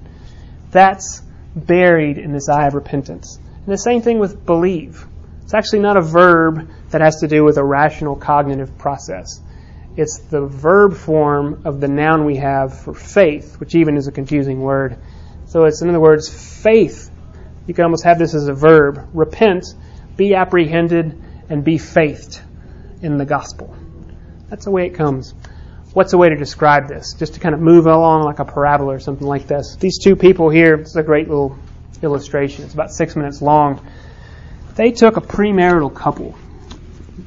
That's 0.72 1.22
buried 1.54 2.18
in 2.18 2.32
this 2.32 2.48
eye 2.48 2.68
of 2.68 2.74
repentance. 2.74 3.36
And 3.36 3.68
the 3.68 3.78
same 3.78 4.02
thing 4.02 4.20
with 4.20 4.46
believe. 4.46 5.06
It's 5.46 5.54
actually 5.54 5.80
not 5.80 5.96
a 5.96 6.02
verb 6.02 6.68
that 6.90 7.02
has 7.02 7.22
to 7.22 7.28
do 7.28 7.44
with 7.44 7.58
a 7.58 7.64
rational 7.64 8.16
cognitive 8.16 8.78
process. 8.80 9.40
It's 9.96 10.18
the 10.18 10.46
verb 10.46 10.96
form 10.96 11.62
of 11.66 11.80
the 11.80 11.88
noun 11.88 12.26
we 12.26 12.38
have 12.38 12.78
for 12.78 12.96
faith, 12.96 13.60
which 13.60 13.76
even 13.76 13.96
is 13.96 14.08
a 14.08 14.12
confusing 14.12 14.60
word. 14.60 14.98
So 15.46 15.66
it's, 15.66 15.84
in 15.84 15.90
other 15.90 16.00
words, 16.00 16.28
faith. 16.64 17.12
You 17.68 17.76
can 17.76 17.84
almost 17.84 18.04
have 18.06 18.18
this 18.18 18.34
as 18.34 18.48
a 18.48 18.54
verb. 18.54 19.08
Repent, 19.14 19.66
be 20.18 20.34
apprehended, 20.34 21.22
and 21.48 21.64
be 21.64 21.78
faithed 21.78 22.42
in 23.04 23.18
the 23.18 23.26
gospel. 23.26 23.76
That's 24.50 24.66
the 24.66 24.72
way 24.72 24.88
it 24.88 24.96
comes. 24.96 25.36
What's 25.94 26.14
a 26.14 26.18
way 26.18 26.30
to 26.30 26.36
describe 26.36 26.88
this? 26.88 27.14
Just 27.14 27.36
to 27.36 27.40
kind 27.40 27.54
of 27.54 27.62
move 27.62 27.86
along 27.86 28.24
like 28.24 28.40
a 28.40 28.46
parabola 28.46 28.96
or 28.96 29.00
something 29.00 29.28
like 29.28 29.46
this. 29.46 29.78
These 29.80 30.00
two 30.04 30.16
people 30.16 30.50
here, 30.50 30.74
it's 30.74 30.96
a 30.96 31.04
great 31.04 31.30
little 31.30 31.56
illustration. 32.02 32.66
It's 32.66 32.74
about 32.74 32.92
six 32.92 33.16
minutes 33.16 33.44
long. 33.44 33.86
They 34.76 34.92
took 34.92 35.18
a 35.18 35.22
premarital 35.22 35.96
couple 35.96 36.36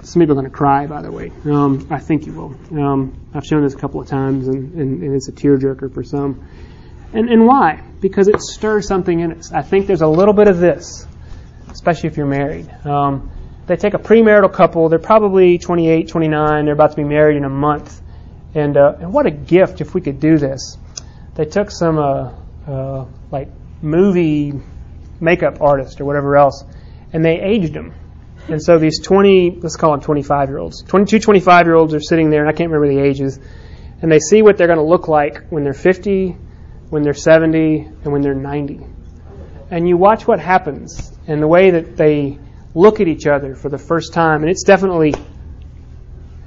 some 0.03 0.21
people 0.21 0.39
are 0.39 0.41
going 0.41 0.51
to 0.51 0.57
cry, 0.57 0.87
by 0.87 1.03
the 1.03 1.11
way. 1.11 1.31
Um, 1.45 1.87
I 1.91 1.99
think 1.99 2.27
you 2.27 2.33
will. 2.33 2.81
Um, 2.81 3.29
I've 3.35 3.45
shown 3.45 3.63
this 3.63 3.75
a 3.75 3.79
couple 3.79 4.01
of 4.01 4.09
times, 4.09 4.49
and, 4.49 4.75
and, 4.75 5.03
and 5.03 5.15
it's 5.15 5.29
a 5.29 5.33
tearjerker 5.33 5.93
for 5.93 6.03
some. 6.03 6.47
And, 7.13 7.29
and 7.29 7.47
why? 7.47 7.83
Because 8.01 8.29
it 8.29 8.41
stirs 8.41 8.87
something 8.87 9.21
in 9.21 9.33
us. 9.33 9.53
I 9.53 9.63
think 9.63 9.87
there's 9.87 10.03
a 10.03 10.09
little 10.09 10.35
bit 10.35 10.49
of 10.49 10.59
this, 10.59 11.07
especially 11.71 12.09
if 12.09 12.17
you're 12.17 12.27
married. 12.27 12.71
Um, 12.85 13.31
they 13.67 13.77
take 13.77 13.95
a 13.95 13.99
premarital 13.99 14.53
couple. 14.53 14.89
They're 14.89 14.99
probably 14.99 15.59
28, 15.59 16.09
29. 16.09 16.65
They're 16.65 16.75
about 16.75 16.91
to 16.91 16.97
be 16.97 17.05
married 17.05 17.37
in 17.37 17.45
a 17.45 17.51
month. 17.51 18.01
And, 18.55 18.77
uh, 18.77 18.97
and 19.01 19.13
what 19.13 19.27
a 19.27 19.31
gift 19.31 19.81
if 19.81 19.95
we 19.95 20.01
could 20.01 20.21
do 20.21 20.39
this. 20.39 20.79
They 21.35 21.45
took 21.45 21.71
some 21.71 21.99
uh, 21.99 22.33
uh, 22.67 23.07
like 23.31 23.49
movie 23.83 24.55
makeup 25.21 25.61
artist 25.61 26.01
or 26.01 26.05
whatever 26.05 26.37
else, 26.37 26.65
and 27.13 27.25
they 27.25 27.41
aged 27.41 27.75
them 27.75 27.95
and 28.49 28.63
so 28.63 28.79
these 28.79 29.01
20, 29.01 29.59
let's 29.61 29.77
call 29.77 29.93
them 29.93 30.01
25 30.01 30.49
year 30.49 30.59
olds, 30.59 30.83
22 30.83 31.21
25 31.21 31.67
year 31.67 31.75
olds 31.75 31.95
are 31.95 32.01
sitting 32.01 32.31
there, 32.31 32.41
and 32.41 32.49
I 32.49 32.53
can't 32.53 32.71
remember 32.71 32.95
the 32.95 33.07
ages, 33.07 33.39
and 34.01 34.11
they 34.11 34.19
see 34.19 34.43
what 34.43 34.57
they're 34.57 34.67
going 34.67 34.79
to 34.79 34.85
look 34.85 35.07
like 35.07 35.47
when 35.49 35.65
they're 35.65 35.75
50, 35.75 36.31
when 36.89 37.03
they're 37.03 37.13
70, 37.13 37.81
and 37.81 38.13
when 38.13 38.23
they're 38.23 38.35
90. 38.35 38.81
And 39.71 39.87
you 39.87 39.99
watch 39.99 40.27
what 40.27 40.41
happens 40.41 41.13
and 41.27 41.43
the 41.43 41.47
way 41.47 41.73
that 41.73 41.97
they 41.97 42.39
look 42.75 43.01
at 43.01 43.09
each 43.09 43.27
other 43.27 43.55
for 43.55 43.69
the 43.69 43.77
first 43.77 44.15
time, 44.15 44.41
and 44.41 44.51
it's 44.51 44.65
definitely, 44.65 45.15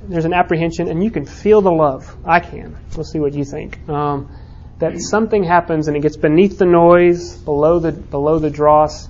there's 0.07 0.25
an 0.25 0.33
apprehension, 0.33 0.87
and 0.87 1.03
you 1.03 1.11
can 1.11 1.25
feel 1.27 1.61
the 1.61 1.71
love. 1.71 2.17
I 2.25 2.39
can. 2.39 2.75
We'll 2.95 3.03
see 3.03 3.19
what 3.19 3.35
you 3.35 3.45
think. 3.45 3.87
Um, 3.87 4.35
that 4.79 4.99
something 4.99 5.43
happens 5.43 5.87
and 5.87 5.95
it 5.95 5.99
gets 5.99 6.17
beneath 6.17 6.57
the 6.57 6.65
noise, 6.65 7.35
below 7.35 7.77
the 7.77 7.91
below 7.91 8.39
the 8.39 8.49
dross, 8.49 9.07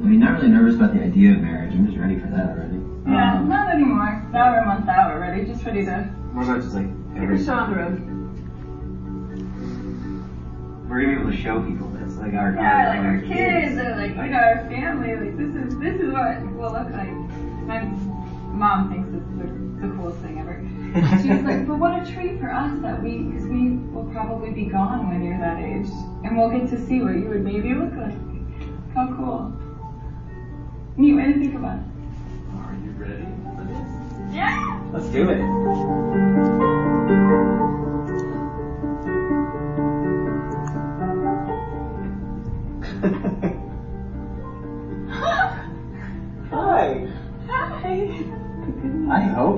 I 0.03 0.07
mean, 0.07 0.21
not 0.21 0.35
really 0.35 0.49
nervous 0.49 0.75
about 0.77 0.95
the 0.95 1.03
idea 1.03 1.33
of 1.33 1.41
marriage. 1.41 1.73
I'm 1.73 1.87
just 1.87 1.99
ready 1.99 2.19
for 2.19 2.27
that 2.29 2.51
already. 2.51 2.77
Yeah, 3.07 3.43
not 3.43 3.71
anymore. 3.75 4.23
Now 4.33 4.53
we're 4.53 4.59
a 4.61 4.67
month 4.67 4.89
out 4.89 5.11
already, 5.13 5.45
just 5.47 5.65
ready 5.65 5.85
to 5.85 6.03
what 6.33 6.45
about 6.45 6.63
just 6.63 6.75
like 6.75 6.87
take 7.15 7.23
every? 7.23 7.41
a 7.41 7.45
show 7.45 7.55
on 7.55 7.71
the 7.71 7.77
road. 7.77 8.24
Able 11.25 11.37
to 11.37 11.43
show 11.43 11.63
people 11.63 11.89
this, 11.89 12.17
like 12.17 12.35
our 12.35 12.55
Yeah, 12.55 12.89
like 12.89 13.01
our 13.01 13.21
kids 13.21 13.79
or 13.79 13.97
like 13.97 14.17
you 14.17 14.31
know 14.31 14.39
our 14.39 14.69
family. 14.69 15.17
Like 15.17 15.37
this 15.37 15.55
is 15.55 15.79
this 15.79 16.01
is 16.01 16.13
what 16.13 16.41
we'll 16.53 16.73
look 16.73 16.91
like. 16.91 17.13
My 17.65 17.81
mom 18.53 18.91
thinks 18.91 19.09
this 19.11 19.23
is 19.23 19.39
the, 19.39 19.87
the 19.87 19.95
coolest 19.97 20.19
thing 20.21 20.39
ever. 20.39 20.61
She's 21.23 21.43
like, 21.43 21.67
but 21.69 21.79
what 21.79 22.03
a 22.03 22.13
treat 22.13 22.39
for 22.39 22.53
us 22.53 22.79
that 22.83 23.03
we, 23.03 23.19
because 23.19 23.47
we 23.47 23.77
will 23.93 24.09
probably 24.13 24.51
be 24.51 24.67
gone 24.67 25.09
when 25.09 25.25
you're 25.25 25.39
that 25.39 25.59
age, 25.59 25.89
and 26.25 26.37
we'll 26.37 26.51
get 26.51 26.69
to 26.71 26.87
see 26.87 27.01
what 27.01 27.15
you 27.15 27.29
would 27.29 27.45
maybe 27.45 27.75
look 27.75 27.95
like. 27.97 28.15
How 28.95 29.09
cool! 29.17 29.53
Neat 30.97 31.15
way 31.15 31.33
to 31.33 31.33
think 31.33 31.55
about 31.55 31.79
it. 31.79 31.85
Are 32.55 32.77
you 32.85 32.91
ready 32.93 33.27
for 33.57 33.65
this? 33.65 34.35
Yeah. 34.35 34.81
Let's 34.93 35.09
do 35.09 35.31
it. 35.31 35.41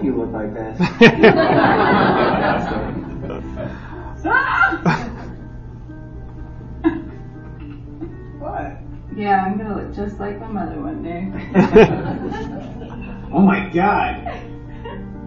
You 0.07 0.17
look 0.17 0.33
like 0.33 0.55
this. 0.55 0.79
what? 8.39 8.79
Yeah, 9.17 9.45
I'm 9.45 9.59
gonna 9.59 9.77
look 9.83 9.95
just 9.95 10.19
like 10.21 10.41
my 10.41 10.47
mother 10.47 10.81
one 10.81 11.03
day. 11.03 11.31
Oh 13.33 13.41
my 13.41 13.69
god. 13.69 14.25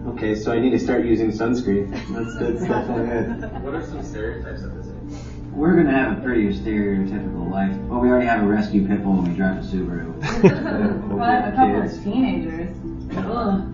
Okay, 0.08 0.34
so 0.34 0.52
I 0.52 0.58
need 0.58 0.70
to 0.70 0.78
start 0.78 1.04
using 1.04 1.30
sunscreen. 1.30 1.90
That's 2.12 2.34
that's 2.38 2.62
definitely 2.66 3.06
good. 3.06 3.62
What 3.62 3.74
are 3.74 3.82
some 3.84 4.02
stereotypes 4.02 4.62
of 4.62 4.74
this 4.74 4.86
age? 4.88 5.20
We're 5.52 5.76
gonna 5.76 5.92
have 5.92 6.18
a 6.18 6.20
pretty 6.22 6.48
stereotypical 6.48 7.50
life. 7.50 7.76
Well, 7.82 8.00
we 8.00 8.08
already 8.08 8.26
have 8.26 8.42
a 8.42 8.46
rescue 8.46 8.86
pit 8.86 9.02
bull 9.04 9.18
and 9.18 9.28
we 9.28 9.34
drive 9.34 9.58
a 9.58 9.60
Subaru. 9.60 10.14
well, 11.10 11.22
I 11.22 11.32
have 11.34 11.52
a 11.52 11.56
couple 11.56 11.82
Kids. 11.82 11.98
of 11.98 12.04
teenagers. 12.04 12.70
Ugh. 13.16 13.64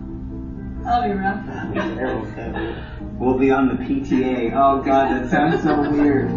That'll 0.86 1.02
be 1.02 1.10
rough. 1.18 2.86
We'll 3.18 3.38
be 3.38 3.50
on 3.50 3.68
the 3.68 3.74
PTA. 3.82 4.52
Oh 4.54 4.82
god, 4.82 5.10
that 5.10 5.30
sounds 5.30 5.62
so 5.62 5.90
weird. 5.90 6.30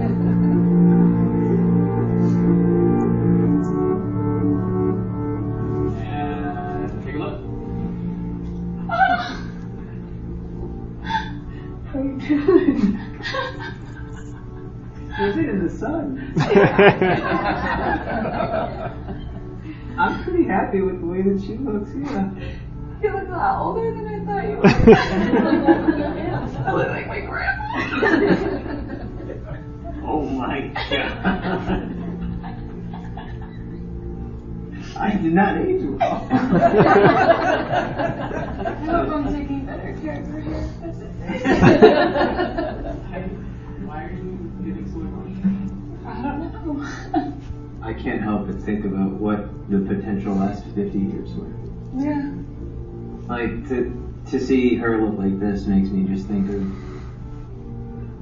And 6.02 7.04
take 7.04 7.16
a 7.16 7.18
look. 7.18 7.40
How 11.86 12.02
you 12.02 12.18
doing? 12.18 13.00
Sitting 15.18 15.50
in 15.50 15.68
the 15.68 15.70
sun. 15.70 16.34
I'm 19.98 20.24
pretty 20.24 20.46
happy 20.46 20.80
with 20.82 21.02
the 21.02 21.06
way 21.06 21.22
that 21.24 21.42
she 21.42 21.58
looks, 21.58 21.90
yeah. 21.94 22.32
You 23.02 23.10
look 23.14 23.28
a 23.30 23.32
lot 23.32 23.62
older 23.62 23.92
than 23.94 24.06
I 24.08 24.20
thought 24.26 24.44
you 24.50 24.58
were. 24.58 24.68
I 26.66 26.72
look 26.74 26.90
like 26.90 27.08
my 27.08 27.20
grandma. 27.22 27.64
Oh 30.04 30.24
my 30.24 30.68
god. 30.90 31.96
I 34.98 35.16
did 35.16 35.34
not 35.34 35.58
age 35.58 35.84
well. 35.84 36.28
I 36.30 36.34
hope 38.86 39.10
I'm 39.10 39.26
taking 39.34 39.66
better 39.66 39.94
care 40.02 40.20
of 40.20 40.28
her 40.28 40.40
here. 40.42 40.68
That's 40.82 41.00
it. 41.00 41.12
Why 43.86 44.00
are 44.04 44.12
you 44.12 44.52
getting 44.66 44.88
so 44.92 45.00
emotional? 45.00 45.54
I 46.06 46.10
don't 46.22 46.78
know. 46.78 47.34
I 47.82 47.94
can't 47.94 48.22
help 48.22 48.48
but 48.48 48.60
think 48.64 48.84
about 48.84 49.12
what 49.12 49.70
the 49.70 49.80
potential 49.80 50.36
last 50.36 50.66
50 50.76 51.00
years 51.00 51.34
were. 51.34 51.48
Yeah. 51.96 52.32
Like, 53.30 53.68
to, 53.70 54.14
to 54.32 54.40
see 54.40 54.76
her 54.78 55.00
look 55.06 55.18
like 55.20 55.40
this 55.40 55.66
makes 55.68 55.90
me 55.90 56.12
just 56.14 56.28
think 56.28 56.50
of 56.50 56.64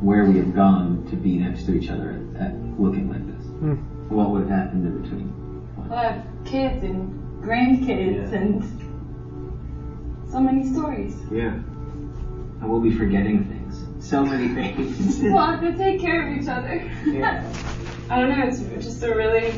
where 0.04 0.26
we 0.26 0.38
have 0.38 0.54
gone 0.54 1.08
to 1.10 1.16
be 1.16 1.38
next 1.38 1.64
to 1.66 1.74
each 1.74 1.90
other 1.90 2.22
at, 2.36 2.42
at 2.42 2.80
looking 2.80 3.10
like 3.10 3.26
this. 3.26 3.46
Hmm. 3.46 3.76
What 4.14 4.32
would 4.32 4.42
have 4.42 4.50
happened 4.50 4.86
in 4.86 5.02
between? 5.02 5.34
Well, 5.78 5.98
I 5.98 6.12
have 6.12 6.26
kids 6.46 6.84
and 6.84 7.42
grandkids 7.44 8.32
Yeah. 8.32 8.38
and 8.38 10.30
so 10.30 10.40
many 10.42 10.68
stories. 10.72 11.16
Yeah. 11.32 11.54
And 11.54 12.70
we'll 12.70 12.82
be 12.82 12.92
forgetting 12.96 13.46
things. 13.46 14.06
So 14.06 14.26
many 14.26 14.50
things. 14.54 15.20
We'll 15.24 15.38
have 15.38 15.62
to 15.62 15.76
take 15.78 16.02
care 16.02 16.28
of 16.30 16.38
each 16.38 16.50
other. 16.50 16.84
Yeah. 17.06 17.44
I 18.10 18.20
don't 18.20 18.30
know, 18.38 18.46
it's 18.46 18.60
just 18.86 19.04
a 19.04 19.14
really 19.16 19.52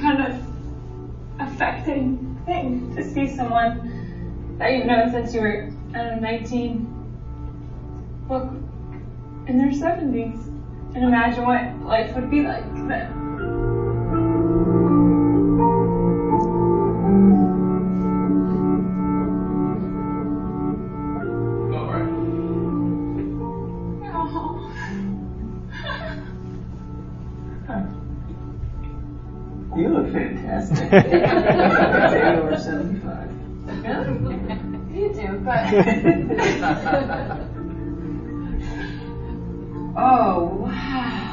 kind 0.00 0.22
of 0.22 0.46
affecting 1.40 2.35
thing 2.46 2.94
to 2.94 3.02
see 3.02 3.26
someone 3.28 4.56
that 4.58 4.72
you've 4.72 4.86
known 4.86 5.10
since 5.10 5.34
you 5.34 5.40
were, 5.40 5.66
I 5.92 5.98
don't 5.98 6.20
know, 6.20 6.28
19, 6.28 6.82
look 8.28 8.44
in 9.46 9.58
their 9.58 9.68
70s 9.68 10.46
and 10.94 11.04
imagine 11.04 11.44
what 11.44 11.68
life 11.84 12.14
would 12.14 12.30
be 12.30 12.40
like 12.40 12.64
then. 12.86 13.26
Fantastic. 30.68 32.10
Say 32.10 32.36
over 32.36 32.56
75. 32.56 33.30
You 34.96 35.12
do, 35.12 35.28
but. 35.44 35.66
oh, 39.96 40.44
wow. 40.62 41.32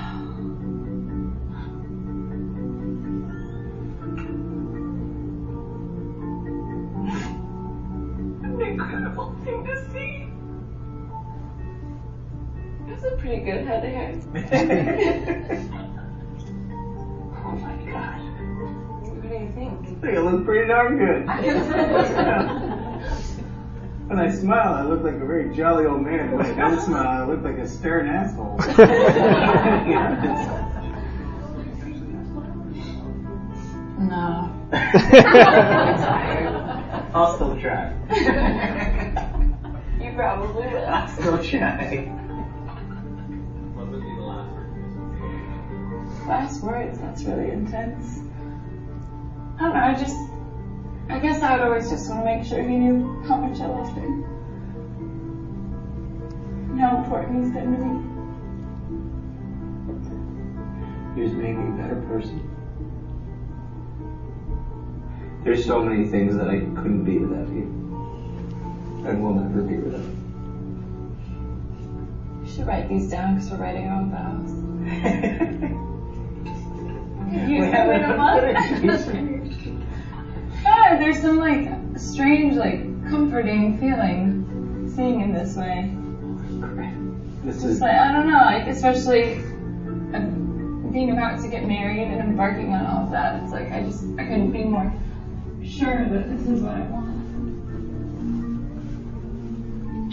An 8.44 8.62
incredible 8.62 9.36
thing 9.44 9.64
to 9.66 9.76
see. 9.92 10.28
That's 12.88 13.04
a 13.06 13.12
pretty 13.18 13.44
good 13.44 13.66
head 13.66 13.86
of 13.86 13.92
hair. 13.92 14.14
you? 20.04 20.10
I 20.10 20.16
think 20.16 20.18
I 20.18 20.32
look 20.32 20.46
pretty 20.46 20.68
darn 20.68 20.98
good. 20.98 21.28
When 24.08 24.20
I 24.20 24.30
smile, 24.30 24.74
I 24.74 24.84
look 24.84 25.02
like 25.02 25.16
a 25.16 25.26
very 25.26 25.56
jolly 25.56 25.86
old 25.86 26.02
man. 26.02 26.38
When 26.38 26.46
I 26.46 26.54
don't 26.54 26.80
smile, 26.80 27.24
I 27.24 27.26
look 27.26 27.42
like 27.42 27.58
a 27.58 27.66
stern 27.66 28.08
asshole. 28.08 28.58
no. 33.98 34.52
I'll 37.16 37.34
still 37.36 37.60
try. 37.60 37.94
You 40.00 40.14
probably 40.16 40.64
will. 40.64 40.86
I'll 40.86 41.08
still 41.08 41.42
try. 41.42 42.06
What 43.74 43.88
would 43.88 44.02
the 44.02 44.08
last 44.22 44.52
word? 44.52 46.28
Last 46.28 46.62
words, 46.62 47.00
that's 47.00 47.24
really 47.24 47.52
intense. 47.52 48.20
I 49.64 49.68
don't 49.68 49.76
know, 49.76 49.82
I 49.82 49.94
just, 49.94 50.18
I 51.08 51.20
guess 51.20 51.42
I 51.42 51.56
would 51.56 51.62
always 51.64 51.90
just 51.90 52.10
want 52.10 52.20
to 52.20 52.26
make 52.26 52.44
sure 52.44 52.62
he 52.62 52.76
knew 52.76 53.24
how 53.26 53.38
much 53.38 53.62
I 53.62 53.68
loved 53.68 53.98
him. 53.98 54.26
And 56.72 56.82
how 56.82 56.98
important 56.98 57.46
he's 57.46 57.54
been 57.54 57.72
to 57.72 57.78
me. 61.16 61.24
Just 61.24 61.36
made 61.36 61.56
me 61.56 61.70
a 61.70 61.78
better 61.82 61.96
person. 62.10 62.42
There's 65.46 65.64
so 65.64 65.82
many 65.82 66.10
things 66.10 66.36
that 66.36 66.50
I 66.50 66.60
couldn't 66.76 67.06
be 67.06 67.20
without 67.20 67.48
you. 67.48 67.64
And 69.08 69.24
will 69.24 69.36
never 69.36 69.62
be 69.62 69.78
without 69.78 70.04
you. 70.04 70.18
You 72.44 72.50
should 72.52 72.68
write 72.68 72.90
these 72.90 73.10
down 73.10 73.36
because 73.36 73.50
we're 73.50 73.60
writing 73.60 73.88
our 73.88 74.02
own 74.02 74.12
vows. 74.12 74.52
you 77.50 77.64
have 77.64 77.88
it 77.88 78.04
a 78.04 78.18
month? 78.18 79.33
Ah, 80.94 80.98
there's 81.00 81.22
some 81.22 81.40
like 81.40 81.68
strange, 81.98 82.56
like 82.56 82.82
comforting 83.10 83.80
feeling 83.80 84.88
seeing 84.94 85.22
him 85.22 85.34
this 85.34 85.56
way. 85.56 85.92
This 87.44 87.56
Just 87.56 87.66
is 87.66 87.82
like 87.82 87.96
I 87.96 88.12
don't 88.12 88.28
know, 88.28 88.38
like 88.38 88.68
especially 88.68 89.38
uh, 90.14 90.20
being 90.92 91.10
about 91.10 91.42
to 91.42 91.48
get 91.48 91.66
married 91.66 92.10
and 92.10 92.22
embarking 92.22 92.76
on 92.76 92.86
all 92.86 93.06
of 93.06 93.10
that. 93.10 93.42
It's 93.42 93.52
like 93.52 93.72
I 93.72 93.82
just 93.82 94.06
I 94.20 94.26
couldn't 94.26 94.52
be 94.52 94.66
more 94.66 94.94
sure 95.64 96.08
that 96.08 96.30
this 96.30 96.48
is 96.48 96.62
what 96.62 96.76
I 96.76 96.82
want. 96.82 97.10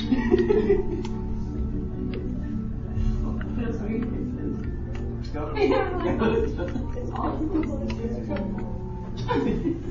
That's 3.59 3.77
what 3.77 3.91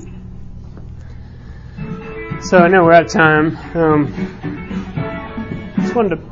you 0.00 0.14
So 2.42 2.56
I 2.58 2.68
know 2.68 2.84
we're 2.84 2.92
out 2.92 3.04
of 3.04 3.12
time. 3.12 3.54
Um, 3.76 5.74
just 5.76 5.94
wanted 5.94 6.16
to 6.16 6.22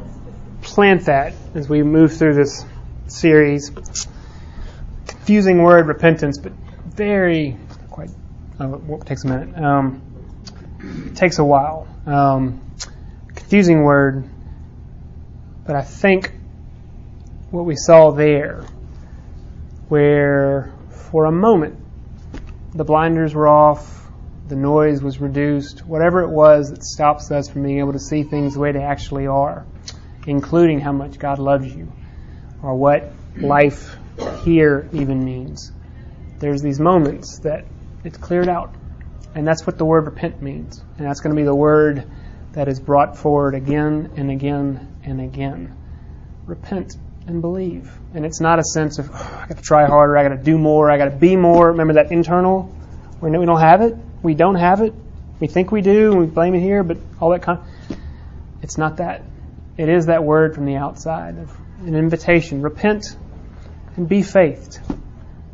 plant 0.63 1.05
that 1.05 1.35
as 1.55 1.69
we 1.69 1.83
move 1.83 2.17
through 2.17 2.33
this 2.33 2.65
series. 3.09 3.71
Confusing 5.07 5.63
word, 5.63 5.87
repentance, 5.87 6.39
but 6.39 6.53
very 6.87 7.59
quite. 7.91 8.09
Oh, 8.59 8.83
it 8.95 9.07
takes 9.07 9.25
a 9.25 9.29
minute. 9.29 9.63
Um, 9.63 11.13
takes 11.15 11.39
a 11.39 11.45
while. 11.45 11.87
Um, 12.07 12.63
confusing 13.35 13.83
word, 13.83 14.25
but 15.67 15.77
I 15.77 15.83
think 15.83 16.33
what 17.51 17.67
we 17.67 17.77
saw 17.77 18.13
there, 18.13 18.65
where 19.89 20.73
for 21.11 21.27
a 21.27 21.33
moment 21.33 21.79
the 22.75 22.85
blinders 22.85 23.35
were 23.35 23.47
off, 23.47 23.98
the 24.49 24.57
noise 24.57 25.03
was 25.03 25.21
reduced, 25.21 25.85
whatever 25.87 26.23
it 26.23 26.31
was 26.31 26.71
that 26.71 26.83
stops 26.83 27.31
us 27.31 27.49
from 27.49 27.63
being 27.63 27.79
able 27.79 27.93
to 27.93 27.99
see 27.99 28.23
things 28.23 28.55
the 28.55 28.61
way 28.61 28.73
they 28.73 28.83
actually 28.83 29.27
are, 29.27 29.67
including 30.27 30.81
how 30.81 30.93
much 30.93 31.19
God 31.19 31.39
loves 31.39 31.75
you, 31.75 31.93
or 32.63 32.75
what 32.75 33.13
life 33.37 33.97
here 34.45 34.89
even 34.93 35.25
means. 35.25 35.73
There's 36.39 36.63
these 36.63 36.81
moments 36.81 37.41
that 37.41 37.65
it's 38.05 38.17
cleared 38.17 38.49
out. 38.49 38.75
And 39.35 39.47
that's 39.47 39.67
what 39.67 39.79
the 39.79 39.85
word 39.85 40.07
repent 40.07 40.43
means. 40.43 40.83
And 40.97 41.07
that's 41.07 41.21
going 41.21 41.35
to 41.35 41.41
be 41.41 41.45
the 41.45 41.55
word 41.55 42.11
that 42.53 42.69
is 42.69 42.81
brought 42.81 43.17
forward 43.17 43.55
again 43.55 44.13
and 44.17 44.31
again 44.31 45.01
and 45.05 45.21
again. 45.21 45.77
Repent 46.47 46.97
and 47.27 47.41
believe. 47.43 47.93
And 48.15 48.25
it's 48.25 48.41
not 48.41 48.59
a 48.59 48.65
sense 48.65 48.99
of, 48.99 49.11
oh, 49.13 49.41
I 49.43 49.47
got 49.47 49.59
to 49.59 49.63
try 49.63 49.87
harder, 49.87 50.17
I 50.17 50.23
got 50.23 50.37
to 50.37 50.43
do 50.43 50.57
more, 50.59 50.91
I 50.91 50.97
got 50.97 51.07
to 51.07 51.17
be 51.17 51.37
more. 51.37 51.69
Remember 51.69 51.95
that 51.95 52.11
internal? 52.11 52.75
We 53.21 53.31
we 53.31 53.47
don't 53.47 53.61
have 53.61 53.83
it. 53.83 53.97
We 54.23 54.35
don't 54.35 54.57
have 54.57 54.81
it. 54.81 54.95
We 55.41 55.47
think 55.47 55.71
we 55.71 55.81
do, 55.81 56.13
and 56.13 56.21
we 56.21 56.27
blame 56.27 56.55
it 56.55 56.61
here, 56.61 56.83
but 56.83 56.99
all 57.21 57.31
that 57.31 57.43
kind. 57.43 57.61
It's 58.63 58.77
not 58.77 58.97
that. 58.97 59.23
It 59.77 59.89
is 59.89 60.07
that 60.07 60.25
word 60.25 60.55
from 60.55 60.65
the 60.65 60.77
outside 60.77 61.39
of 61.39 61.57
an 61.87 61.95
invitation. 61.95 62.63
Repent 62.63 63.17
and 63.97 64.09
be 64.09 64.23
faithed. 64.23 64.81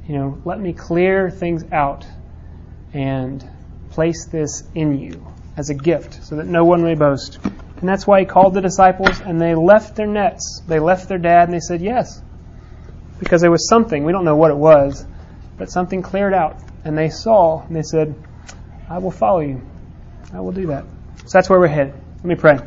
You 0.09 0.17
know, 0.17 0.43
let 0.45 0.59
me 0.59 0.73
clear 0.73 1.31
things 1.31 1.65
out 1.73 2.07
and 2.93 3.47
place 3.91 4.27
this 4.27 4.63
in 4.75 4.99
you 4.99 5.27
as 5.57 5.71
a 5.71 5.75
gift 5.75 6.25
so 6.25 6.37
that 6.37 6.47
no 6.47 6.65
one 6.65 6.83
may 6.83 6.95
boast. 6.95 7.39
And 7.43 7.89
that's 7.89 8.07
why 8.07 8.21
he 8.21 8.27
called 8.27 8.55
the 8.55 8.61
disciples 8.61 9.21
and 9.21 9.41
they 9.41 9.55
left 9.55 9.97
their 9.97 10.07
nets. 10.07 10.63
They 10.67 10.79
left 10.79 11.09
their 11.09 11.19
dad 11.19 11.49
and 11.49 11.53
they 11.53 11.61
said 11.61 11.81
yes. 11.81 12.23
Because 13.19 13.41
there 13.41 13.51
was 13.51 13.69
something, 13.69 14.05
we 14.05 14.13
don't 14.13 14.25
know 14.25 14.37
what 14.37 14.51
it 14.51 14.57
was, 14.57 15.07
but 15.57 15.71
something 15.71 16.03
cleared 16.03 16.35
out. 16.35 16.59
And 16.85 16.97
they 16.97 17.11
saw 17.11 17.63
and 17.63 17.77
they 17.77 17.83
said, 17.83 18.15
I 18.95 18.99
will 18.99 19.11
follow 19.11 19.41
you. 19.41 19.61
I 20.33 20.39
will 20.39 20.53
do 20.53 20.69
that. 20.69 20.85
So 21.25 21.31
that's 21.33 21.51
where 21.51 21.59
we're 21.59 21.67
headed. 21.67 21.95
Let 22.19 22.25
me 22.25 22.37
pray. 22.37 22.61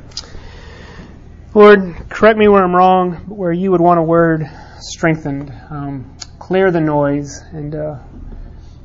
Lord, 1.53 1.95
correct 2.09 2.37
me 2.37 2.49
where 2.49 2.61
I'm 2.61 2.75
wrong, 2.75 3.23
but 3.25 3.35
where 3.35 3.53
you 3.53 3.71
would 3.71 3.79
want 3.79 3.97
a 3.97 4.03
word 4.03 4.45
strengthened, 4.81 5.53
um, 5.69 6.17
clear 6.37 6.69
the 6.69 6.81
noise, 6.81 7.39
and 7.53 7.73
uh, 7.73 7.99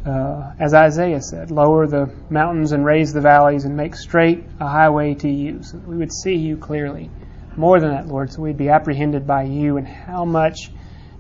uh, 0.07 0.53
as 0.61 0.73
Isaiah 0.73 1.21
said, 1.21 1.51
lower 1.51 1.89
the 1.89 2.15
mountains 2.31 2.71
and 2.71 2.85
raise 2.85 3.13
the 3.13 3.21
valleys 3.21 3.65
and 3.65 3.77
make 3.77 3.97
straight 3.97 4.45
a 4.61 4.69
highway 4.69 5.15
to 5.15 5.29
you, 5.29 5.65
so 5.65 5.79
that 5.79 5.89
we 5.89 5.97
would 5.97 6.13
see 6.13 6.37
you 6.37 6.57
clearly. 6.57 7.11
More 7.57 7.81
than 7.81 7.91
that, 7.91 8.07
Lord, 8.07 8.33
so 8.33 8.41
we'd 8.41 8.57
be 8.57 8.69
apprehended 8.69 9.27
by 9.27 9.43
you 9.43 9.79
and 9.79 9.89
how 9.89 10.25
much 10.25 10.71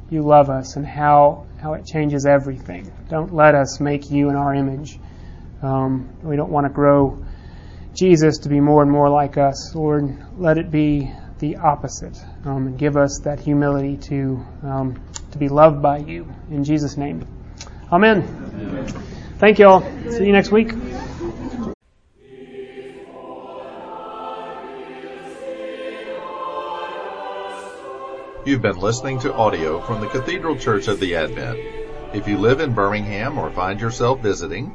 you 0.08 0.22
love 0.22 0.50
us 0.50 0.76
and 0.76 0.86
how, 0.86 1.46
how 1.60 1.72
it 1.72 1.84
changes 1.84 2.26
everything. 2.26 2.92
Don't 3.08 3.34
let 3.34 3.56
us 3.56 3.80
make 3.80 4.08
you 4.08 4.28
in 4.28 4.36
our 4.36 4.54
image. 4.54 5.00
Um, 5.62 6.10
we 6.22 6.36
don't 6.36 6.50
want 6.50 6.66
to 6.66 6.72
grow 6.72 7.24
Jesus 7.94 8.38
to 8.38 8.48
be 8.48 8.60
more 8.60 8.82
and 8.82 8.90
more 8.90 9.08
like 9.08 9.38
us. 9.38 9.74
Lord, 9.74 10.16
let 10.36 10.58
it 10.58 10.70
be 10.70 11.12
the 11.38 11.56
opposite 11.56 12.16
um, 12.44 12.66
and 12.68 12.78
give 12.78 12.96
us 12.96 13.20
that 13.24 13.40
humility 13.40 13.96
to, 13.96 14.44
um, 14.62 15.02
to 15.32 15.38
be 15.38 15.48
loved 15.48 15.82
by 15.82 15.98
you. 15.98 16.32
In 16.50 16.64
Jesus' 16.64 16.96
name. 16.96 17.26
Amen. 17.90 18.86
Thank 19.38 19.58
you 19.58 19.66
all. 19.66 19.82
See 20.10 20.24
you 20.24 20.32
next 20.32 20.50
week. 20.50 20.72
You've 28.44 28.62
been 28.62 28.78
listening 28.78 29.20
to 29.20 29.32
audio 29.32 29.80
from 29.80 30.00
the 30.00 30.08
Cathedral 30.08 30.56
Church 30.56 30.88
of 30.88 30.98
the 30.98 31.14
Advent. 31.14 31.60
If 32.12 32.26
you 32.26 32.38
live 32.38 32.60
in 32.60 32.74
Birmingham 32.74 33.38
or 33.38 33.50
find 33.52 33.80
yourself 33.80 34.20
visiting, 34.20 34.74